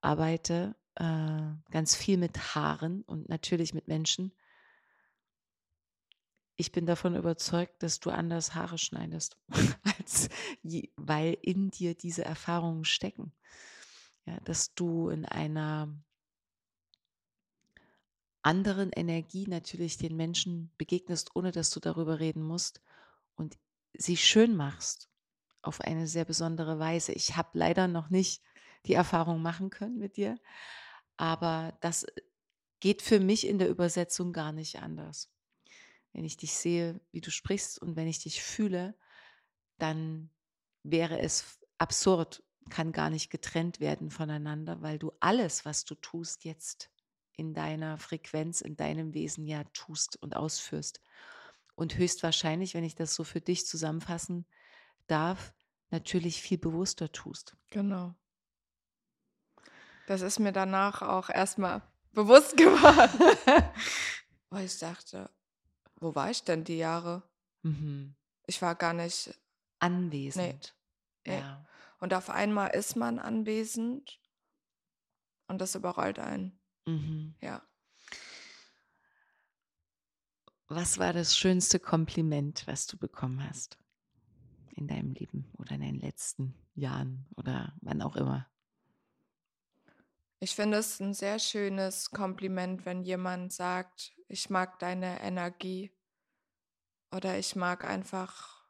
arbeite 0.00 0.76
äh, 0.96 1.40
ganz 1.70 1.94
viel 1.94 2.18
mit 2.18 2.54
Haaren 2.54 3.02
und 3.02 3.28
natürlich 3.28 3.72
mit 3.72 3.88
Menschen. 3.88 4.32
Ich 6.56 6.70
bin 6.70 6.86
davon 6.86 7.16
überzeugt, 7.16 7.82
dass 7.82 7.98
du 7.98 8.10
anders 8.10 8.54
Haare 8.54 8.78
schneidest, 8.78 9.36
als 9.98 10.28
je, 10.62 10.90
weil 10.96 11.36
in 11.42 11.70
dir 11.70 11.94
diese 11.94 12.24
Erfahrungen 12.24 12.84
stecken. 12.84 13.32
Ja, 14.26 14.38
dass 14.40 14.74
du 14.74 15.08
in 15.10 15.26
einer 15.26 15.92
anderen 18.42 18.90
Energie 18.92 19.46
natürlich 19.48 19.96
den 19.96 20.16
Menschen 20.16 20.70
begegnest, 20.78 21.34
ohne 21.34 21.50
dass 21.50 21.70
du 21.70 21.80
darüber 21.80 22.20
reden 22.20 22.42
musst 22.42 22.80
und 23.34 23.58
sie 23.94 24.16
schön 24.16 24.54
machst 24.54 25.08
auf 25.62 25.80
eine 25.80 26.06
sehr 26.06 26.24
besondere 26.24 26.78
Weise. 26.78 27.12
Ich 27.12 27.36
habe 27.36 27.50
leider 27.54 27.88
noch 27.88 28.10
nicht 28.10 28.42
die 28.86 28.94
Erfahrung 28.94 29.40
machen 29.40 29.70
können 29.70 29.98
mit 29.98 30.16
dir, 30.16 30.38
aber 31.16 31.76
das 31.80 32.06
geht 32.80 33.00
für 33.00 33.18
mich 33.18 33.46
in 33.46 33.58
der 33.58 33.70
Übersetzung 33.70 34.32
gar 34.32 34.52
nicht 34.52 34.80
anders. 34.80 35.33
Wenn 36.14 36.24
ich 36.24 36.36
dich 36.36 36.54
sehe, 36.54 37.00
wie 37.10 37.20
du 37.20 37.30
sprichst 37.30 37.82
und 37.82 37.96
wenn 37.96 38.06
ich 38.06 38.20
dich 38.20 38.42
fühle, 38.42 38.96
dann 39.78 40.30
wäre 40.84 41.18
es 41.18 41.58
absurd, 41.76 42.42
kann 42.70 42.92
gar 42.92 43.10
nicht 43.10 43.30
getrennt 43.30 43.80
werden 43.80 44.10
voneinander, 44.10 44.80
weil 44.80 44.98
du 44.98 45.12
alles, 45.20 45.64
was 45.64 45.84
du 45.84 45.96
tust, 45.96 46.44
jetzt 46.44 46.90
in 47.36 47.52
deiner 47.52 47.98
Frequenz, 47.98 48.60
in 48.60 48.76
deinem 48.76 49.12
Wesen 49.12 49.46
ja 49.46 49.64
tust 49.72 50.16
und 50.22 50.36
ausführst. 50.36 51.00
Und 51.74 51.98
höchstwahrscheinlich, 51.98 52.74
wenn 52.74 52.84
ich 52.84 52.94
das 52.94 53.14
so 53.14 53.24
für 53.24 53.40
dich 53.40 53.66
zusammenfassen 53.66 54.46
darf, 55.08 55.52
natürlich 55.90 56.40
viel 56.40 56.58
bewusster 56.58 57.10
tust. 57.10 57.56
Genau. 57.70 58.14
Das 60.06 60.20
ist 60.20 60.38
mir 60.38 60.52
danach 60.52 61.02
auch 61.02 61.28
erstmal 61.28 61.82
bewusst 62.12 62.56
geworden. 62.56 63.36
Weil 64.50 64.66
ich 64.66 64.78
dachte, 64.78 65.28
wo 66.04 66.14
war 66.14 66.30
ich 66.30 66.44
denn 66.44 66.64
die 66.64 66.76
Jahre? 66.76 67.22
Mhm. 67.62 68.14
Ich 68.46 68.60
war 68.60 68.74
gar 68.74 68.92
nicht. 68.92 69.34
Anwesend. 69.78 70.76
Nee. 71.26 71.38
Ja. 71.38 71.66
Und 71.98 72.12
auf 72.12 72.28
einmal 72.28 72.70
ist 72.70 72.94
man 72.94 73.18
anwesend 73.18 74.20
und 75.48 75.60
das 75.60 75.74
überrollt 75.74 76.18
einen. 76.18 76.60
Mhm. 76.86 77.34
Ja. 77.40 77.66
Was 80.68 80.98
war 80.98 81.12
das 81.12 81.36
schönste 81.36 81.80
Kompliment, 81.80 82.66
was 82.66 82.86
du 82.86 82.98
bekommen 82.98 83.42
hast 83.42 83.78
in 84.76 84.86
deinem 84.86 85.12
Leben 85.12 85.50
oder 85.58 85.72
in 85.72 85.80
den 85.80 86.00
letzten 86.00 86.54
Jahren 86.74 87.26
oder 87.36 87.74
wann 87.80 88.02
auch 88.02 88.16
immer? 88.16 88.46
Ich 90.40 90.54
finde 90.54 90.78
es 90.78 91.00
ein 91.00 91.14
sehr 91.14 91.38
schönes 91.38 92.10
Kompliment, 92.10 92.84
wenn 92.84 93.02
jemand 93.02 93.52
sagt, 93.52 94.12
ich 94.28 94.50
mag 94.50 94.78
deine 94.78 95.20
Energie 95.22 95.93
oder 97.14 97.38
ich 97.38 97.56
mag 97.56 97.84
einfach, 97.84 98.64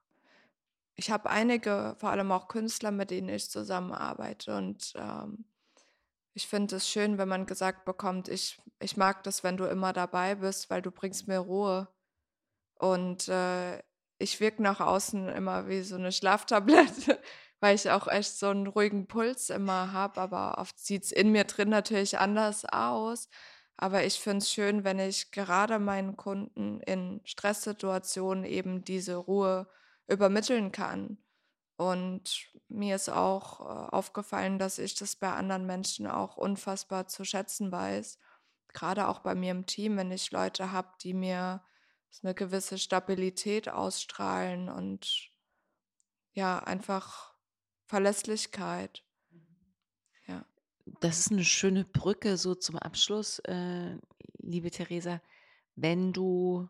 ich 0.96 1.10
habe 1.10 1.30
einige, 1.30 1.96
vor 1.98 2.10
allem 2.10 2.30
auch 2.32 2.48
Künstler, 2.48 2.90
mit 2.90 3.10
denen 3.10 3.28
ich 3.28 3.50
zusammenarbeite 3.50 4.56
und 4.56 4.92
ähm, 4.96 5.44
ich 6.34 6.48
finde 6.48 6.76
es 6.76 6.88
schön, 6.88 7.16
wenn 7.16 7.28
man 7.28 7.46
gesagt 7.46 7.84
bekommt, 7.84 8.28
ich, 8.28 8.60
ich 8.80 8.96
mag 8.96 9.22
das, 9.22 9.44
wenn 9.44 9.56
du 9.56 9.66
immer 9.66 9.92
dabei 9.92 10.34
bist, 10.34 10.68
weil 10.68 10.82
du 10.82 10.90
bringst 10.90 11.28
mir 11.28 11.38
Ruhe. 11.38 11.88
Und 12.74 13.28
äh, 13.28 13.78
ich 14.18 14.40
wirke 14.40 14.60
nach 14.62 14.80
außen 14.80 15.28
immer 15.28 15.68
wie 15.68 15.82
so 15.82 15.94
eine 15.94 16.10
Schlaftablette, 16.10 17.20
weil 17.60 17.76
ich 17.76 17.88
auch 17.90 18.08
echt 18.08 18.36
so 18.36 18.48
einen 18.48 18.66
ruhigen 18.66 19.06
Puls 19.06 19.48
immer 19.48 19.92
habe. 19.92 20.20
Aber 20.20 20.58
oft 20.58 20.78
sieht 20.78 21.04
es 21.04 21.12
in 21.12 21.30
mir 21.30 21.44
drin 21.44 21.68
natürlich 21.68 22.18
anders 22.18 22.64
aus. 22.64 23.28
Aber 23.76 24.04
ich 24.04 24.20
finde 24.20 24.38
es 24.38 24.50
schön, 24.50 24.84
wenn 24.84 24.98
ich 24.98 25.32
gerade 25.32 25.78
meinen 25.78 26.16
Kunden 26.16 26.80
in 26.80 27.20
Stresssituationen 27.24 28.44
eben 28.44 28.84
diese 28.84 29.16
Ruhe 29.16 29.68
übermitteln 30.06 30.70
kann. 30.72 31.18
Und 31.76 32.46
mir 32.68 32.96
ist 32.96 33.08
auch 33.08 33.60
äh, 33.60 33.94
aufgefallen, 33.94 34.58
dass 34.58 34.78
ich 34.78 34.94
das 34.94 35.16
bei 35.16 35.32
anderen 35.32 35.66
Menschen 35.66 36.06
auch 36.06 36.36
unfassbar 36.36 37.08
zu 37.08 37.24
schätzen 37.24 37.72
weiß. 37.72 38.18
Gerade 38.68 39.08
auch 39.08 39.20
bei 39.20 39.34
mir 39.34 39.50
im 39.50 39.66
Team, 39.66 39.96
wenn 39.96 40.12
ich 40.12 40.30
Leute 40.30 40.70
habe, 40.72 40.90
die 41.02 41.14
mir 41.14 41.64
eine 42.22 42.34
gewisse 42.34 42.78
Stabilität 42.78 43.68
ausstrahlen 43.68 44.68
und 44.68 45.30
ja, 46.32 46.58
einfach 46.58 47.34
Verlässlichkeit. 47.86 49.04
Das 50.86 51.18
ist 51.18 51.32
eine 51.32 51.44
schöne 51.44 51.84
Brücke 51.84 52.36
so 52.36 52.54
zum 52.54 52.76
Abschluss, 52.76 53.38
äh, 53.40 53.96
liebe 54.38 54.70
Theresa. 54.70 55.20
Wenn 55.76 56.12
du 56.12 56.68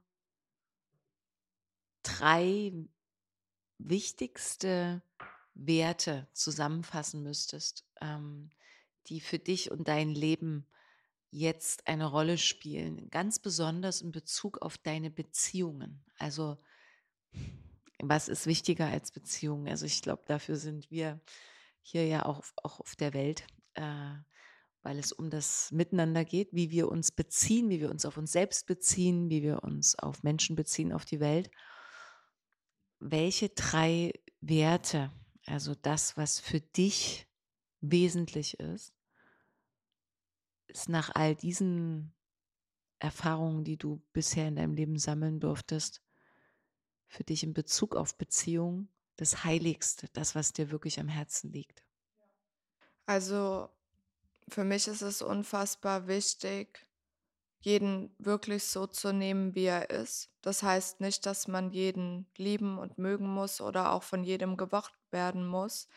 drei 2.02 2.72
wichtigste 3.78 5.02
Werte 5.54 6.28
zusammenfassen 6.32 7.22
müsstest, 7.22 7.84
ähm, 8.00 8.50
die 9.08 9.20
für 9.20 9.38
dich 9.38 9.70
und 9.70 9.88
dein 9.88 10.10
Leben 10.10 10.66
jetzt 11.30 11.88
eine 11.88 12.06
Rolle 12.06 12.38
spielen, 12.38 13.10
ganz 13.10 13.40
besonders 13.40 14.00
in 14.00 14.12
Bezug 14.12 14.62
auf 14.62 14.78
deine 14.78 15.10
Beziehungen. 15.10 16.04
Also 16.18 16.58
was 17.98 18.28
ist 18.28 18.46
wichtiger 18.46 18.86
als 18.86 19.10
Beziehungen? 19.10 19.68
Also 19.68 19.86
ich 19.86 20.02
glaube, 20.02 20.22
dafür 20.26 20.56
sind 20.56 20.90
wir 20.90 21.20
hier 21.82 22.06
ja 22.06 22.24
auch, 22.24 22.42
auch 22.62 22.80
auf 22.80 22.96
der 22.96 23.14
Welt, 23.14 23.46
äh, 23.74 24.14
weil 24.82 24.98
es 24.98 25.12
um 25.12 25.30
das 25.30 25.70
Miteinander 25.72 26.24
geht, 26.24 26.52
wie 26.52 26.70
wir 26.70 26.88
uns 26.88 27.10
beziehen, 27.10 27.70
wie 27.70 27.80
wir 27.80 27.90
uns 27.90 28.04
auf 28.04 28.16
uns 28.16 28.32
selbst 28.32 28.66
beziehen, 28.66 29.30
wie 29.30 29.42
wir 29.42 29.62
uns 29.62 29.98
auf 29.98 30.22
Menschen 30.22 30.56
beziehen, 30.56 30.92
auf 30.92 31.04
die 31.04 31.20
Welt 31.20 31.50
welche 33.04 33.50
drei 33.50 34.12
Werte, 34.40 35.12
also 35.46 35.74
das, 35.74 36.16
was 36.16 36.40
für 36.40 36.60
dich 36.60 37.28
wesentlich 37.80 38.58
ist, 38.58 38.94
ist 40.68 40.88
nach 40.88 41.14
all 41.14 41.36
diesen 41.36 42.14
Erfahrungen, 42.98 43.62
die 43.62 43.76
du 43.76 44.02
bisher 44.14 44.48
in 44.48 44.56
deinem 44.56 44.74
Leben 44.74 44.98
sammeln 44.98 45.38
durftest, 45.38 46.02
für 47.06 47.24
dich 47.24 47.42
in 47.42 47.52
Bezug 47.52 47.94
auf 47.94 48.16
Beziehung 48.16 48.88
das 49.16 49.44
Heiligste, 49.44 50.08
das, 50.14 50.34
was 50.34 50.54
dir 50.54 50.70
wirklich 50.70 50.98
am 50.98 51.08
Herzen 51.08 51.52
liegt? 51.52 51.83
Also 53.06 53.68
für 54.48 54.64
mich 54.64 54.88
ist 54.88 55.02
es 55.02 55.22
unfassbar 55.22 56.06
wichtig, 56.06 56.86
jeden 57.60 58.14
wirklich 58.18 58.64
so 58.64 58.86
zu 58.86 59.12
nehmen, 59.12 59.54
wie 59.54 59.66
er 59.66 59.90
ist. 59.90 60.30
Das 60.42 60.62
heißt 60.62 61.00
nicht, 61.00 61.26
dass 61.26 61.48
man 61.48 61.70
jeden 61.70 62.28
lieben 62.36 62.78
und 62.78 62.98
mögen 62.98 63.28
muss 63.28 63.60
oder 63.60 63.92
auch 63.92 64.02
von 64.04 64.24
jedem 64.24 64.56
gewacht 64.56 64.94
werden 65.10 65.46
muss. 65.46 65.88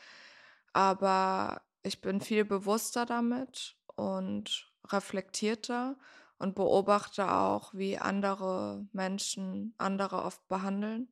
Aber 0.74 1.62
ich 1.84 2.02
bin 2.02 2.22
viel 2.22 2.46
bewusster 2.46 3.06
damit 3.06 3.78
und 3.96 4.72
reflektierter 4.90 5.98
und 6.40 6.56
beobachte 6.56 7.32
auch, 7.32 7.74
wie 7.74 7.98
andere 7.98 8.88
Menschen 8.94 9.76
andere 9.78 10.24
oft 10.24 10.48
behandeln. 10.48 11.10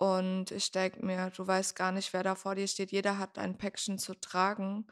Und 0.00 0.50
ich 0.50 0.70
denke 0.70 1.04
mir, 1.04 1.28
du 1.28 1.46
weißt 1.46 1.76
gar 1.76 1.92
nicht, 1.92 2.14
wer 2.14 2.22
da 2.22 2.34
vor 2.34 2.54
dir 2.54 2.66
steht. 2.66 2.90
Jeder 2.90 3.18
hat 3.18 3.36
ein 3.36 3.58
Päckchen 3.58 3.98
zu 3.98 4.14
tragen. 4.14 4.86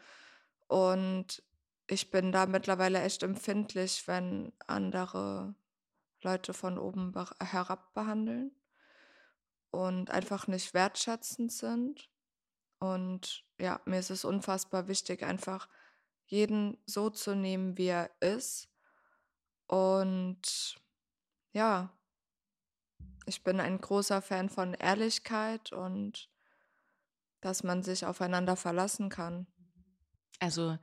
Und 0.66 1.42
ich 1.86 2.10
bin 2.10 2.30
da 2.30 2.44
mittlerweile 2.44 3.00
echt 3.00 3.22
empfindlich, 3.22 4.06
wenn 4.06 4.52
andere 4.66 5.54
Leute 6.20 6.52
von 6.52 6.76
oben 6.76 7.14
herab 7.40 7.94
behandeln 7.94 8.54
und 9.70 10.10
einfach 10.10 10.46
nicht 10.46 10.74
wertschätzend 10.74 11.52
sind. 11.52 12.10
Und 12.78 13.46
ja, 13.58 13.80
mir 13.86 14.00
ist 14.00 14.10
es 14.10 14.26
unfassbar 14.26 14.88
wichtig, 14.88 15.24
einfach 15.24 15.70
jeden 16.26 16.76
so 16.84 17.08
zu 17.08 17.34
nehmen, 17.34 17.78
wie 17.78 17.86
er 17.86 18.10
ist. 18.20 18.68
Und 19.68 20.76
ja, 21.52 21.97
ich 23.28 23.44
bin 23.44 23.60
ein 23.60 23.80
großer 23.80 24.22
Fan 24.22 24.48
von 24.48 24.74
Ehrlichkeit 24.74 25.72
und 25.72 26.28
dass 27.40 27.62
man 27.62 27.82
sich 27.82 28.04
aufeinander 28.06 28.56
verlassen 28.56 29.08
kann. 29.10 29.46
Also 30.40 30.78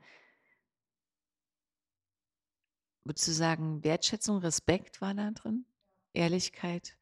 Würdest 3.05 3.27
du 3.27 3.33
sagen, 3.33 3.83
Wertschätzung, 3.83 4.39
Respekt 4.39 4.99
war 4.99 5.13
da 5.13 5.29
drin? 5.29 5.67
Ehrlichkeit? 6.13 6.97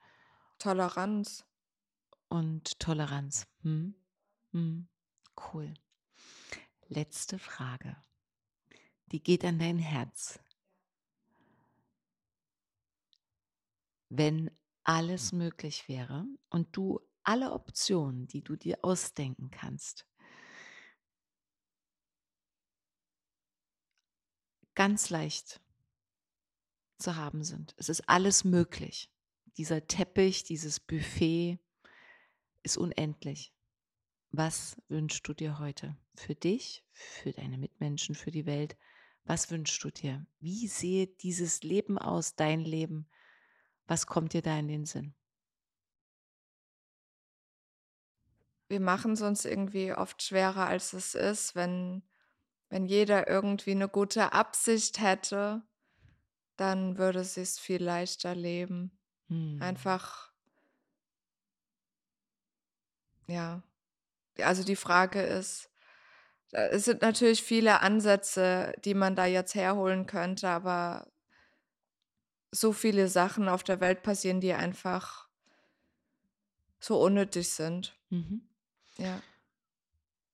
Toleranz. 0.60 1.46
Und 2.28 2.78
Toleranz. 2.78 3.48
Hm? 3.62 3.96
Hm. 4.52 4.90
Cool. 5.38 5.74
Letzte 6.90 7.40
Frage. 7.40 7.96
Die 9.14 9.24
geht 9.24 9.46
an 9.46 9.60
dein 9.60 9.78
Herz. 9.78 10.42
Wenn 14.10 14.52
alles 14.84 15.32
möglich 15.32 15.88
wäre 15.88 16.26
und 16.50 16.76
du 16.76 17.00
alle 17.24 17.52
Optionen, 17.52 18.28
die 18.28 18.44
du 18.44 18.56
dir 18.56 18.80
ausdenken 18.82 19.50
kannst, 19.50 20.06
ganz 24.76 25.10
leicht 25.10 25.62
zu 26.98 27.16
haben 27.16 27.44
sind. 27.44 27.74
Es 27.78 27.90
ist 27.90 28.08
alles 28.10 28.44
möglich. 28.44 29.12
Dieser 29.58 29.88
Teppich, 29.88 30.44
dieses 30.44 30.80
Buffet 30.80 31.60
ist 32.64 32.78
unendlich. 32.78 33.54
Was 34.32 34.82
wünschst 34.88 35.28
du 35.28 35.34
dir 35.34 35.60
heute 35.60 35.96
für 36.16 36.34
dich, 36.34 36.84
für 36.92 37.32
deine 37.32 37.58
Mitmenschen, 37.58 38.16
für 38.16 38.32
die 38.32 38.48
Welt? 38.48 38.76
Was 39.26 39.52
wünschst 39.52 39.84
du 39.84 39.92
dir? 39.92 40.26
Wie 40.40 40.68
sehe 40.68 41.08
dieses 41.08 41.62
Leben 41.62 41.98
aus, 41.98 42.36
dein 42.36 42.62
Leben? 42.62 43.08
Was 43.88 44.08
kommt 44.08 44.34
dir 44.34 44.42
da 44.42 44.58
in 44.58 44.68
den 44.68 44.86
Sinn? 44.86 45.14
Wir 48.68 48.80
machen 48.80 49.14
es 49.14 49.22
uns 49.22 49.46
irgendwie 49.46 49.94
oft 49.94 50.24
schwerer, 50.24 50.68
als 50.68 50.94
es 50.94 51.16
ist, 51.16 51.56
wenn, 51.56 52.02
wenn 52.70 52.86
jeder 52.86 53.28
irgendwie 53.28 53.72
eine 53.72 53.88
gute 53.88 54.34
Absicht 54.34 55.00
hätte 55.00 55.64
dann 56.58 56.98
würde 56.98 57.24
sie 57.24 57.42
es 57.42 57.60
viel 57.60 57.84
leichter 57.84 58.36
leben. 58.36 58.98
Hm. 59.28 59.60
Einfach, 59.62 60.32
ja. 63.28 63.64
Also 64.40 64.64
die 64.64 64.76
Frage 64.76 65.22
ist, 65.22 65.70
es 66.52 66.86
sind 66.86 67.02
natürlich 67.02 67.44
viele 67.44 67.82
Ansätze, 67.82 68.74
die 68.86 68.94
man 68.94 69.16
da 69.16 69.26
jetzt 69.26 69.56
herholen 69.56 70.06
könnte, 70.06 70.50
aber 70.50 71.08
so 72.54 72.72
viele 72.72 73.08
Sachen 73.08 73.50
auf 73.50 73.64
der 73.64 73.80
Welt 73.80 74.04
passieren, 74.04 74.40
die 74.40 74.54
einfach 74.54 75.28
so 76.80 77.02
unnötig 77.02 77.50
sind. 77.50 77.98
Mhm. 78.10 78.48
Ja. 78.98 79.22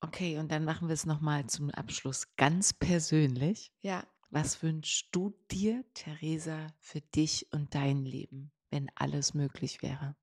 Okay, 0.01 0.38
und 0.38 0.51
dann 0.51 0.65
machen 0.65 0.88
wir 0.88 0.93
es 0.93 1.05
nochmal 1.05 1.47
zum 1.47 1.70
Abschluss 1.72 2.36
ganz 2.36 2.74
persönlich. 2.74 3.72
Ja. 3.82 4.05
Was 4.30 4.61
wünschst 4.61 5.07
du 5.11 5.34
dir, 5.49 5.84
Theresa, 5.93 6.67
für 6.80 7.01
dich 7.01 7.51
und 7.51 7.74
dein 7.74 8.05
Leben, 8.05 8.51
wenn 8.70 8.91
alles 8.95 9.34
möglich 9.34 9.82
wäre? 9.82 10.15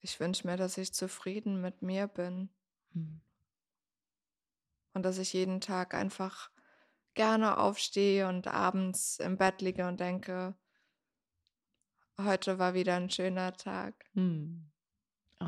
Ich 0.00 0.18
wünsche 0.20 0.46
mir, 0.46 0.56
dass 0.56 0.78
ich 0.78 0.92
zufrieden 0.92 1.60
mit 1.60 1.82
mir 1.82 2.08
bin. 2.08 2.50
Hm. 2.92 3.20
Und 4.94 5.02
dass 5.04 5.18
ich 5.18 5.32
jeden 5.32 5.60
Tag 5.60 5.94
einfach 5.94 6.50
gerne 7.14 7.58
aufstehe 7.58 8.28
und 8.28 8.48
abends 8.48 9.18
im 9.18 9.36
Bett 9.36 9.60
liege 9.60 9.86
und 9.86 10.00
denke, 10.00 10.54
heute 12.18 12.58
war 12.58 12.74
wieder 12.74 12.96
ein 12.96 13.10
schöner 13.10 13.52
Tag. 13.54 13.94
Hm. 14.14 14.70
Oh. 15.40 15.46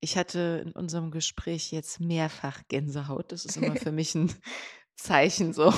Ich 0.00 0.16
hatte 0.16 0.62
in 0.66 0.72
unserem 0.72 1.10
Gespräch 1.10 1.70
jetzt 1.70 2.00
mehrfach 2.00 2.62
Gänsehaut. 2.68 3.30
Das 3.30 3.44
ist 3.44 3.56
immer 3.56 3.76
für 3.76 3.92
mich 3.92 4.14
ein 4.14 4.34
Zeichen 4.96 5.52
so. 5.52 5.72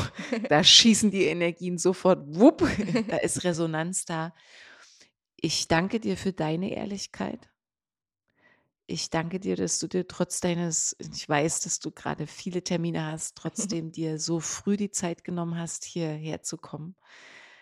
Da 0.48 0.64
schießen 0.64 1.10
die 1.10 1.24
Energien 1.24 1.78
sofort, 1.78 2.24
wupp, 2.26 2.66
da 3.08 3.18
ist 3.18 3.44
Resonanz 3.44 4.04
da. 4.04 4.34
Ich 5.36 5.68
danke 5.68 6.00
dir 6.00 6.16
für 6.16 6.32
deine 6.32 6.74
Ehrlichkeit. 6.74 7.50
Ich 8.86 9.08
danke 9.08 9.40
dir, 9.40 9.56
dass 9.56 9.78
du 9.78 9.88
dir 9.88 10.06
trotz 10.06 10.40
deines, 10.40 10.94
ich 10.98 11.26
weiß, 11.26 11.60
dass 11.60 11.78
du 11.78 11.90
gerade 11.90 12.26
viele 12.26 12.62
Termine 12.62 13.06
hast, 13.06 13.36
trotzdem 13.36 13.92
dir 13.92 14.18
so 14.18 14.40
früh 14.40 14.76
die 14.76 14.90
Zeit 14.90 15.24
genommen 15.24 15.58
hast, 15.58 15.84
hierher 15.84 16.42
zu 16.42 16.58
kommen, 16.58 16.96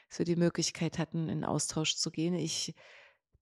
dass 0.08 0.18
wir 0.18 0.26
die 0.26 0.36
Möglichkeit 0.36 0.98
hatten, 0.98 1.28
in 1.28 1.44
Austausch 1.44 1.96
zu 1.96 2.10
gehen. 2.10 2.34
Ich 2.34 2.74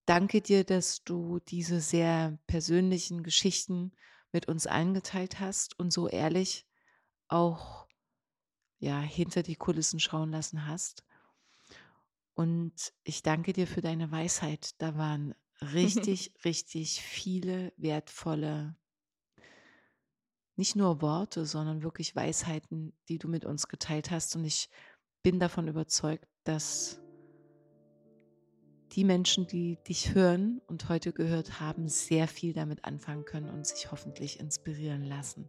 danke 0.05 0.43
dir, 0.43 0.65
dass 0.65 1.05
du 1.05 1.41
diese 1.41 1.81
sehr 1.81 2.39
persönlichen 2.47 3.23
Geschichten 3.23 3.93
mit 4.33 4.47
uns 4.47 4.67
eingeteilt 4.67 5.41
hast 5.41 5.79
und 5.79 5.93
so 5.93 6.09
ehrlich 6.09 6.67
auch 7.29 7.87
ja 8.79 9.01
hinter 9.01 9.43
die 9.43 9.57
Kulissen 9.57 10.01
schauen 10.01 10.31
lassen 10.31 10.67
hast. 10.67 11.05
Und 12.35 12.93
ich 13.05 13.23
danke 13.23 13.53
dir 13.53 13.67
für 13.67 13.81
deine 13.81 14.11
Weisheit. 14.11 14.81
Da 14.81 14.97
waren 14.97 15.35
richtig, 15.63 16.33
richtig 16.45 17.03
viele 17.03 17.73
wertvolle, 17.77 18.77
nicht 20.57 20.77
nur 20.77 21.01
Worte, 21.01 21.47
sondern 21.47 21.83
wirklich 21.83 22.15
Weisheiten, 22.15 22.93
die 23.09 23.19
du 23.19 23.29
mit 23.29 23.45
uns 23.45 23.69
geteilt 23.69 24.11
hast. 24.11 24.37
Und 24.37 24.45
ich 24.45 24.69
bin 25.23 25.39
davon 25.39 25.69
überzeugt, 25.69 26.29
dass 26.45 27.01
die 28.93 29.05
Menschen, 29.05 29.47
die 29.47 29.79
dich 29.89 30.15
hören 30.15 30.61
und 30.67 30.89
heute 30.89 31.13
gehört 31.13 31.61
haben, 31.61 31.89
sehr 31.89 32.27
viel 32.27 32.53
damit 32.53 32.85
anfangen 32.85 33.25
können 33.25 33.49
und 33.49 33.67
sich 33.67 33.91
hoffentlich 33.91 34.41
inspirieren 34.41 35.05
lassen. 35.05 35.49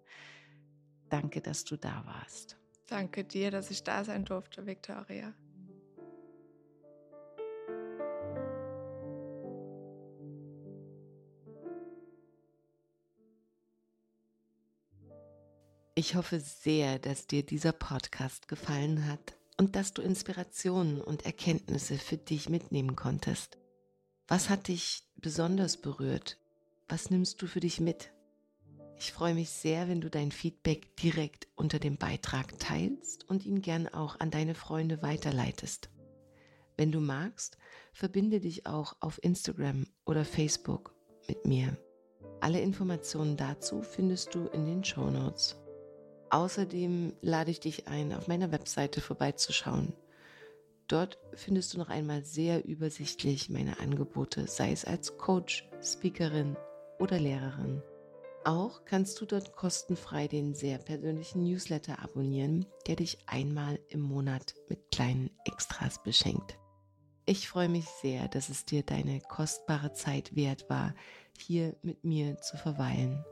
Danke, 1.10 1.42
dass 1.42 1.64
du 1.64 1.76
da 1.76 2.06
warst. 2.06 2.58
Danke 2.88 3.24
dir, 3.24 3.52
dass 3.52 3.72
ich 3.72 3.84
da 3.84 4.04
sein 4.04 4.26
durfte, 4.26 4.66
Victoria. 4.66 5.34
Ich 16.02 16.16
hoffe 16.16 16.40
sehr, 16.40 16.98
dass 16.98 17.28
dir 17.28 17.46
dieser 17.46 17.74
Podcast 17.74 18.48
gefallen 18.48 19.06
hat 19.08 19.36
und 19.60 19.76
dass 19.76 19.94
du 19.94 20.02
Inspirationen 20.02 21.00
und 21.00 21.28
Erkenntnisse 21.28 22.00
für 22.00 22.18
dich 22.18 22.50
mitnehmen 22.50 22.96
konntest. 22.96 23.60
Was 24.28 24.50
hat 24.50 24.68
dich 24.68 25.04
besonders 25.18 25.78
berührt? 25.78 26.40
Was 26.90 27.12
nimmst 27.12 27.40
du 27.44 27.46
für 27.46 27.60
dich 27.60 27.80
mit? 27.80 28.10
Ich 28.98 29.12
freue 29.12 29.36
mich 29.36 29.52
sehr, 29.52 29.88
wenn 29.90 30.02
du 30.02 30.10
dein 30.10 30.32
Feedback 30.32 30.96
direkt 30.96 31.48
unter 31.56 31.78
dem 31.78 31.98
Beitrag 31.98 32.58
teilst 32.58 33.30
und 33.30 33.46
ihn 33.46 33.62
gern 33.62 33.88
auch 33.88 34.20
an 34.20 34.32
deine 34.32 34.56
Freunde 34.56 35.04
weiterleitest. 35.04 35.92
Wenn 36.78 36.92
du 36.92 37.00
magst, 37.00 37.60
verbinde 37.94 38.40
dich 38.40 38.66
auch 38.66 38.96
auf 39.02 39.24
Instagram 39.24 39.86
oder 40.08 40.26
Facebook 40.26 40.96
mit 41.28 41.46
mir. 41.46 41.78
Alle 42.40 42.60
Informationen 42.60 43.38
dazu 43.38 43.84
findest 43.84 44.34
du 44.34 44.48
in 44.48 44.66
den 44.66 44.84
Show 44.84 45.12
Notes. 45.12 45.61
Außerdem 46.32 47.14
lade 47.22 47.52
ich 47.52 47.60
dich 47.60 47.90
ein, 47.90 48.14
auf 48.14 48.30
meiner 48.30 48.54
Webseite 48.54 49.02
vorbeizuschauen. 49.02 49.92
Dort 50.88 51.20
findest 51.34 51.74
du 51.74 51.78
noch 51.78 51.90
einmal 51.90 52.24
sehr 52.24 52.66
übersichtlich 52.66 53.50
meine 53.50 53.80
Angebote, 53.82 54.48
sei 54.48 54.72
es 54.72 54.86
als 54.86 55.18
Coach, 55.18 55.70
Speakerin 55.84 56.56
oder 57.00 57.20
Lehrerin. 57.20 57.84
Auch 58.46 58.86
kannst 58.86 59.20
du 59.20 59.26
dort 59.26 59.58
kostenfrei 59.58 60.30
den 60.30 60.56
sehr 60.56 60.78
persönlichen 60.78 61.44
Newsletter 61.44 62.02
abonnieren, 62.02 62.66
der 62.88 62.96
dich 62.96 63.20
einmal 63.28 63.78
im 63.90 64.00
Monat 64.00 64.56
mit 64.70 64.90
kleinen 64.90 65.32
Extras 65.46 66.02
beschenkt. 66.02 66.58
Ich 67.26 67.50
freue 67.50 67.70
mich 67.70 67.86
sehr, 68.02 68.30
dass 68.30 68.48
es 68.48 68.66
dir 68.66 68.84
deine 68.84 69.20
kostbare 69.20 69.92
Zeit 69.92 70.34
wert 70.36 70.70
war, 70.70 70.96
hier 71.38 71.76
mit 71.84 72.06
mir 72.06 72.38
zu 72.38 72.56
verweilen 72.56 73.24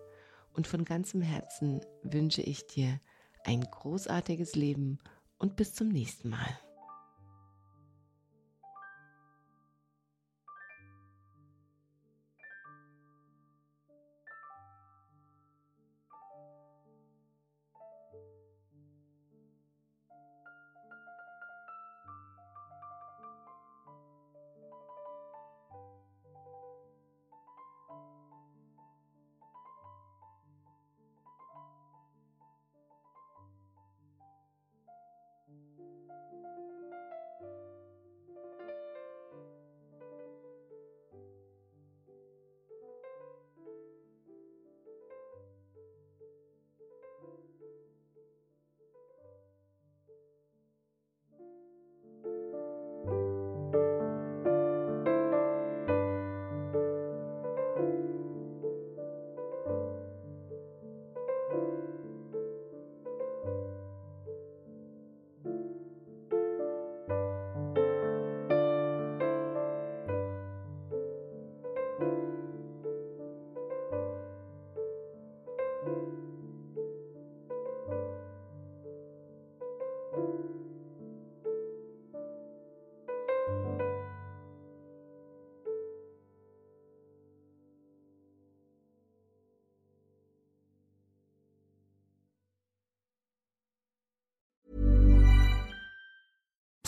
und 0.54 0.68
von 0.68 0.86
ganzem 0.86 1.22
Herzen 1.22 1.82
wünsche 2.04 2.42
ich 2.42 2.68
dir 2.68 3.00
ein 3.44 3.62
großartiges 3.62 4.56
Leben 4.56 5.00
und 5.38 5.56
bis 5.56 5.74
zum 5.74 5.90
nächsten 5.90 6.30
Mal. 6.30 6.60